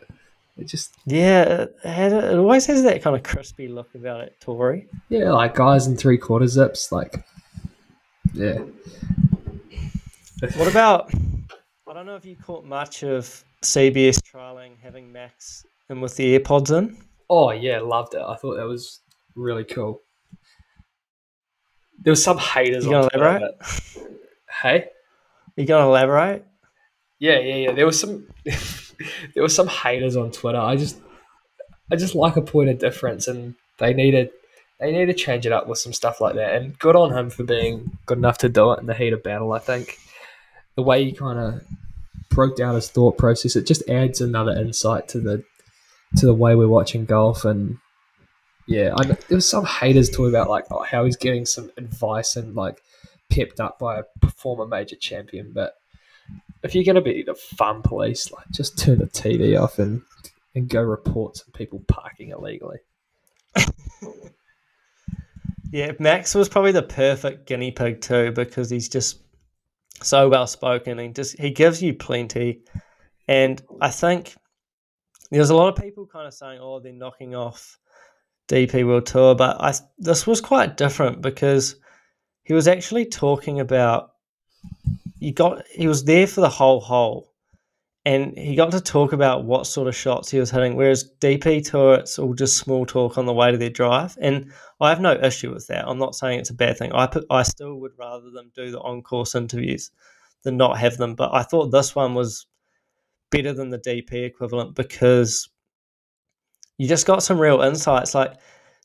It 0.59 0.65
just 0.65 0.95
Yeah, 1.05 1.43
it, 1.63 1.77
had, 1.85 2.13
it 2.13 2.37
always 2.37 2.67
has 2.67 2.83
that 2.83 3.03
kind 3.03 3.15
of 3.15 3.23
crispy 3.23 3.69
look 3.69 3.95
about 3.95 4.23
it, 4.23 4.35
Tory. 4.41 4.89
yeah, 5.09 5.31
like 5.31 5.55
guys 5.55 5.87
in 5.87 5.97
three 5.97 6.19
quarter 6.19 6.47
zips, 6.47 6.91
like 6.91 7.25
yeah. 8.33 8.59
What 10.57 10.69
about? 10.69 11.11
I 11.89 11.93
don't 11.95 12.07
know 12.07 12.17
if 12.17 12.25
you 12.27 12.37
caught 12.37 12.65
much 12.65 13.03
of 13.03 13.43
CBS 13.63 14.19
trialing 14.21 14.73
having 14.83 15.11
Max 15.11 15.65
and 15.89 16.03
with 16.03 16.17
the 16.17 16.39
AirPods 16.39 16.77
in. 16.77 16.97
Oh 17.31 17.51
yeah, 17.53 17.81
loved 17.81 18.15
it. 18.15 18.21
I 18.21 18.37
thought 18.37 18.57
that 18.57 18.67
was 18.67 19.01
really 19.35 19.65
cool. 19.65 20.03
There 22.03 22.11
was 22.13 22.23
some 22.23 22.39
haters 22.39 22.85
You 22.85 22.91
gonna 22.91 23.09
Twitter 23.09 23.25
elaborate? 23.27 23.59
that- 23.59 24.07
Hey, 24.63 24.89
You 25.57 25.67
gonna 25.67 25.87
elaborate? 25.87 26.45
yeah, 27.19 27.39
yeah, 27.39 27.55
yeah. 27.57 27.73
There 27.73 27.87
was 27.87 27.99
some, 27.99 28.27
there 29.35 29.43
was 29.43 29.55
some 29.55 29.69
haters 29.69 30.17
on 30.17 30.31
Twitter. 30.33 30.59
I 30.59 30.77
just, 30.77 30.99
I 31.91 31.97
just 31.97 32.15
like 32.15 32.37
a 32.37 32.43
point 32.43 32.69
of 32.71 32.79
difference, 32.79 33.27
and 33.29 33.55
they 33.79 33.93
needed, 33.95 34.31
they 34.81 34.93
need 34.93 35.07
to 35.07 35.15
change 35.15 35.47
it 35.47 35.53
up 35.53 35.67
with 35.67 35.79
some 35.79 35.93
stuff 35.93 36.21
like 36.21 36.35
that. 36.35 36.55
And 36.55 36.79
good 36.79 36.97
on 36.97 37.17
him 37.17 37.31
for 37.31 37.45
being 37.45 37.99
good 38.07 38.19
enough 38.19 38.39
to 38.39 38.49
do 38.49 38.73
it 38.73 38.81
in 38.81 38.87
the 38.87 38.95
heat 38.95 39.13
of 39.13 39.23
battle. 39.23 39.53
I 39.53 39.59
think 39.59 39.99
the 40.77 40.83
way 40.83 41.05
he 41.05 41.13
kind 41.13 41.39
of 41.39 41.63
broke 42.31 42.57
down 42.57 42.75
his 42.75 42.91
thought 42.91 43.19
process, 43.19 43.57
it 43.57 43.67
just 43.67 43.89
adds 43.89 44.21
another 44.21 44.53
insight 44.53 45.09
to 45.09 45.21
the, 45.21 45.45
to 46.17 46.27
the 46.27 46.35
way 46.35 46.55
we're 46.55 46.69
watching 46.69 47.05
golf 47.05 47.45
and. 47.45 47.79
Yeah, 48.69 48.95
I, 48.97 49.05
there 49.05 49.37
was 49.37 49.49
some 49.49 49.65
haters 49.65 50.11
talking 50.11 50.31
about 50.31 50.51
like 50.51 50.65
oh, 50.73 50.83
how 50.83 51.05
he's 51.05 51.17
getting 51.17 51.47
some 51.47 51.71
advice 51.77 52.35
and 52.35 52.57
like 52.57 52.83
pepped 53.31 53.61
up 53.61 53.79
by 53.79 54.01
a 54.01 54.31
former 54.31 54.67
major 54.67 54.97
champion. 54.97 55.53
But 55.55 55.75
if 56.65 56.75
you're 56.75 56.83
going 56.83 56.97
to 56.97 57.01
be 57.01 57.23
the 57.23 57.37
fun 57.37 57.83
police, 57.83 58.33
like 58.33 58.51
just 58.51 58.77
turn 58.77 58.99
the 58.99 59.07
TV 59.07 59.57
off 59.57 59.79
and 59.79 60.03
and 60.57 60.69
go 60.69 60.83
report 60.83 61.37
some 61.37 61.53
people 61.53 61.81
parking 61.87 62.31
illegally. 62.31 62.79
Yeah, 65.73 65.93
Max 65.99 66.35
was 66.35 66.49
probably 66.49 66.73
the 66.73 66.83
perfect 66.83 67.47
guinea 67.47 67.71
pig 67.71 68.01
too 68.01 68.33
because 68.33 68.71
he's 68.71 68.89
just 68.89 69.21
so 70.07 70.29
well 70.29 70.47
spoken 70.47 70.99
and 70.99 71.15
just 71.15 71.39
he 71.39 71.51
gives 71.51 71.83
you 71.83 71.95
plenty. 71.95 72.63
And 73.29 73.61
I 73.81 73.91
think 73.91 74.37
there's 75.31 75.51
a 75.51 75.57
lot 75.57 75.69
of 75.69 75.83
people 75.83 76.07
kind 76.07 76.27
of 76.27 76.35
saying, 76.35 76.61
"Oh, 76.63 76.81
they're 76.81 76.93
knocking 76.93 77.35
off 77.35 77.79
DP 78.49 78.87
World 78.87 79.07
Tour," 79.07 79.35
but 79.35 79.61
I 79.61 79.75
this 79.99 80.27
was 80.27 80.41
quite 80.41 80.77
different 80.77 81.21
because 81.21 81.77
he 82.45 82.55
was 82.55 82.69
actually 82.69 83.07
talking 83.07 83.61
about 83.61 84.13
you 85.19 85.33
got 85.33 85.67
he 85.69 85.89
was 85.89 86.05
there 86.05 86.27
for 86.27 86.41
the 86.41 86.49
whole 86.49 86.81
hole 86.81 87.33
and 88.07 88.39
he 88.39 88.55
got 88.55 88.71
to 88.71 88.81
talk 88.81 89.13
about 89.13 89.45
what 89.45 89.67
sort 89.67 89.89
of 89.89 89.97
shots 89.97 90.31
he 90.31 90.39
was 90.39 90.51
hitting 90.51 90.77
whereas 90.77 91.11
dp 91.21 91.69
tour 91.69 91.95
it's 91.97 92.19
all 92.21 92.35
just 92.35 92.57
small 92.57 92.87
talk 92.87 93.19
on 93.19 93.27
the 93.27 93.33
way 93.33 93.51
to 93.51 93.59
their 93.59 93.69
drive. 93.69 94.17
And 94.21 94.53
i 94.81 94.89
have 94.89 95.01
no 95.01 95.15
issue 95.15 95.53
with 95.53 95.67
that. 95.67 95.87
I'm 95.87 95.99
not 95.99 96.15
saying 96.15 96.39
it's 96.39 96.51
a 96.51 96.55
bad 96.55 96.79
thing. 96.79 96.93
I 96.93 97.07
put, 97.07 97.27
i 97.29 97.43
still 97.43 97.75
would 97.81 97.99
rather 97.99 98.31
them 98.31 98.53
do 98.55 98.71
the 98.71 98.81
on-course 98.81 99.35
interviews 99.35 99.91
than 100.45 100.57
not 100.57 100.79
have 100.79 100.97
them. 100.97 101.15
But 101.17 101.35
i 101.35 101.43
thought 101.43 101.71
this 101.71 101.95
one 101.95 102.15
was 102.15 102.47
better 103.31 103.53
than 103.53 103.71
the 103.71 103.79
dp 103.79 104.13
equivalent 104.13 104.77
because 104.77 105.49
you 106.79 106.89
just 106.89 107.07
got 107.07 107.23
some 107.23 107.41
real 107.41 107.61
insights. 107.63 108.15
Like 108.15 108.35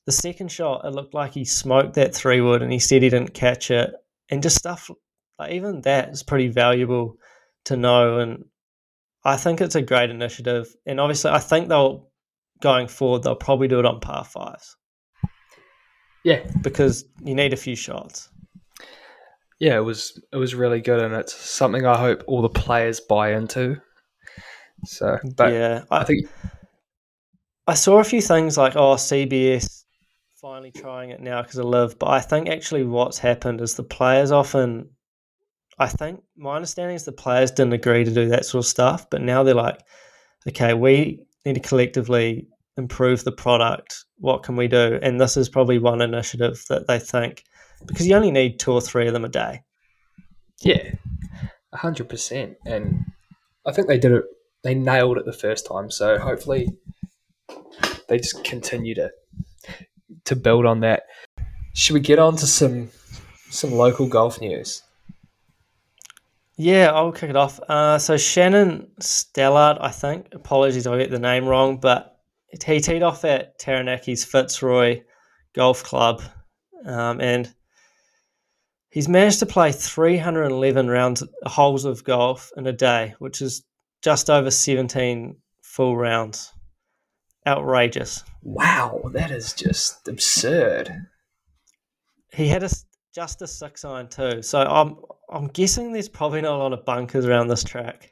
the 0.06 0.12
second 0.12 0.52
shot 0.52 0.84
it 0.84 0.92
looked 0.92 1.14
like 1.14 1.34
he 1.34 1.46
smoked 1.46 1.94
that 1.94 2.16
three 2.16 2.42
wood 2.42 2.64
and 2.64 2.72
he 2.74 2.80
said 2.80 3.04
he 3.04 3.10
didn't 3.10 3.36
catch 3.36 3.70
it. 3.70 3.94
And 4.30 4.42
just 4.42 4.58
stuff 4.58 4.90
like 5.38 5.52
even 5.52 5.82
that 5.82 6.10
is 6.10 6.24
pretty 6.24 6.48
valuable 6.48 7.18
to 7.66 7.78
know. 7.78 8.20
And 8.20 8.46
I 9.24 9.38
think 9.38 9.62
it's 9.62 9.76
a 9.76 9.82
great 9.82 10.10
initiative 10.10 10.68
and 10.86 11.00
obviously 11.00 11.32
I 11.32 11.40
think 11.40 11.70
they'll 11.70 12.10
going 12.62 12.88
forward 12.88 13.24
they'll 13.24 13.36
probably 13.36 13.68
do 13.68 13.80
it 13.80 13.86
on 13.86 14.00
par 14.00 14.24
fives 14.26 14.76
Yeah, 16.24 16.46
because 16.62 17.06
you 17.24 17.34
need 17.36 17.54
a 17.54 17.58
few 17.58 17.76
shots. 17.76 18.30
yeah, 19.60 19.76
it 19.78 19.82
was 19.86 20.20
it 20.32 20.38
was 20.38 20.54
really 20.56 20.82
good, 20.82 21.02
and 21.02 21.14
it's 21.16 21.34
something 21.36 21.86
I 21.86 21.98
hope 21.98 22.24
all 22.28 22.42
the 22.42 22.50
players 22.50 23.00
buy 23.00 23.34
into. 23.34 23.78
So, 24.86 25.18
but 25.38 25.54
yeah, 25.54 25.84
I 25.92 26.00
I, 26.00 26.04
think 26.04 26.28
I 27.68 27.74
saw 27.76 28.00
a 28.00 28.04
few 28.04 28.22
things 28.22 28.58
like 28.58 28.76
oh 28.76 28.96
CBS 28.96 29.84
finally 30.40 30.72
trying 30.72 31.12
it 31.12 31.20
now 31.22 31.42
because 31.42 31.58
of 31.58 31.66
LIV, 31.66 32.00
but 32.00 32.10
I 32.10 32.20
think 32.20 32.50
actually 32.50 32.84
what's 32.84 33.20
happened 33.20 33.62
is 33.62 33.76
the 33.76 33.84
players 33.84 34.32
often. 34.32 34.90
I 35.82 35.88
think 35.88 36.22
my 36.38 36.56
understanding 36.56 36.96
is 36.96 37.06
the 37.06 37.12
players 37.12 37.50
didn't 37.50 37.74
agree 37.74 38.04
to 38.04 38.12
do 38.12 38.30
that 38.30 38.46
sort 38.46 38.64
of 38.64 38.70
stuff, 38.70 39.10
but 39.10 39.20
now 39.20 39.42
they're 39.42 39.56
like, 39.56 39.82
okay, 40.48 40.76
we 40.76 41.26
need 41.44 41.56
to 41.56 41.60
collectively 41.60 42.48
improve 42.78 43.24
the 43.24 43.32
product. 43.32 44.06
What 44.20 44.44
can 44.44 44.56
we 44.56 44.68
do? 44.68 45.00
And 45.02 45.20
this 45.20 45.38
is 45.38 45.50
probably 45.50 45.80
one 45.80 46.00
initiative 46.00 46.64
that 46.70 46.86
they 46.86 47.00
think 47.00 47.46
because 47.88 48.08
you 48.08 48.16
only 48.16 48.30
need 48.30 48.60
two 48.60 48.72
or 48.72 48.80
three 48.80 49.08
of 49.08 49.14
them 49.14 49.26
a 49.26 49.30
day. 49.30 49.64
Yeah, 50.60 50.92
hundred 51.74 52.10
percent. 52.10 52.58
And 52.64 53.04
I 53.66 53.72
think 53.72 53.88
they 53.88 53.98
did 53.98 54.12
it. 54.12 54.26
They 54.64 54.76
nailed 54.76 55.18
it 55.18 55.26
the 55.26 55.34
first 55.34 55.66
time. 55.66 55.90
So 55.90 56.20
hopefully, 56.20 56.68
they 58.08 58.18
just 58.18 58.44
continue 58.44 58.94
to 58.94 59.10
to 60.26 60.36
build 60.36 60.68
on 60.68 60.82
that. 60.82 61.06
Should 61.74 61.96
we 61.96 62.02
get 62.02 62.20
on 62.20 62.36
to 62.36 62.46
some 62.46 62.92
some 63.50 63.72
local 63.72 64.08
golf 64.08 64.40
news? 64.40 64.84
Yeah, 66.62 66.92
I'll 66.92 67.12
kick 67.12 67.32
it 67.32 67.36
off. 67.36 67.60
Uh, 67.68 67.98
so 67.98 68.18
Shannon 68.18 68.86
Stellard, 69.00 69.80
I 69.82 69.90
think. 69.90 70.28
Apologies, 70.32 70.86
if 70.86 70.94
I 70.94 71.00
get 71.00 71.10
the 71.10 71.18
name 71.18 71.48
wrong, 71.48 71.78
but 71.78 72.20
he 72.52 72.80
teed 72.80 73.02
off 73.02 73.26
at 73.26 73.60
Taranaki's 73.60 74.24
Fitzroy 74.24 75.02
Golf 75.56 75.84
Club, 75.84 76.22
um, 76.86 77.20
and 77.20 77.52
he's 78.92 79.10
managed 79.10 79.40
to 79.40 79.48
play 79.48 79.72
311 79.72 80.88
rounds 80.88 81.24
holes 81.48 81.84
of 81.84 82.04
golf 82.04 82.52
in 82.56 82.68
a 82.68 82.74
day, 82.74 83.16
which 83.18 83.42
is 83.42 83.64
just 84.04 84.30
over 84.30 84.52
17 84.52 85.38
full 85.64 85.98
rounds. 85.98 86.54
Outrageous. 87.48 88.24
Wow, 88.44 89.02
that 89.14 89.32
is 89.32 89.54
just 89.54 90.08
absurd. 90.08 91.08
He 92.32 92.50
had 92.50 92.62
a 92.62 92.70
just 93.16 93.42
a 93.42 93.48
six 93.48 93.84
iron 93.84 94.10
too, 94.10 94.44
so 94.44 94.60
I'm 94.62 94.98
I'm 95.32 95.48
guessing 95.48 95.94
there's 95.94 96.10
probably 96.10 96.42
not 96.42 96.56
a 96.56 96.58
lot 96.58 96.74
of 96.74 96.86
bunkers 96.86 97.26
around 97.26 97.48
this 97.48 97.64
track 97.64 98.12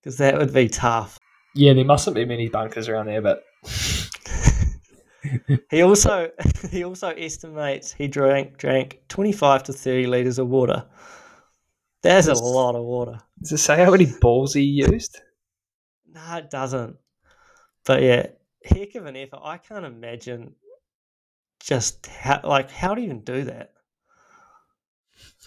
because 0.00 0.16
that 0.18 0.38
would 0.38 0.52
be 0.52 0.68
tough. 0.68 1.18
Yeah, 1.54 1.72
there 1.74 1.84
mustn't 1.84 2.16
be 2.16 2.24
many 2.24 2.48
bunkers 2.48 2.88
around 2.88 3.06
there, 3.06 3.22
but 3.22 3.42
He 5.70 5.82
also 5.82 6.30
he 6.70 6.84
also 6.84 7.08
estimates 7.08 7.92
he 7.92 8.08
drank 8.08 8.56
drank 8.58 9.00
25 9.08 9.64
to 9.64 9.72
30 9.72 10.06
liters 10.06 10.38
of 10.38 10.48
water. 10.48 10.84
That's 12.02 12.28
a 12.28 12.34
lot 12.34 12.76
of 12.76 12.84
water. 12.84 13.18
does 13.40 13.52
it 13.52 13.58
say 13.58 13.84
how 13.84 13.90
many 13.90 14.06
balls 14.20 14.54
he 14.54 14.62
used? 14.62 15.20
No, 16.06 16.36
it 16.36 16.50
doesn't. 16.50 16.96
But 17.84 18.02
yeah, 18.02 18.26
heck 18.64 18.94
of 18.94 19.06
an 19.06 19.16
effort. 19.16 19.40
I 19.42 19.58
can't 19.58 19.84
imagine 19.84 20.54
just 21.60 22.06
how 22.06 22.40
like 22.44 22.70
how 22.70 22.94
do 22.94 23.00
you 23.00 23.06
even 23.06 23.24
do 23.24 23.44
that? 23.44 23.72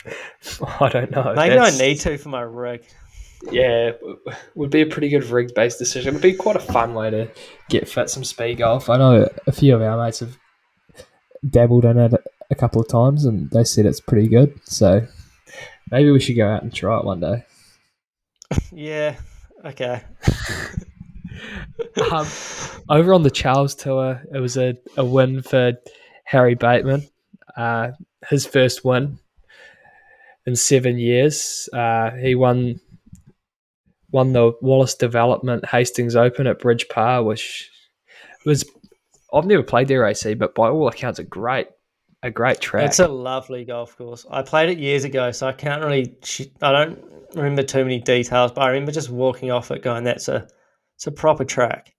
I 0.80 0.90
don't 0.90 1.12
know. 1.12 1.34
Maybe 1.36 1.56
That's- 1.56 1.80
I 1.80 1.86
need 1.86 2.00
to 2.02 2.18
for 2.18 2.30
my 2.30 2.42
rig. 2.42 2.84
yeah, 3.52 3.92
would 4.56 4.70
be 4.70 4.82
a 4.82 4.86
pretty 4.86 5.10
good 5.10 5.24
rig 5.26 5.54
based 5.54 5.80
decision. 5.80 6.10
It'd 6.10 6.22
be 6.22 6.34
quite 6.34 6.56
a 6.56 6.60
fun 6.60 6.94
way 6.94 7.10
to 7.10 7.30
get 7.70 7.88
fit 7.88 8.10
some 8.10 8.24
speed 8.24 8.58
golf. 8.60 8.90
I 8.90 8.98
know 8.98 9.28
a 9.48 9.52
few 9.52 9.76
of 9.76 9.82
our 9.82 10.04
mates 10.04 10.20
have 10.20 10.38
dabbled 11.50 11.86
in 11.86 11.98
it 11.98 12.14
a 12.52 12.56
couple 12.56 12.82
of 12.82 12.88
times, 12.88 13.26
and 13.26 13.50
they 13.52 13.64
said 13.64 13.86
it's 13.86 14.02
pretty 14.02 14.28
good. 14.28 14.60
So 14.66 15.06
maybe 15.92 16.12
we 16.12 16.20
should 16.20 16.36
go 16.36 16.50
out 16.50 16.64
and 16.64 16.74
try 16.74 16.98
it 17.00 17.06
one 17.06 17.20
day. 17.20 17.46
Yeah. 18.72 19.16
Okay. 19.64 20.02
um, 22.12 22.28
over 22.90 23.14
on 23.14 23.22
the 23.24 23.30
Charles 23.32 23.76
Tour, 23.76 24.22
it 24.34 24.40
was 24.40 24.58
a, 24.58 24.76
a 24.98 25.06
win 25.06 25.42
for 25.44 25.74
Harry 26.24 26.56
Bateman. 26.56 27.08
Uh, 27.56 27.92
his 28.28 28.46
first 28.48 28.84
win 28.84 29.20
in 30.50 30.56
seven 30.56 30.98
years. 30.98 31.70
Uh, 31.72 32.12
he 32.12 32.36
won 32.36 32.82
won 34.12 34.34
the 34.34 34.52
Wallace 34.62 34.96
Development 34.96 35.64
Hastings 35.66 36.16
Open 36.16 36.48
at 36.48 36.60
Bridge 36.60 36.88
Pa, 36.90 37.22
which 37.22 37.70
was 38.46 38.66
I've 39.32 39.46
never 39.46 39.64
played 39.64 39.88
there 39.88 40.06
AC, 40.06 40.34
but 40.34 40.56
by 40.56 40.70
all 40.70 40.88
accounts, 40.88 41.20
a 41.20 41.24
great 41.24 41.68
a 42.24 42.32
great 42.32 42.60
track. 42.60 42.86
It's 42.86 43.00
a 43.00 43.08
lovely 43.08 43.64
golf 43.64 43.96
course. 43.96 44.26
I 44.30 44.42
played 44.42 44.70
it 44.70 44.80
years 44.80 45.06
ago, 45.06 45.32
so 45.32 45.48
I 45.48 45.54
can't 45.54 45.84
really. 45.84 46.18
I 46.62 46.72
don't 46.72 47.00
remember 47.36 47.64
too 47.64 47.84
many 47.84 48.00
details, 48.00 48.52
but 48.52 48.62
I 48.62 48.70
remember 48.70 48.92
just 48.92 49.10
walking 49.10 49.52
off 49.52 49.72
it, 49.72 49.84
going, 49.84 50.04
"That's 50.04 50.28
a, 50.28 50.48
it's 50.96 51.08
a 51.08 51.12
proper 51.12 51.46
track." 51.46 51.94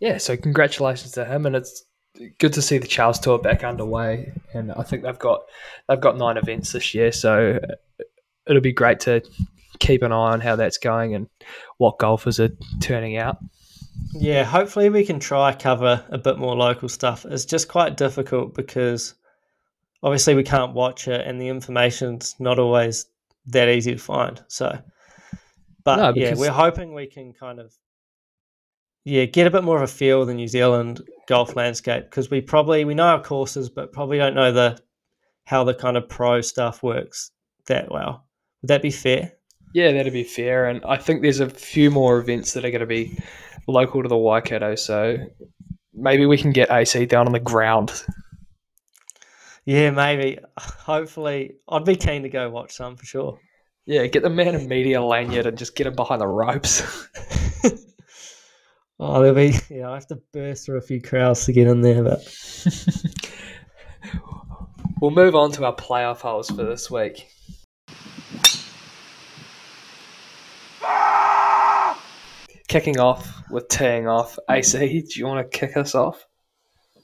Yeah, 0.00 0.18
so 0.18 0.36
congratulations 0.36 1.12
to 1.12 1.24
him, 1.24 1.46
and 1.46 1.56
it's 1.56 1.84
good 2.38 2.52
to 2.54 2.62
see 2.62 2.78
the 2.78 2.86
Charles 2.86 3.18
Tour 3.18 3.38
back 3.38 3.64
underway. 3.64 4.32
And 4.54 4.72
I 4.72 4.82
think 4.82 5.02
they've 5.02 5.18
got 5.18 5.42
they've 5.88 6.00
got 6.00 6.16
nine 6.16 6.36
events 6.36 6.72
this 6.72 6.94
year, 6.94 7.12
so 7.12 7.58
it'll 8.46 8.62
be 8.62 8.72
great 8.72 9.00
to 9.00 9.22
keep 9.78 10.02
an 10.02 10.12
eye 10.12 10.32
on 10.32 10.40
how 10.40 10.56
that's 10.56 10.78
going 10.78 11.14
and 11.14 11.28
what 11.76 11.98
golfers 11.98 12.40
are 12.40 12.50
turning 12.80 13.16
out. 13.16 13.38
Yeah, 14.12 14.44
hopefully 14.44 14.90
we 14.90 15.04
can 15.04 15.20
try 15.20 15.52
cover 15.54 16.04
a 16.08 16.18
bit 16.18 16.38
more 16.38 16.56
local 16.56 16.88
stuff. 16.88 17.24
It's 17.24 17.44
just 17.44 17.68
quite 17.68 17.96
difficult 17.96 18.54
because 18.54 19.14
obviously 20.02 20.34
we 20.34 20.44
can't 20.44 20.72
watch 20.72 21.08
it 21.08 21.26
and 21.26 21.40
the 21.40 21.48
information's 21.48 22.34
not 22.38 22.58
always 22.58 23.06
that 23.46 23.68
easy 23.68 23.92
to 23.92 23.98
find. 23.98 24.42
So 24.48 24.78
but 25.84 25.96
No, 25.96 26.12
yeah, 26.14 26.34
we're 26.36 26.50
hoping 26.50 26.94
we 26.94 27.06
can 27.06 27.32
kind 27.32 27.58
of 27.58 27.74
yeah, 29.04 29.24
get 29.24 29.46
a 29.46 29.50
bit 29.50 29.64
more 29.64 29.76
of 29.76 29.82
a 29.82 29.86
feel 29.86 30.26
the 30.26 30.34
New 30.34 30.48
Zealand 30.48 31.00
golf 31.28 31.54
landscape 31.54 32.04
because 32.04 32.30
we 32.30 32.40
probably 32.40 32.84
we 32.84 32.94
know 32.94 33.04
our 33.04 33.22
courses 33.22 33.68
but 33.68 33.92
probably 33.92 34.16
don't 34.16 34.34
know 34.34 34.50
the 34.50 34.80
how 35.44 35.62
the 35.62 35.74
kind 35.74 35.96
of 35.96 36.08
pro 36.08 36.40
stuff 36.40 36.82
works 36.82 37.30
that 37.66 37.90
well. 37.90 38.26
Would 38.62 38.68
that 38.68 38.82
be 38.82 38.90
fair? 38.90 39.32
Yeah, 39.72 39.92
that'd 39.92 40.12
be 40.12 40.24
fair. 40.24 40.66
And 40.66 40.84
I 40.84 40.96
think 40.96 41.22
there's 41.22 41.40
a 41.40 41.48
few 41.48 41.90
more 41.90 42.18
events 42.18 42.52
that 42.52 42.64
are 42.64 42.70
going 42.70 42.80
to 42.80 42.86
be 42.86 43.18
local 43.66 44.02
to 44.02 44.08
the 44.08 44.16
Waikato, 44.16 44.74
so 44.74 45.18
maybe 45.94 46.26
we 46.26 46.38
can 46.38 46.52
get 46.52 46.70
AC 46.70 47.06
down 47.06 47.26
on 47.26 47.32
the 47.32 47.40
ground. 47.40 48.04
Yeah, 49.64 49.90
maybe. 49.90 50.38
Hopefully, 50.58 51.56
I'd 51.68 51.84
be 51.84 51.96
keen 51.96 52.22
to 52.22 52.28
go 52.28 52.48
watch 52.50 52.74
some 52.74 52.96
for 52.96 53.04
sure. 53.04 53.38
Yeah, 53.86 54.06
get 54.06 54.22
the 54.22 54.30
man 54.30 54.54
in 54.54 54.68
media 54.68 55.02
lanyard 55.02 55.46
and 55.46 55.56
just 55.56 55.76
get 55.76 55.86
him 55.86 55.94
behind 55.94 56.20
the 56.20 56.26
ropes. 56.26 56.82
Oh, 59.00 59.20
there'll 59.20 59.34
be 59.34 59.56
yeah. 59.70 59.90
I 59.90 59.94
have 59.94 60.06
to 60.08 60.20
burst 60.32 60.66
through 60.66 60.78
a 60.78 60.82
few 60.82 61.00
crowds 61.00 61.44
to 61.46 61.52
get 61.52 61.68
in 61.68 61.80
there, 61.80 62.02
but 62.02 62.20
we'll 65.00 65.12
move 65.12 65.34
on 65.34 65.52
to 65.52 65.64
our 65.64 65.74
playoff 65.74 66.20
holes 66.20 66.50
for 66.50 66.64
this 66.64 66.90
week. 66.90 67.28
Kicking 72.66 72.98
off 72.98 73.42
with 73.50 73.68
teeing 73.68 74.08
off. 74.08 74.38
AC, 74.50 74.78
do 74.78 75.18
you 75.18 75.26
want 75.26 75.50
to 75.50 75.58
kick 75.58 75.76
us 75.76 75.94
off? 75.94 76.26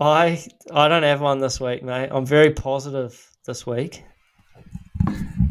I 0.01 0.45
I 0.72 0.88
don't 0.88 1.05
have 1.05 1.20
one 1.20 1.38
this 1.38 1.61
week, 1.61 1.82
mate. 1.82 2.09
I'm 2.11 2.26
very 2.26 2.51
positive 2.51 3.18
this 3.47 3.66
week. 3.66 4.05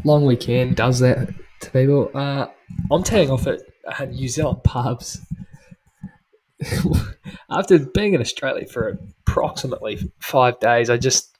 Long 0.04 0.26
weekend 0.26 0.76
does 0.76 1.00
that 1.00 1.28
to 1.60 1.70
people. 1.70 2.10
Uh, 2.14 2.46
I'm 2.92 3.02
teeing 3.02 3.30
off 3.30 3.46
at 3.46 3.60
uh, 3.88 4.04
New 4.04 4.28
Zealand 4.28 4.62
pubs. 4.62 5.18
After 7.50 7.78
being 7.78 8.14
in 8.14 8.20
Australia 8.20 8.66
for 8.66 8.98
approximately 9.20 10.10
five 10.18 10.58
days, 10.60 10.90
I 10.90 10.96
just, 10.96 11.36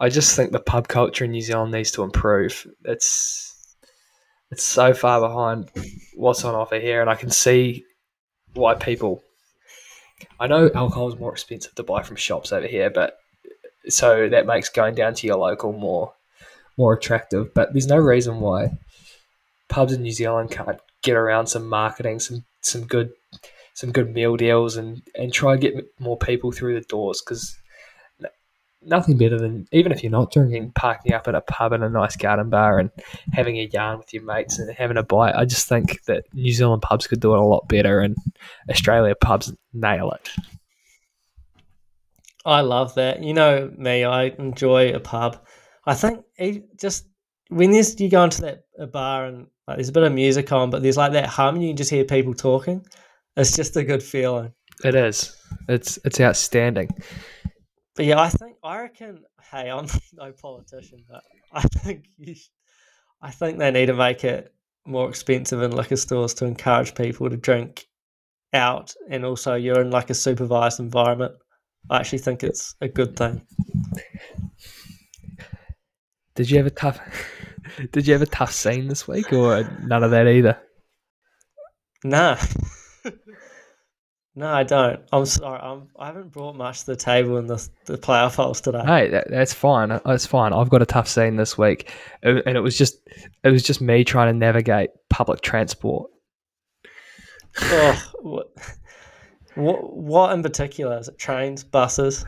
I 0.00 0.08
just 0.08 0.34
think 0.36 0.52
the 0.52 0.60
pub 0.60 0.88
culture 0.88 1.24
in 1.24 1.32
New 1.32 1.40
Zealand 1.40 1.72
needs 1.72 1.90
to 1.92 2.02
improve. 2.02 2.66
It's, 2.84 3.76
it's 4.50 4.62
so 4.62 4.94
far 4.94 5.20
behind 5.20 5.70
what's 6.14 6.44
on 6.44 6.54
offer 6.54 6.78
here, 6.78 7.00
and 7.00 7.10
I 7.10 7.14
can 7.14 7.30
see 7.30 7.84
why 8.54 8.74
people. 8.74 9.22
I 10.38 10.46
know 10.46 10.70
alcohol 10.74 11.08
is 11.08 11.18
more 11.18 11.32
expensive 11.32 11.74
to 11.74 11.82
buy 11.82 12.02
from 12.02 12.16
shops 12.16 12.52
over 12.52 12.66
here, 12.66 12.88
but 12.88 13.18
so 13.88 14.28
that 14.28 14.46
makes 14.46 14.68
going 14.68 14.94
down 14.94 15.14
to 15.14 15.26
your 15.26 15.36
local 15.36 15.72
more, 15.72 16.14
more 16.76 16.94
attractive. 16.94 17.52
But 17.52 17.72
there's 17.72 17.86
no 17.86 17.96
reason 17.96 18.40
why 18.40 18.78
pubs 19.68 19.92
in 19.92 20.02
New 20.02 20.12
Zealand 20.12 20.50
can't 20.50 20.78
get 21.02 21.16
around 21.16 21.48
some 21.48 21.68
marketing, 21.68 22.20
some 22.20 22.44
some 22.60 22.86
good 22.86 23.12
some 23.74 23.92
good 23.92 24.12
meal 24.12 24.36
deals, 24.36 24.76
and 24.76 25.02
and 25.14 25.32
try 25.32 25.52
and 25.52 25.60
get 25.60 25.74
more 25.98 26.18
people 26.18 26.50
through 26.50 26.74
the 26.74 26.86
doors 26.86 27.20
because 27.20 27.56
nothing 28.86 29.16
better 29.16 29.38
than 29.38 29.66
even 29.72 29.92
if 29.92 30.02
you're 30.02 30.12
not 30.12 30.32
drinking, 30.32 30.72
parking 30.74 31.12
up 31.12 31.28
at 31.28 31.34
a 31.34 31.40
pub 31.40 31.72
in 31.72 31.82
a 31.82 31.88
nice 31.88 32.16
garden 32.16 32.50
bar 32.50 32.78
and 32.78 32.90
having 33.32 33.56
a 33.56 33.68
yarn 33.72 33.98
with 33.98 34.12
your 34.12 34.22
mates 34.22 34.58
and 34.58 34.74
having 34.74 34.96
a 34.96 35.02
bite. 35.02 35.34
I 35.34 35.44
just 35.44 35.68
think 35.68 36.02
that 36.04 36.24
New 36.32 36.52
Zealand 36.52 36.82
pubs 36.82 37.06
could 37.06 37.20
do 37.20 37.34
it 37.34 37.38
a 37.38 37.44
lot 37.44 37.68
better, 37.68 38.00
and 38.00 38.16
Australia 38.70 39.14
pubs 39.14 39.52
nail 39.72 40.12
it. 40.12 40.30
I 42.44 42.60
love 42.60 42.94
that. 42.96 43.22
You 43.22 43.32
know 43.32 43.72
me, 43.76 44.04
I 44.04 44.24
enjoy 44.24 44.92
a 44.92 45.00
pub. 45.00 45.38
I 45.86 45.94
think 45.94 46.24
just 46.78 47.06
when 47.48 47.70
this 47.70 47.98
you 47.98 48.10
go 48.10 48.24
into 48.24 48.42
that 48.42 48.64
a 48.78 48.86
bar 48.86 49.26
and 49.26 49.46
like 49.66 49.78
there's 49.78 49.88
a 49.88 49.92
bit 49.92 50.02
of 50.02 50.12
music 50.12 50.52
on, 50.52 50.70
but 50.70 50.82
there's 50.82 50.96
like 50.96 51.12
that 51.12 51.26
hum, 51.26 51.56
you 51.56 51.70
can 51.70 51.76
just 51.76 51.90
hear 51.90 52.04
people 52.04 52.34
talking. 52.34 52.84
It's 53.36 53.56
just 53.56 53.76
a 53.76 53.84
good 53.84 54.02
feeling. 54.02 54.52
It 54.84 54.94
is. 54.94 55.36
It's 55.68 55.98
it's 56.04 56.20
outstanding. 56.20 56.90
But 57.96 58.06
yeah, 58.06 58.20
I 58.20 58.28
think 58.28 58.56
I 58.62 58.80
reckon. 58.80 59.24
Hey, 59.50 59.70
I'm 59.70 59.86
no 60.12 60.32
politician, 60.32 61.04
but 61.08 61.22
I 61.52 61.62
think 61.62 62.06
you. 62.16 62.34
I 63.22 63.30
think 63.30 63.58
they 63.58 63.70
need 63.70 63.86
to 63.86 63.94
make 63.94 64.24
it 64.24 64.52
more 64.86 65.08
expensive 65.08 65.62
in 65.62 65.70
liquor 65.70 65.96
stores 65.96 66.34
to 66.34 66.44
encourage 66.44 66.94
people 66.94 67.30
to 67.30 67.36
drink 67.36 67.86
out, 68.52 68.94
and 69.08 69.24
also 69.24 69.54
you're 69.54 69.80
in 69.80 69.90
like 69.90 70.10
a 70.10 70.14
supervised 70.14 70.80
environment. 70.80 71.34
I 71.90 71.98
actually 71.98 72.18
think 72.18 72.42
it's 72.42 72.74
a 72.80 72.88
good 72.88 73.16
thing. 73.16 73.46
Did 76.34 76.50
you 76.50 76.58
have 76.58 76.66
a 76.66 76.70
tough? 76.70 77.00
Did 77.92 78.06
you 78.06 78.12
have 78.12 78.22
a 78.22 78.26
tough 78.26 78.52
scene 78.52 78.88
this 78.88 79.08
week, 79.08 79.32
or 79.32 79.68
none 79.82 80.04
of 80.04 80.10
that 80.10 80.28
either? 80.28 80.58
Nah. 82.04 82.36
No, 84.34 84.48
I 84.48 84.62
don't. 84.62 85.00
I'm 85.12 85.26
sorry. 85.26 85.60
I'm, 85.60 85.88
I 85.98 86.06
haven't 86.06 86.32
brought 86.32 86.56
much 86.56 86.80
to 86.80 86.86
the 86.86 86.96
table 86.96 87.36
in 87.38 87.46
the 87.46 87.68
the 87.86 87.98
playoff 87.98 88.36
holes 88.36 88.60
today. 88.60 88.82
Hey, 88.84 89.08
that, 89.08 89.30
that's 89.30 89.54
fine. 89.54 89.90
Uh, 89.90 90.00
that's 90.04 90.26
fine. 90.26 90.52
I've 90.52 90.70
got 90.70 90.82
a 90.82 90.86
tough 90.86 91.08
scene 91.08 91.36
this 91.36 91.56
week, 91.56 91.92
and 92.22 92.42
and 92.46 92.56
it 92.56 92.60
was 92.60 92.76
just 92.76 92.98
it 93.42 93.50
was 93.50 93.62
just 93.62 93.80
me 93.80 94.04
trying 94.04 94.32
to 94.32 94.38
navigate 94.38 94.90
public 95.10 95.40
transport. 95.40 96.10
Oh, 97.60 98.12
what, 98.20 98.52
what, 99.54 99.96
what 99.96 100.32
in 100.32 100.42
particular? 100.42 100.98
Is 100.98 101.08
it 101.08 101.18
trains, 101.18 101.62
buses? 101.62 102.24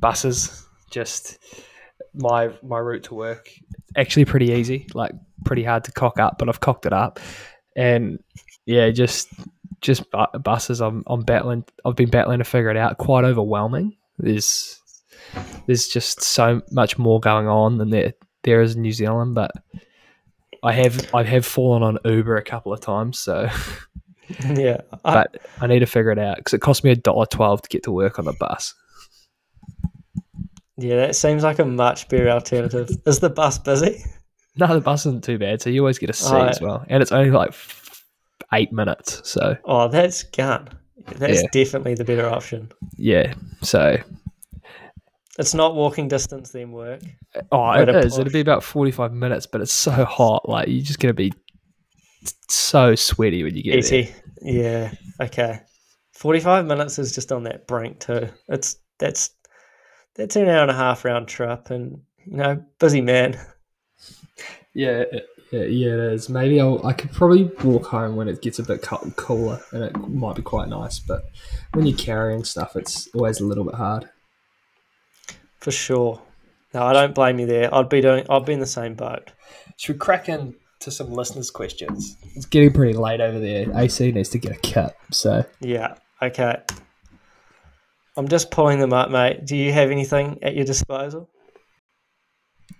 buses 0.00 0.66
just 0.90 1.38
my 2.14 2.50
my 2.62 2.78
route 2.78 3.04
to 3.04 3.14
work 3.14 3.50
actually 3.96 4.24
pretty 4.24 4.50
easy 4.52 4.86
like 4.94 5.12
pretty 5.44 5.62
hard 5.62 5.84
to 5.84 5.92
cock 5.92 6.18
up 6.18 6.38
but 6.38 6.48
i've 6.48 6.60
cocked 6.60 6.86
it 6.86 6.92
up 6.92 7.20
and 7.76 8.18
yeah 8.66 8.90
just 8.90 9.28
just 9.80 10.04
buses 10.42 10.80
i'm 10.80 11.02
i'm 11.06 11.22
battling 11.22 11.64
i've 11.84 11.96
been 11.96 12.10
battling 12.10 12.38
to 12.38 12.44
figure 12.44 12.70
it 12.70 12.76
out 12.76 12.98
quite 12.98 13.24
overwhelming 13.24 13.96
there's 14.18 14.80
there's 15.66 15.88
just 15.88 16.22
so 16.22 16.60
much 16.70 16.98
more 16.98 17.20
going 17.20 17.48
on 17.48 17.78
than 17.78 17.90
there 17.90 18.12
there 18.42 18.60
is 18.60 18.76
in 18.76 18.82
new 18.82 18.92
zealand 18.92 19.34
but 19.34 19.50
i 20.62 20.72
have 20.72 21.14
i 21.14 21.22
have 21.22 21.46
fallen 21.46 21.82
on 21.82 21.98
uber 22.04 22.36
a 22.36 22.42
couple 22.42 22.72
of 22.72 22.80
times 22.80 23.18
so 23.18 23.48
yeah. 24.54 24.80
I, 25.04 25.14
but 25.14 25.38
i 25.60 25.66
need 25.66 25.80
to 25.80 25.86
figure 25.86 26.10
it 26.10 26.18
out 26.18 26.36
because 26.36 26.54
it 26.54 26.60
cost 26.60 26.84
me 26.84 26.90
a 26.90 26.96
dollar 26.96 27.26
12 27.26 27.62
to 27.62 27.68
get 27.68 27.82
to 27.84 27.92
work 27.92 28.18
on 28.18 28.24
the 28.24 28.34
bus 28.34 28.74
yeah, 30.82 30.96
that 30.96 31.14
seems 31.14 31.42
like 31.42 31.58
a 31.58 31.64
much 31.64 32.08
better 32.08 32.30
alternative. 32.30 32.90
Is 33.06 33.20
the 33.20 33.28
bus 33.28 33.58
busy? 33.58 34.02
No, 34.56 34.66
the 34.74 34.80
bus 34.80 35.04
isn't 35.06 35.24
too 35.24 35.38
bad. 35.38 35.60
So 35.60 35.68
you 35.70 35.80
always 35.80 35.98
get 35.98 36.10
a 36.10 36.14
seat 36.14 36.32
Oh, 36.32 36.46
as 36.46 36.60
well, 36.60 36.84
and 36.88 37.02
it's 37.02 37.12
only 37.12 37.30
like 37.30 37.52
eight 38.52 38.72
minutes. 38.72 39.20
So 39.28 39.56
Oh, 39.64 39.88
that's 39.88 40.22
gun. 40.24 40.68
That's 41.16 41.42
Yeah. 41.42 41.48
definitely 41.52 41.94
the 41.94 42.04
better 42.04 42.28
option. 42.28 42.70
yeah, 42.96 43.34
so 43.62 43.96
It's 45.38 45.54
not 45.54 45.74
walking 45.74 46.08
distance, 46.08 46.50
then 46.50 46.70
work. 46.72 47.00
oh, 47.52 47.72
it 47.72 47.88
is. 47.88 48.18
It'll 48.18 48.32
be 48.32 48.40
about 48.40 48.62
forty-five 48.62 49.12
minutes, 49.12 49.46
but 49.46 49.60
it's 49.62 49.72
so 49.72 49.90
hot. 50.04 50.48
Like 50.48 50.68
you're 50.68 50.82
just 50.84 50.98
gonna 51.00 51.14
be 51.14 51.32
so 52.48 52.94
sweaty 52.94 53.42
when 53.42 53.56
you 53.56 53.62
get 53.62 53.82
there. 53.88 54.08
Yeah. 54.42 54.92
Okay. 55.20 55.60
Forty-five 56.12 56.66
minutes 56.66 56.98
is 56.98 57.14
just 57.14 57.32
on 57.32 57.44
that 57.44 57.66
brink 57.66 58.00
too. 58.00 58.28
It's 58.48 58.76
that's 58.98 59.30
that's 60.16 60.36
an 60.36 60.48
hour 60.48 60.62
and 60.62 60.70
a 60.70 60.74
half 60.74 61.04
round 61.06 61.28
trip, 61.28 61.70
and 61.70 62.00
you 62.26 62.36
know, 62.36 62.62
busy 62.78 63.00
man. 63.00 63.38
Yeah, 64.74 65.04
yeah, 65.50 65.62
yeah, 65.62 65.88
it 65.88 66.12
is. 66.14 66.28
Maybe 66.28 66.60
I'll, 66.60 66.84
I 66.86 66.92
could 66.92 67.12
probably 67.12 67.44
walk 67.64 67.86
home 67.86 68.16
when 68.16 68.28
it 68.28 68.42
gets 68.42 68.58
a 68.58 68.62
bit 68.62 68.82
cooler, 68.82 69.60
and 69.72 69.84
it 69.84 69.96
might 70.08 70.36
be 70.36 70.42
quite 70.42 70.68
nice. 70.68 70.98
But 70.98 71.30
when 71.72 71.86
you're 71.86 71.98
carrying 71.98 72.44
stuff, 72.44 72.76
it's 72.76 73.08
always 73.14 73.40
a 73.40 73.44
little 73.44 73.64
bit 73.64 73.74
hard. 73.74 74.08
For 75.58 75.70
sure. 75.70 76.22
No, 76.72 76.84
I 76.84 76.92
don't 76.92 77.14
blame 77.14 77.40
you 77.40 77.46
there. 77.46 77.74
I'd 77.74 77.88
be 77.88 78.00
doing. 78.00 78.24
I'd 78.30 78.44
be 78.44 78.52
in 78.52 78.60
the 78.60 78.66
same 78.66 78.94
boat. 78.94 79.32
Should 79.76 79.96
we 79.96 79.98
crack 79.98 80.28
into 80.28 80.90
some 80.90 81.12
listeners' 81.12 81.50
questions? 81.50 82.16
It's 82.36 82.46
getting 82.46 82.72
pretty 82.72 82.94
late 82.96 83.20
over 83.20 83.40
there. 83.40 83.66
AC 83.76 84.12
needs 84.12 84.28
to 84.30 84.38
get 84.38 84.52
a 84.52 84.72
cut, 84.72 84.96
so 85.10 85.44
Yeah. 85.60 85.96
Okay. 86.22 86.56
I'm 88.16 88.28
just 88.28 88.50
pulling 88.50 88.78
them 88.78 88.92
up, 88.92 89.10
mate. 89.10 89.46
Do 89.46 89.56
you 89.56 89.72
have 89.72 89.90
anything 89.90 90.38
at 90.42 90.54
your 90.54 90.64
disposal? 90.64 91.28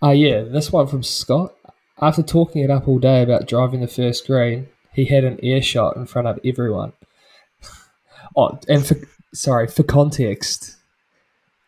Oh 0.03 0.11
yeah, 0.11 0.43
this 0.43 0.73
one 0.73 0.87
from 0.87 1.03
Scott. 1.03 1.55
After 2.01 2.23
talking 2.23 2.63
it 2.63 2.71
up 2.71 2.89
all 2.89 2.99
day 2.99 3.23
about 3.23 3.47
driving 3.47 3.81
the 3.81 3.89
first 3.89 4.27
green, 4.27 4.69
he 4.93 5.05
had 5.05 5.25
an 5.25 5.39
earshot 5.45 5.97
in 5.97 6.07
front 6.07 6.29
of 6.29 6.39
everyone. 6.45 6.93
Oh, 8.37 8.59
and 8.69 8.87
for 8.87 8.97
sorry 9.35 9.67
for 9.67 9.83
context, 9.83 10.77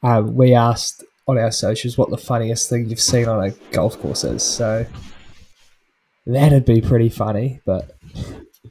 uh, 0.02 0.22
we 0.24 0.54
asked 0.54 1.04
on 1.26 1.38
our 1.38 1.50
socials 1.50 1.98
what 1.98 2.10
the 2.10 2.16
funniest 2.16 2.68
thing 2.68 2.88
you've 2.88 3.00
seen 3.00 3.28
on 3.28 3.44
a 3.44 3.50
golf 3.72 3.98
course 4.00 4.24
is. 4.24 4.42
So 4.42 4.86
that'd 6.26 6.64
be 6.64 6.80
pretty 6.80 7.08
funny, 7.08 7.60
but 7.64 7.96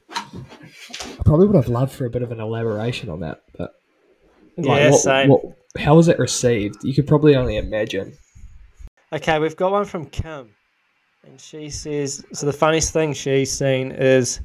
I 0.10 1.24
probably 1.26 1.48
would 1.48 1.56
have 1.56 1.70
loved 1.70 1.92
for 1.92 2.06
a 2.06 2.10
bit 2.10 2.24
of 2.24 2.32
an 2.32 2.40
elaboration 2.40 3.10
on 3.10 3.20
that. 3.22 3.42
But 3.58 3.74
Yeah, 4.58 4.90
what, 4.90 5.00
same. 5.00 5.30
What, 5.30 5.44
how 5.78 5.96
was 5.96 6.08
it 6.08 6.20
received? 6.20 6.84
You 6.84 6.94
could 6.94 7.08
probably 7.08 7.36
only 7.36 7.58
imagine. 7.58 8.18
Okay, 9.14 9.40
we've 9.40 9.56
got 9.56 9.72
one 9.72 9.86
from 9.86 10.06
Kim, 10.06 10.50
and 11.24 11.40
she 11.40 11.70
says 11.70 12.24
so. 12.34 12.46
The 12.46 12.54
funniest 12.54 12.94
thing 12.94 13.14
she's 13.14 13.52
seen 13.52 13.92
is 13.92 14.42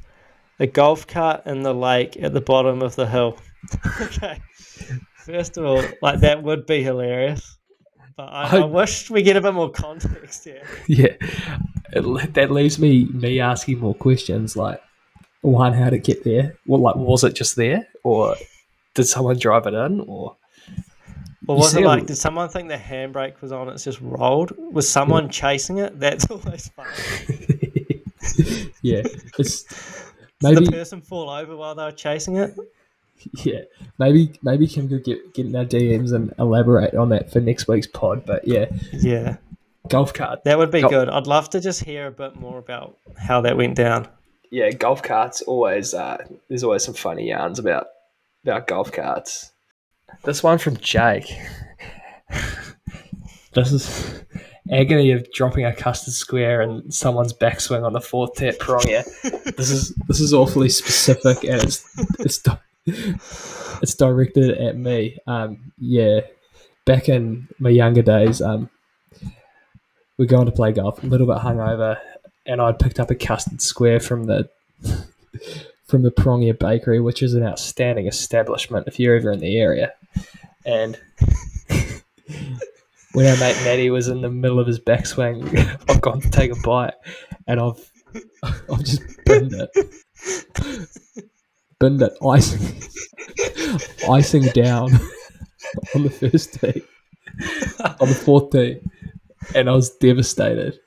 a 0.59 0.67
golf 0.67 1.05
cart 1.07 1.45
in 1.45 1.61
the 1.63 1.73
lake 1.73 2.17
at 2.21 2.33
the 2.33 2.41
bottom 2.41 2.81
of 2.81 2.95
the 2.95 3.07
hill. 3.07 3.37
okay, 4.01 4.39
first 5.25 5.57
of 5.57 5.65
all, 5.65 5.83
like 6.01 6.19
that 6.21 6.41
would 6.43 6.65
be 6.65 6.83
hilarious, 6.83 7.57
but 8.15 8.23
I, 8.31 8.57
I 8.57 8.61
I- 8.61 8.65
wish 8.65 9.09
we 9.09 9.21
get 9.23 9.37
a 9.37 9.41
bit 9.41 9.53
more 9.53 9.69
context 9.71 10.43
here. 10.43 10.63
Yeah, 10.87 11.15
it, 11.93 12.33
that 12.33 12.51
leaves 12.51 12.79
me 12.79 13.05
me 13.05 13.39
asking 13.39 13.79
more 13.79 13.95
questions. 13.95 14.55
Like, 14.55 14.81
one, 15.41 15.73
how 15.73 15.89
to 15.89 15.97
get 15.97 16.23
there? 16.23 16.55
Well, 16.67 16.81
like, 16.81 16.95
was 16.95 17.23
it 17.23 17.33
just 17.33 17.55
there, 17.55 17.87
or 18.03 18.35
did 18.93 19.05
someone 19.05 19.37
drive 19.39 19.67
it 19.67 19.73
in, 19.73 20.01
or 20.01 20.35
Or 21.47 21.57
was 21.57 21.75
it 21.75 21.83
like, 21.83 22.05
did 22.05 22.17
someone 22.17 22.49
think 22.49 22.67
the 22.69 22.75
handbrake 22.75 23.39
was 23.41 23.51
on? 23.51 23.69
It's 23.69 23.83
just 23.83 24.01
rolled. 24.01 24.51
Was 24.73 24.87
someone 24.89 25.29
chasing 25.29 25.77
it? 25.77 25.99
That's 25.99 26.25
always 26.29 26.67
fun. 26.75 26.85
yeah, 28.81 29.01
it's 29.39 29.63
Did 29.63 29.73
maybe 30.41 30.65
the 30.65 30.71
person 30.71 31.01
fall 31.01 31.29
over 31.29 31.55
while 31.55 31.75
they 31.75 31.83
were 31.83 31.91
chasing 31.91 32.37
it? 32.37 32.53
yeah, 33.45 33.61
maybe 33.97 34.33
maybe 34.43 34.67
Kim 34.67 34.87
could 34.89 35.03
get 35.03 35.33
get 35.33 35.45
in 35.45 35.55
our 35.55 35.65
DMs 35.65 36.13
and 36.13 36.33
elaborate 36.37 36.93
on 36.95 37.09
that 37.09 37.31
for 37.31 37.39
next 37.39 37.67
week's 37.67 37.87
pod. 37.87 38.25
But 38.25 38.47
yeah, 38.47 38.65
Yeah, 38.93 39.37
golf 39.89 40.13
cart. 40.13 40.43
that 40.43 40.57
would 40.57 40.71
be 40.71 40.81
Go- 40.81 40.89
good. 40.89 41.09
I'd 41.09 41.27
love 41.27 41.49
to 41.51 41.59
just 41.61 41.83
hear 41.83 42.07
a 42.07 42.11
bit 42.11 42.35
more 42.35 42.57
about 42.59 42.97
how 43.17 43.41
that 43.41 43.57
went 43.57 43.75
down. 43.75 44.07
Yeah, 44.51 44.69
golf 44.71 45.01
carts 45.03 45.41
always. 45.41 45.93
Uh, 45.93 46.17
there's 46.47 46.63
always 46.63 46.83
some 46.83 46.93
funny 46.93 47.27
yarns 47.29 47.59
about 47.59 47.87
about 48.43 48.67
golf 48.67 48.91
carts. 48.91 49.51
This 50.23 50.43
one 50.43 50.57
from 50.57 50.77
Jake. 50.77 51.33
this 53.53 53.71
is 53.71 54.23
agony 54.71 55.11
of 55.11 55.31
dropping 55.31 55.65
a 55.65 55.73
custard 55.73 56.13
square 56.13 56.61
and 56.61 56.93
someone's 56.93 57.33
backswing 57.33 57.83
on 57.83 57.93
the 57.93 58.01
fourth 58.01 58.33
tap 58.35 58.55
Pirongia. 58.55 59.05
this 59.55 59.71
is 59.71 59.95
this 60.07 60.19
is 60.19 60.33
awfully 60.33 60.69
specific 60.69 61.43
and 61.43 61.63
it's 61.63 61.85
it's 62.19 62.39
di- 62.39 62.59
it's 62.85 63.95
directed 63.95 64.51
at 64.59 64.77
me. 64.77 65.17
Um, 65.27 65.71
yeah, 65.77 66.21
back 66.85 67.09
in 67.09 67.47
my 67.59 67.69
younger 67.69 68.01
days, 68.01 68.41
um, 68.41 68.69
we're 70.17 70.25
going 70.25 70.45
to 70.45 70.51
play 70.51 70.71
golf, 70.71 71.03
a 71.03 71.07
little 71.07 71.27
bit 71.27 71.37
hungover, 71.37 71.97
and 72.45 72.61
I'd 72.61 72.79
picked 72.79 72.99
up 72.99 73.11
a 73.11 73.15
custard 73.15 73.61
square 73.61 73.99
from 73.99 74.25
the 74.25 74.49
from 75.85 76.01
the 76.01 76.11
Pirongia 76.11 76.57
Bakery, 76.57 76.99
which 76.99 77.21
is 77.21 77.33
an 77.33 77.43
outstanding 77.43 78.07
establishment 78.07 78.87
if 78.87 78.99
you're 78.99 79.15
ever 79.15 79.31
in 79.31 79.39
the 79.39 79.57
area. 79.57 79.93
And 80.65 80.97
when 83.13 83.25
our 83.25 83.37
mate 83.37 83.55
Matty 83.63 83.89
was 83.89 84.09
in 84.09 84.21
the 84.21 84.29
middle 84.29 84.59
of 84.59 84.67
his 84.67 84.79
backswing, 84.79 85.57
I've 85.89 86.01
gone 86.01 86.21
to 86.21 86.29
take 86.29 86.51
a 86.51 86.55
bite, 86.55 86.93
and 87.47 87.59
I've 87.59 87.91
I've 88.43 88.83
just 88.83 89.01
binned 89.25 89.53
it, 89.53 89.69
binned 91.79 92.01
it, 92.01 92.13
icing, 92.25 92.83
icing 94.09 94.43
down 94.53 94.91
on 95.95 96.03
the 96.03 96.09
first 96.09 96.59
tee, 96.59 96.83
on 97.99 98.07
the 98.07 98.21
fourth 98.23 98.51
tee, 98.51 98.79
and 99.55 99.69
I 99.69 99.73
was 99.73 99.89
devastated. 99.97 100.79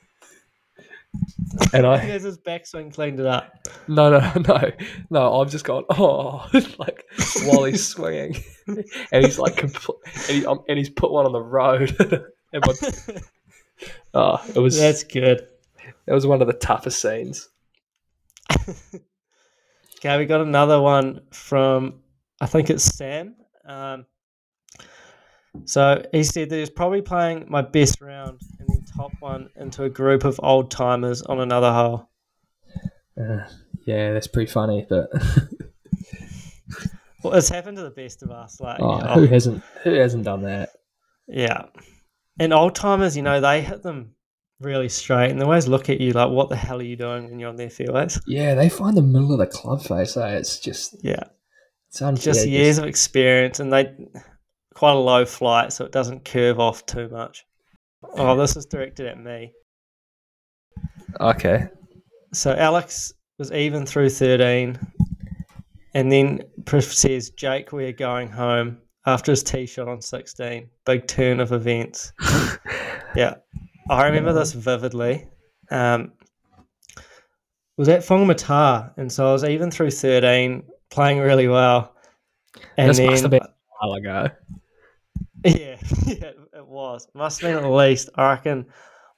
And 1.72 1.86
I 1.86 2.06
There's 2.06 2.22
his 2.22 2.38
backswing 2.38 2.92
cleaned 2.94 3.18
it 3.20 3.26
up. 3.26 3.52
no, 3.88 4.10
no, 4.10 4.32
no, 4.48 4.70
no. 5.10 5.40
I've 5.40 5.50
just 5.50 5.64
gone, 5.64 5.84
oh, 5.90 6.48
like 6.78 7.04
while 7.44 7.64
he's 7.64 7.86
swinging, 7.86 8.36
and 8.66 9.24
he's 9.24 9.38
like, 9.38 9.56
compl- 9.56 9.98
and, 10.28 10.36
he, 10.38 10.46
um, 10.46 10.60
and 10.68 10.78
he's 10.78 10.90
put 10.90 11.10
one 11.10 11.26
on 11.26 11.32
the 11.32 11.40
road. 11.42 11.96
and 12.52 12.64
my, 12.64 13.18
oh, 14.14 14.44
it 14.54 14.58
was 14.58 14.78
That's 14.78 15.02
good. 15.04 15.46
it 16.06 16.12
was 16.12 16.26
one 16.26 16.40
of 16.40 16.46
the 16.46 16.54
toughest 16.54 17.00
scenes. 17.00 17.48
Okay, 19.98 20.16
we 20.18 20.26
got 20.26 20.40
another 20.40 20.80
one 20.80 21.20
from 21.30 22.00
I 22.40 22.46
think 22.46 22.70
it's 22.70 22.84
Sam. 22.84 23.34
Um, 23.66 24.06
so 25.64 26.02
he 26.12 26.22
said 26.24 26.50
that 26.50 26.56
he's 26.56 26.70
probably 26.70 27.02
playing 27.02 27.46
my 27.48 27.62
best 27.62 28.00
round 28.00 28.40
and 28.58 28.68
then 28.68 28.84
top 28.96 29.12
one 29.20 29.48
into 29.56 29.84
a 29.84 29.90
group 29.90 30.24
of 30.24 30.38
old 30.42 30.70
timers 30.70 31.22
on 31.22 31.40
another 31.40 31.72
hole. 31.72 32.08
Uh, 33.20 33.44
yeah, 33.86 34.12
that's 34.12 34.26
pretty 34.28 34.50
funny, 34.50 34.86
but 34.88 35.08
Well, 37.22 37.34
it's 37.34 37.50
happened 37.50 37.76
to 37.76 37.82
the 37.82 37.90
best 37.90 38.22
of 38.22 38.30
us. 38.30 38.60
Like, 38.60 38.80
oh, 38.80 39.00
oh, 39.04 39.20
who 39.20 39.26
hasn't 39.26 39.62
who 39.84 39.92
hasn't 39.92 40.24
done 40.24 40.42
that? 40.42 40.70
yeah, 41.28 41.64
and 42.38 42.52
old 42.54 42.74
timers, 42.74 43.14
you 43.16 43.22
know, 43.22 43.40
they 43.42 43.60
hit 43.60 43.82
them 43.82 44.14
really 44.58 44.88
straight, 44.88 45.30
and 45.30 45.38
they 45.38 45.44
always 45.44 45.68
look 45.68 45.90
at 45.90 46.00
you 46.00 46.12
like, 46.12 46.30
"What 46.30 46.48
the 46.48 46.56
hell 46.56 46.78
are 46.78 46.82
you 46.82 46.96
doing 46.96 47.28
when 47.28 47.38
you're 47.38 47.50
on 47.50 47.56
their 47.56 47.68
fairways?" 47.68 48.18
Yeah, 48.26 48.54
they 48.54 48.70
find 48.70 48.96
the 48.96 49.02
middle 49.02 49.32
of 49.32 49.38
the 49.38 49.46
club 49.46 49.82
face. 49.82 50.16
Eh? 50.16 50.28
It's 50.36 50.58
just 50.60 50.96
Yeah, 51.02 51.24
it's 51.90 52.00
unfair. 52.00 52.22
just 52.32 52.48
years 52.48 52.78
of 52.78 52.86
experience, 52.86 53.60
and 53.60 53.70
they 53.70 53.94
quite 54.74 54.92
a 54.92 54.98
low 54.98 55.24
flight, 55.24 55.72
so 55.72 55.84
it 55.84 55.92
doesn't 55.92 56.24
curve 56.24 56.60
off 56.60 56.86
too 56.86 57.08
much. 57.08 57.44
Oh, 58.02 58.36
this 58.36 58.56
is 58.56 58.66
directed 58.66 59.06
at 59.06 59.22
me. 59.22 59.52
Okay. 61.20 61.68
So 62.32 62.54
Alex 62.54 63.12
was 63.38 63.52
even 63.52 63.84
through 63.84 64.10
13, 64.10 64.78
and 65.94 66.12
then 66.12 66.42
Prif 66.64 66.92
says, 66.92 67.30
Jake, 67.30 67.72
we're 67.72 67.92
going 67.92 68.28
home 68.28 68.78
after 69.06 69.32
his 69.32 69.42
tee 69.42 69.66
shot 69.66 69.88
on 69.88 70.00
16. 70.00 70.68
Big 70.86 71.06
turn 71.06 71.40
of 71.40 71.52
events. 71.52 72.12
yeah, 73.16 73.34
I 73.88 74.06
remember 74.06 74.32
this 74.32 74.52
vividly. 74.52 75.26
Um, 75.70 76.12
was 77.76 77.88
at 77.88 78.00
Whangamata, 78.00 78.92
and 78.98 79.10
so 79.10 79.28
I 79.28 79.32
was 79.32 79.44
even 79.44 79.70
through 79.70 79.90
13, 79.90 80.62
playing 80.90 81.18
really 81.18 81.48
well. 81.48 81.96
And 82.76 82.90
this 82.90 82.98
then, 82.98 83.06
must 83.06 83.22
have 83.22 83.30
been 83.30 83.42
a 83.42 83.86
while 83.86 83.94
ago. 83.94 84.28
Yeah, 85.44 85.76
yeah, 86.06 86.32
it 86.52 86.66
was. 86.66 87.08
Must 87.14 87.40
have 87.40 87.54
been 87.54 87.64
at 87.64 87.70
least, 87.70 88.10
I 88.14 88.30
reckon, 88.30 88.66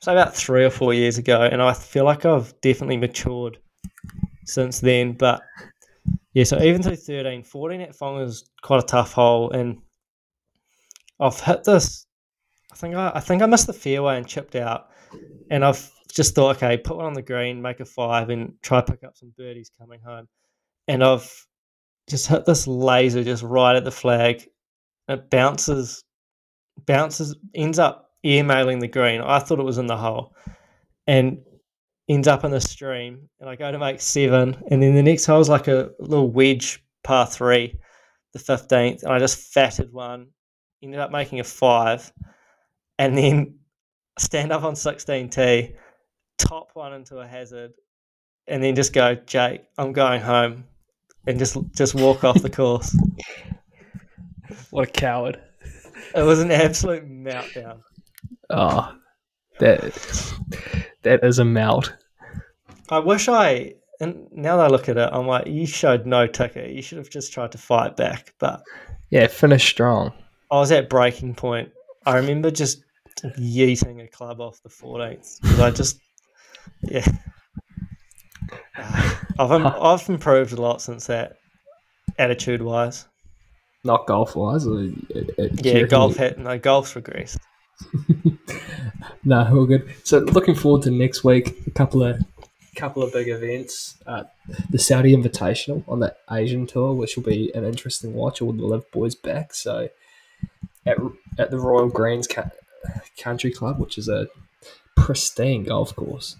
so 0.00 0.12
about 0.12 0.36
three 0.36 0.64
or 0.64 0.70
four 0.70 0.94
years 0.94 1.18
ago. 1.18 1.42
And 1.42 1.60
I 1.60 1.72
feel 1.72 2.04
like 2.04 2.24
I've 2.24 2.54
definitely 2.60 2.96
matured 2.96 3.58
since 4.44 4.78
then. 4.78 5.14
But 5.14 5.42
yeah, 6.32 6.44
so 6.44 6.60
even 6.62 6.80
through 6.80 6.96
13, 6.96 7.42
14 7.42 7.80
at 7.80 7.96
Fong 7.96 8.20
is 8.20 8.48
quite 8.62 8.82
a 8.82 8.86
tough 8.86 9.12
hole. 9.12 9.50
And 9.50 9.78
I've 11.18 11.40
hit 11.40 11.64
this, 11.64 12.06
I 12.72 12.76
think 12.76 12.94
I, 12.94 13.12
I 13.16 13.20
think 13.20 13.42
I 13.42 13.46
missed 13.46 13.66
the 13.66 13.72
fairway 13.72 14.16
and 14.16 14.26
chipped 14.26 14.54
out. 14.54 14.90
And 15.50 15.64
I've 15.64 15.90
just 16.12 16.36
thought, 16.36 16.56
okay, 16.56 16.76
put 16.76 16.98
one 16.98 17.06
on 17.06 17.14
the 17.14 17.22
green, 17.22 17.60
make 17.60 17.80
a 17.80 17.84
five, 17.84 18.30
and 18.30 18.54
try 18.62 18.80
pick 18.80 19.02
up 19.02 19.16
some 19.16 19.32
birdies 19.36 19.72
coming 19.76 20.00
home. 20.00 20.28
And 20.86 21.02
I've 21.02 21.30
just 22.08 22.28
hit 22.28 22.44
this 22.46 22.68
laser 22.68 23.24
just 23.24 23.42
right 23.42 23.74
at 23.74 23.84
the 23.84 23.90
flag. 23.90 24.48
It 25.08 25.30
bounces 25.30 26.04
bounces 26.86 27.36
ends 27.54 27.78
up 27.78 28.10
airmailing 28.24 28.80
the 28.80 28.88
green. 28.88 29.20
I 29.20 29.38
thought 29.38 29.58
it 29.58 29.64
was 29.64 29.78
in 29.78 29.86
the 29.86 29.96
hole, 29.96 30.34
and 31.06 31.38
ends 32.08 32.28
up 32.28 32.44
in 32.44 32.50
the 32.50 32.60
stream, 32.60 33.28
and 33.40 33.48
I 33.48 33.56
go 33.56 33.70
to 33.70 33.78
make 33.78 34.00
seven, 34.00 34.56
and 34.70 34.82
then 34.82 34.94
the 34.94 35.02
next 35.02 35.26
hole's 35.26 35.48
like 35.48 35.68
a 35.68 35.90
little 35.98 36.30
wedge 36.30 36.82
par 37.04 37.26
three, 37.26 37.78
the 38.32 38.38
fifteenth, 38.38 39.02
and 39.02 39.12
I 39.12 39.18
just 39.18 39.52
fatted 39.52 39.92
one, 39.92 40.28
ended 40.82 41.00
up 41.00 41.10
making 41.10 41.40
a 41.40 41.44
five, 41.44 42.12
and 42.98 43.16
then 43.16 43.58
stand 44.18 44.52
up 44.52 44.62
on 44.62 44.76
sixteen 44.76 45.28
t, 45.28 45.74
top 46.38 46.70
one 46.74 46.92
into 46.92 47.18
a 47.18 47.26
hazard, 47.26 47.72
and 48.46 48.62
then 48.62 48.74
just 48.74 48.92
go, 48.92 49.14
Jake, 49.14 49.62
I'm 49.78 49.92
going 49.92 50.20
home, 50.20 50.64
and 51.26 51.38
just 51.38 51.56
just 51.76 51.94
walk 51.94 52.24
off 52.24 52.42
the 52.42 52.50
course. 52.50 52.96
What 54.70 54.88
a 54.88 54.90
coward. 54.90 55.40
It 56.14 56.22
was 56.22 56.40
an 56.40 56.50
absolute 56.50 57.08
meltdown. 57.08 57.80
Oh, 58.50 58.94
that 59.58 60.34
that 61.02 61.24
is 61.24 61.38
a 61.38 61.44
melt. 61.44 61.94
I 62.90 62.98
wish 62.98 63.28
I, 63.28 63.74
and 64.00 64.26
now 64.32 64.56
that 64.58 64.66
I 64.66 64.68
look 64.68 64.88
at 64.88 64.98
it, 64.98 65.08
I'm 65.12 65.26
like, 65.26 65.46
you 65.46 65.66
showed 65.66 66.06
no 66.06 66.26
ticket. 66.26 66.70
You 66.72 66.82
should 66.82 66.98
have 66.98 67.10
just 67.10 67.32
tried 67.32 67.52
to 67.52 67.58
fight 67.58 67.96
back. 67.96 68.34
But 68.38 68.62
Yeah, 69.10 69.26
finish 69.28 69.68
strong. 69.68 70.12
I 70.50 70.56
was 70.56 70.72
at 70.72 70.90
breaking 70.90 71.34
point. 71.34 71.70
I 72.04 72.16
remember 72.16 72.50
just 72.50 72.82
yeeting 73.38 74.02
a 74.04 74.08
club 74.08 74.40
off 74.40 74.62
the 74.62 74.68
14th 74.68 75.40
because 75.40 75.60
I 75.60 75.70
just, 75.70 75.98
yeah. 76.82 77.06
I've, 79.38 79.50
I've 79.50 80.08
improved 80.08 80.52
a 80.52 80.60
lot 80.60 80.82
since 80.82 81.06
that, 81.06 81.36
attitude 82.18 82.60
wise. 82.60 83.06
Not 83.84 84.06
golf 84.06 84.36
wise. 84.36 84.66
Or, 84.66 84.88
Yeah, 85.62 85.82
golf 85.82 86.16
hit, 86.16 86.38
no, 86.38 86.58
golf's 86.58 86.94
regressed. 86.94 87.38
No, 89.24 89.46
all 89.46 89.66
good. 89.66 89.92
So 90.04 90.18
looking 90.18 90.54
forward 90.54 90.82
to 90.82 90.90
next 90.90 91.22
week. 91.24 91.56
A 91.66 91.70
couple 91.70 92.02
of 92.02 92.20
couple 92.74 93.02
of 93.02 93.12
big 93.12 93.28
events. 93.28 93.96
Uh, 94.06 94.24
the 94.70 94.78
Saudi 94.78 95.14
Invitational 95.14 95.84
on 95.88 96.00
the 96.00 96.14
Asian 96.30 96.66
tour, 96.66 96.92
which 96.92 97.16
will 97.16 97.22
be 97.22 97.52
an 97.54 97.64
interesting 97.64 98.14
watch. 98.14 98.42
All 98.42 98.52
the 98.52 98.64
LIV 98.64 98.90
boys 98.90 99.14
back. 99.14 99.54
So 99.54 99.88
at 100.86 100.98
at 101.38 101.50
the 101.50 101.58
Royal 101.58 101.88
Greens 101.88 102.26
Ca- 102.26 102.50
Country 103.18 103.52
Club, 103.52 103.78
which 103.78 103.96
is 103.96 104.08
a 104.08 104.26
pristine 104.96 105.64
golf 105.64 105.94
course. 105.94 106.36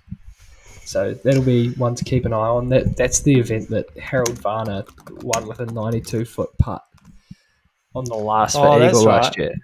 So 0.84 1.14
that'll 1.14 1.42
be 1.42 1.70
one 1.74 1.94
to 1.94 2.04
keep 2.04 2.24
an 2.24 2.32
eye 2.32 2.36
on. 2.36 2.68
That 2.70 2.96
that's 2.96 3.20
the 3.20 3.38
event 3.38 3.68
that 3.70 3.96
Harold 3.96 4.38
Varner 4.38 4.84
won 5.22 5.46
with 5.46 5.60
a 5.60 5.66
92 5.66 6.24
foot 6.24 6.50
putt 6.58 6.84
on 7.94 8.04
the 8.04 8.14
last 8.16 8.56
Oh, 8.56 8.62
for 8.62 8.78
that's 8.78 8.96
Eagle 8.98 9.06
last 9.12 9.38
right. 9.38 9.38
year. 9.38 9.54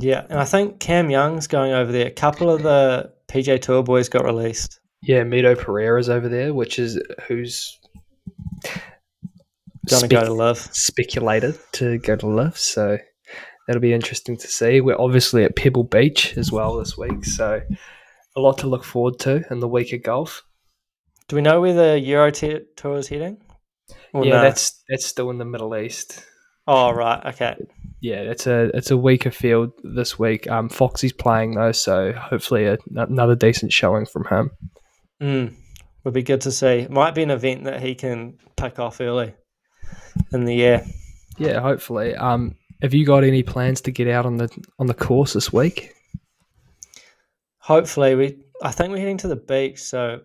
Yeah, 0.00 0.24
and 0.30 0.38
I 0.38 0.44
think 0.44 0.80
Cam 0.80 1.10
Young's 1.10 1.46
going 1.46 1.72
over 1.72 1.92
there. 1.92 2.06
A 2.06 2.10
couple 2.10 2.48
of 2.50 2.62
the 2.62 3.12
PJ 3.28 3.60
Tour 3.62 3.82
boys 3.82 4.08
got 4.08 4.24
released. 4.24 4.80
Yeah, 5.02 5.22
Mito 5.24 5.56
Pereira's 5.56 6.08
over 6.08 6.28
there, 6.28 6.54
which 6.54 6.78
is 6.78 7.00
who's 7.26 7.78
Going 9.90 10.02
to 10.02 10.08
go 10.08 10.24
to 10.24 10.32
LIV. 10.32 10.58
speculated 10.58 11.58
to 11.72 11.98
go 11.98 12.14
to 12.16 12.26
LIV. 12.28 12.56
So 12.56 12.98
that'll 13.66 13.82
be 13.82 13.92
interesting 13.92 14.36
to 14.36 14.46
see. 14.46 14.80
We're 14.80 14.98
obviously 15.00 15.44
at 15.44 15.56
Pebble 15.56 15.84
Beach 15.84 16.36
as 16.38 16.52
well 16.52 16.76
this 16.76 16.96
week, 16.96 17.24
so 17.24 17.60
a 18.36 18.40
lot 18.40 18.58
to 18.58 18.68
look 18.68 18.84
forward 18.84 19.18
to 19.20 19.44
in 19.50 19.58
the 19.60 19.68
week 19.68 19.92
of 19.92 20.02
golf. 20.04 20.42
Do 21.28 21.36
we 21.36 21.42
know 21.42 21.60
where 21.60 21.74
the 21.74 21.98
Euro 21.98 22.30
t- 22.30 22.60
Tour 22.76 22.96
is 22.98 23.08
heading? 23.08 23.38
Or 24.14 24.24
yeah, 24.24 24.34
no? 24.36 24.42
that's 24.42 24.82
that's 24.88 25.04
still 25.06 25.30
in 25.30 25.38
the 25.38 25.44
Middle 25.44 25.76
East. 25.76 26.24
Oh 26.66 26.92
right, 26.92 27.24
okay. 27.26 27.56
Yeah, 28.00 28.20
it's 28.20 28.46
a 28.46 28.70
it's 28.74 28.90
a 28.90 28.96
weaker 28.96 29.30
field 29.30 29.72
this 29.82 30.18
week. 30.18 30.48
Um, 30.50 30.68
Foxy's 30.68 31.12
playing 31.12 31.54
though, 31.54 31.72
so 31.72 32.12
hopefully 32.12 32.66
a, 32.66 32.78
another 32.94 33.34
decent 33.34 33.72
showing 33.72 34.06
from 34.06 34.24
him. 34.26 34.50
Mm, 35.20 35.54
would 36.04 36.14
be 36.14 36.22
good 36.22 36.40
to 36.42 36.52
see. 36.52 36.86
Might 36.90 37.14
be 37.14 37.22
an 37.22 37.30
event 37.30 37.64
that 37.64 37.80
he 37.80 37.94
can 37.94 38.38
pick 38.56 38.78
off 38.78 39.00
early 39.00 39.34
in 40.32 40.44
the 40.44 40.54
year. 40.54 40.84
Yeah, 41.38 41.60
hopefully. 41.60 42.14
Um, 42.14 42.56
have 42.82 42.94
you 42.94 43.06
got 43.06 43.24
any 43.24 43.42
plans 43.42 43.80
to 43.82 43.92
get 43.92 44.08
out 44.08 44.26
on 44.26 44.36
the 44.36 44.48
on 44.78 44.86
the 44.86 44.94
course 44.94 45.32
this 45.32 45.52
week? 45.52 45.94
Hopefully, 47.58 48.14
we. 48.14 48.38
I 48.62 48.70
think 48.70 48.90
we're 48.90 48.98
heading 48.98 49.18
to 49.18 49.28
the 49.28 49.36
beach, 49.36 49.80
so 49.80 50.20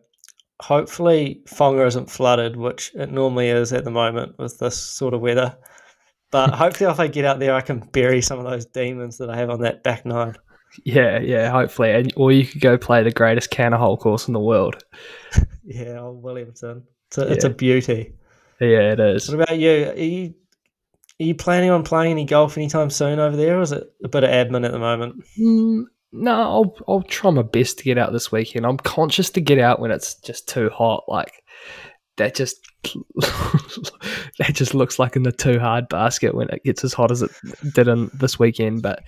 hopefully 0.62 1.42
Fonga 1.48 1.86
isn't 1.86 2.10
flooded, 2.10 2.56
which 2.56 2.92
it 2.96 3.12
normally 3.12 3.50
is 3.50 3.74
at 3.74 3.84
the 3.84 3.92
moment 3.92 4.38
with 4.38 4.60
this 4.60 4.78
sort 4.78 5.14
of 5.14 5.22
weather. 5.22 5.58
But 6.32 6.54
hopefully, 6.54 6.90
if 6.90 7.00
I 7.00 7.08
get 7.08 7.26
out 7.26 7.40
there, 7.40 7.54
I 7.54 7.62
can 7.62 7.80
bury 7.80 8.22
some 8.22 8.40
of 8.40 8.46
those 8.46 8.66
demons 8.66 9.18
that 9.18 9.30
I 9.30 9.38
have 9.38 9.50
on 9.50 9.62
that 9.62 9.84
back 9.84 10.06
nine. 10.06 10.36
Yeah, 10.84 11.20
yeah, 11.20 11.50
hopefully. 11.50 11.92
And 11.92 12.14
or 12.16 12.32
you 12.32 12.46
could 12.46 12.62
go 12.62 12.78
play 12.78 13.04
the 13.04 13.12
greatest 13.12 13.50
canner 13.50 13.78
hole 13.78 13.98
course 13.98 14.28
in 14.28 14.34
the 14.34 14.40
world. 14.40 14.84
Yeah, 15.70 16.00
old 16.00 16.24
Williamson. 16.24 16.84
It's 17.08 17.18
a, 17.18 17.30
it's 17.30 17.44
a 17.44 17.50
beauty. 17.50 18.14
Yeah, 18.62 18.94
it 18.94 19.02
is. 19.02 19.28
What 19.28 19.42
about 19.42 19.60
you? 19.60 19.90
Are 19.90 19.94
you 19.96 20.34
are 21.20 21.24
you 21.24 21.36
planning 21.36 21.72
on 21.72 21.84
playing 21.84 22.12
any 22.12 22.24
golf 22.24 22.58
anytime 22.58 22.90
soon 22.90 23.20
over 23.20 23.36
there, 23.36 23.58
or 23.58 23.62
is 23.62 23.74
it 23.74 23.84
a 24.02 24.08
bit 24.08 24.24
of 24.24 24.30
admin 24.30 24.66
at 24.66 24.72
the 24.72 24.80
moment? 24.80 25.26
Mm, 25.38 25.84
no, 26.14 26.32
I'll 26.32 26.76
I'll 26.88 27.02
try 27.02 27.32
my 27.32 27.42
best 27.42 27.80
to 27.80 27.84
get 27.84 27.98
out 27.98 28.14
this 28.14 28.32
weekend. 28.32 28.66
I'm 28.66 28.78
conscious 28.78 29.30
to 29.32 29.42
get 29.42 29.60
out 29.60 29.82
when 29.82 29.92
it's 29.92 30.16
just 30.16 30.48
too 30.48 30.70
hot. 30.70 31.04
Like 31.10 31.44
that 32.18 32.36
just 32.36 32.58
that 34.38 34.52
just 34.54 34.74
looks 34.74 35.00
like 35.00 35.16
in 35.16 35.24
the 35.24 35.32
too 35.32 35.60
hard 35.60 35.88
basket 35.90 36.36
when 36.36 36.50
it 36.50 36.64
gets 36.64 36.84
as 36.84 36.94
hot 36.94 37.12
as 37.12 37.22
it 37.22 37.32
did 37.74 37.88
in 37.88 38.10
this 38.14 38.38
weekend. 38.38 38.82
But 38.82 39.04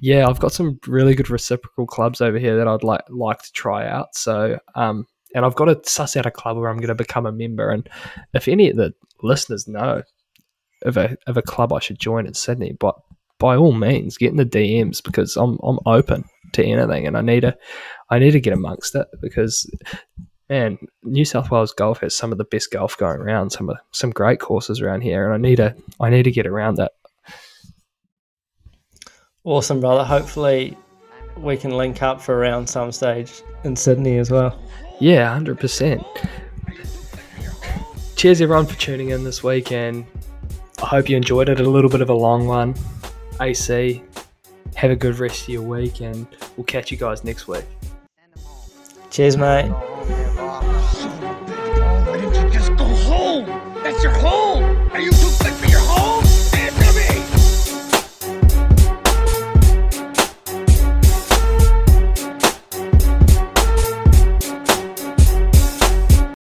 yeah, 0.00 0.26
I've 0.26 0.40
got 0.40 0.52
some 0.52 0.78
really 0.86 1.14
good 1.14 1.30
reciprocal 1.30 1.86
clubs 1.86 2.20
over 2.20 2.38
here 2.38 2.56
that 2.56 2.68
I'd 2.68 2.82
like 2.82 3.02
like 3.10 3.42
to 3.42 3.52
try 3.52 3.86
out. 3.86 4.14
So 4.14 4.58
um, 4.74 5.06
and 5.34 5.44
I've 5.44 5.54
got 5.54 5.66
to 5.66 5.80
suss 5.90 6.16
out 6.16 6.26
a 6.26 6.30
club 6.30 6.56
where 6.56 6.68
I'm 6.68 6.78
going 6.78 6.88
to 6.88 6.94
become 6.94 7.26
a 7.26 7.32
member. 7.32 7.70
And 7.70 7.88
if 8.34 8.48
any 8.48 8.70
of 8.70 8.76
the 8.76 8.92
listeners 9.22 9.68
know 9.68 10.02
of 10.84 10.96
a 10.96 11.16
of 11.26 11.36
a 11.36 11.42
club 11.42 11.72
I 11.72 11.78
should 11.78 11.98
join 11.98 12.26
in 12.26 12.34
Sydney, 12.34 12.76
but 12.78 12.94
by 13.38 13.56
all 13.56 13.72
means, 13.72 14.18
get 14.18 14.30
in 14.30 14.36
the 14.36 14.44
DMs 14.44 15.02
because 15.02 15.36
I'm 15.36 15.58
I'm 15.62 15.78
open 15.86 16.24
to 16.52 16.64
anything, 16.64 17.06
and 17.06 17.16
I 17.16 17.22
need 17.22 17.40
to 17.40 17.56
I 18.10 18.18
need 18.18 18.32
to 18.32 18.40
get 18.40 18.52
amongst 18.52 18.94
it 18.94 19.06
because 19.20 19.68
man, 20.52 20.78
New 21.02 21.24
South 21.24 21.50
Wales 21.50 21.72
golf 21.72 22.00
has 22.00 22.14
some 22.14 22.30
of 22.30 22.36
the 22.36 22.44
best 22.44 22.70
golf 22.70 22.98
going 22.98 23.18
around, 23.18 23.50
some 23.50 23.70
of 23.70 23.78
some 23.92 24.10
great 24.10 24.38
courses 24.38 24.82
around 24.82 25.00
here, 25.00 25.24
and 25.24 25.32
I 25.32 25.48
need 25.48 25.56
to 25.56 25.74
I 25.98 26.10
need 26.10 26.24
to 26.24 26.30
get 26.30 26.46
around 26.46 26.76
that. 26.76 26.92
Awesome, 29.44 29.80
brother. 29.80 30.04
Hopefully, 30.04 30.76
we 31.38 31.56
can 31.56 31.70
link 31.70 32.02
up 32.02 32.20
for 32.20 32.36
around 32.36 32.68
some 32.68 32.92
stage 32.92 33.42
in 33.64 33.74
Sydney 33.74 34.18
as 34.18 34.30
well. 34.30 34.60
Yeah, 35.00 35.32
hundred 35.32 35.58
percent. 35.58 36.04
Cheers 38.16 38.42
everyone 38.42 38.66
for 38.66 38.78
tuning 38.78 39.08
in 39.08 39.24
this 39.24 39.42
week, 39.42 39.72
and 39.72 40.04
I 40.82 40.86
hope 40.86 41.08
you 41.08 41.16
enjoyed 41.16 41.48
it. 41.48 41.60
A 41.60 41.68
little 41.68 41.90
bit 41.90 42.02
of 42.02 42.10
a 42.10 42.14
long 42.14 42.46
one. 42.46 42.74
AC, 43.40 44.02
have 44.74 44.90
a 44.90 44.96
good 44.96 45.18
rest 45.18 45.44
of 45.44 45.48
your 45.48 45.62
week, 45.62 46.02
and 46.02 46.26
we'll 46.58 46.64
catch 46.64 46.90
you 46.90 46.98
guys 46.98 47.24
next 47.24 47.48
week. 47.48 47.64
Cheers, 49.10 49.38
mate. 49.38 49.72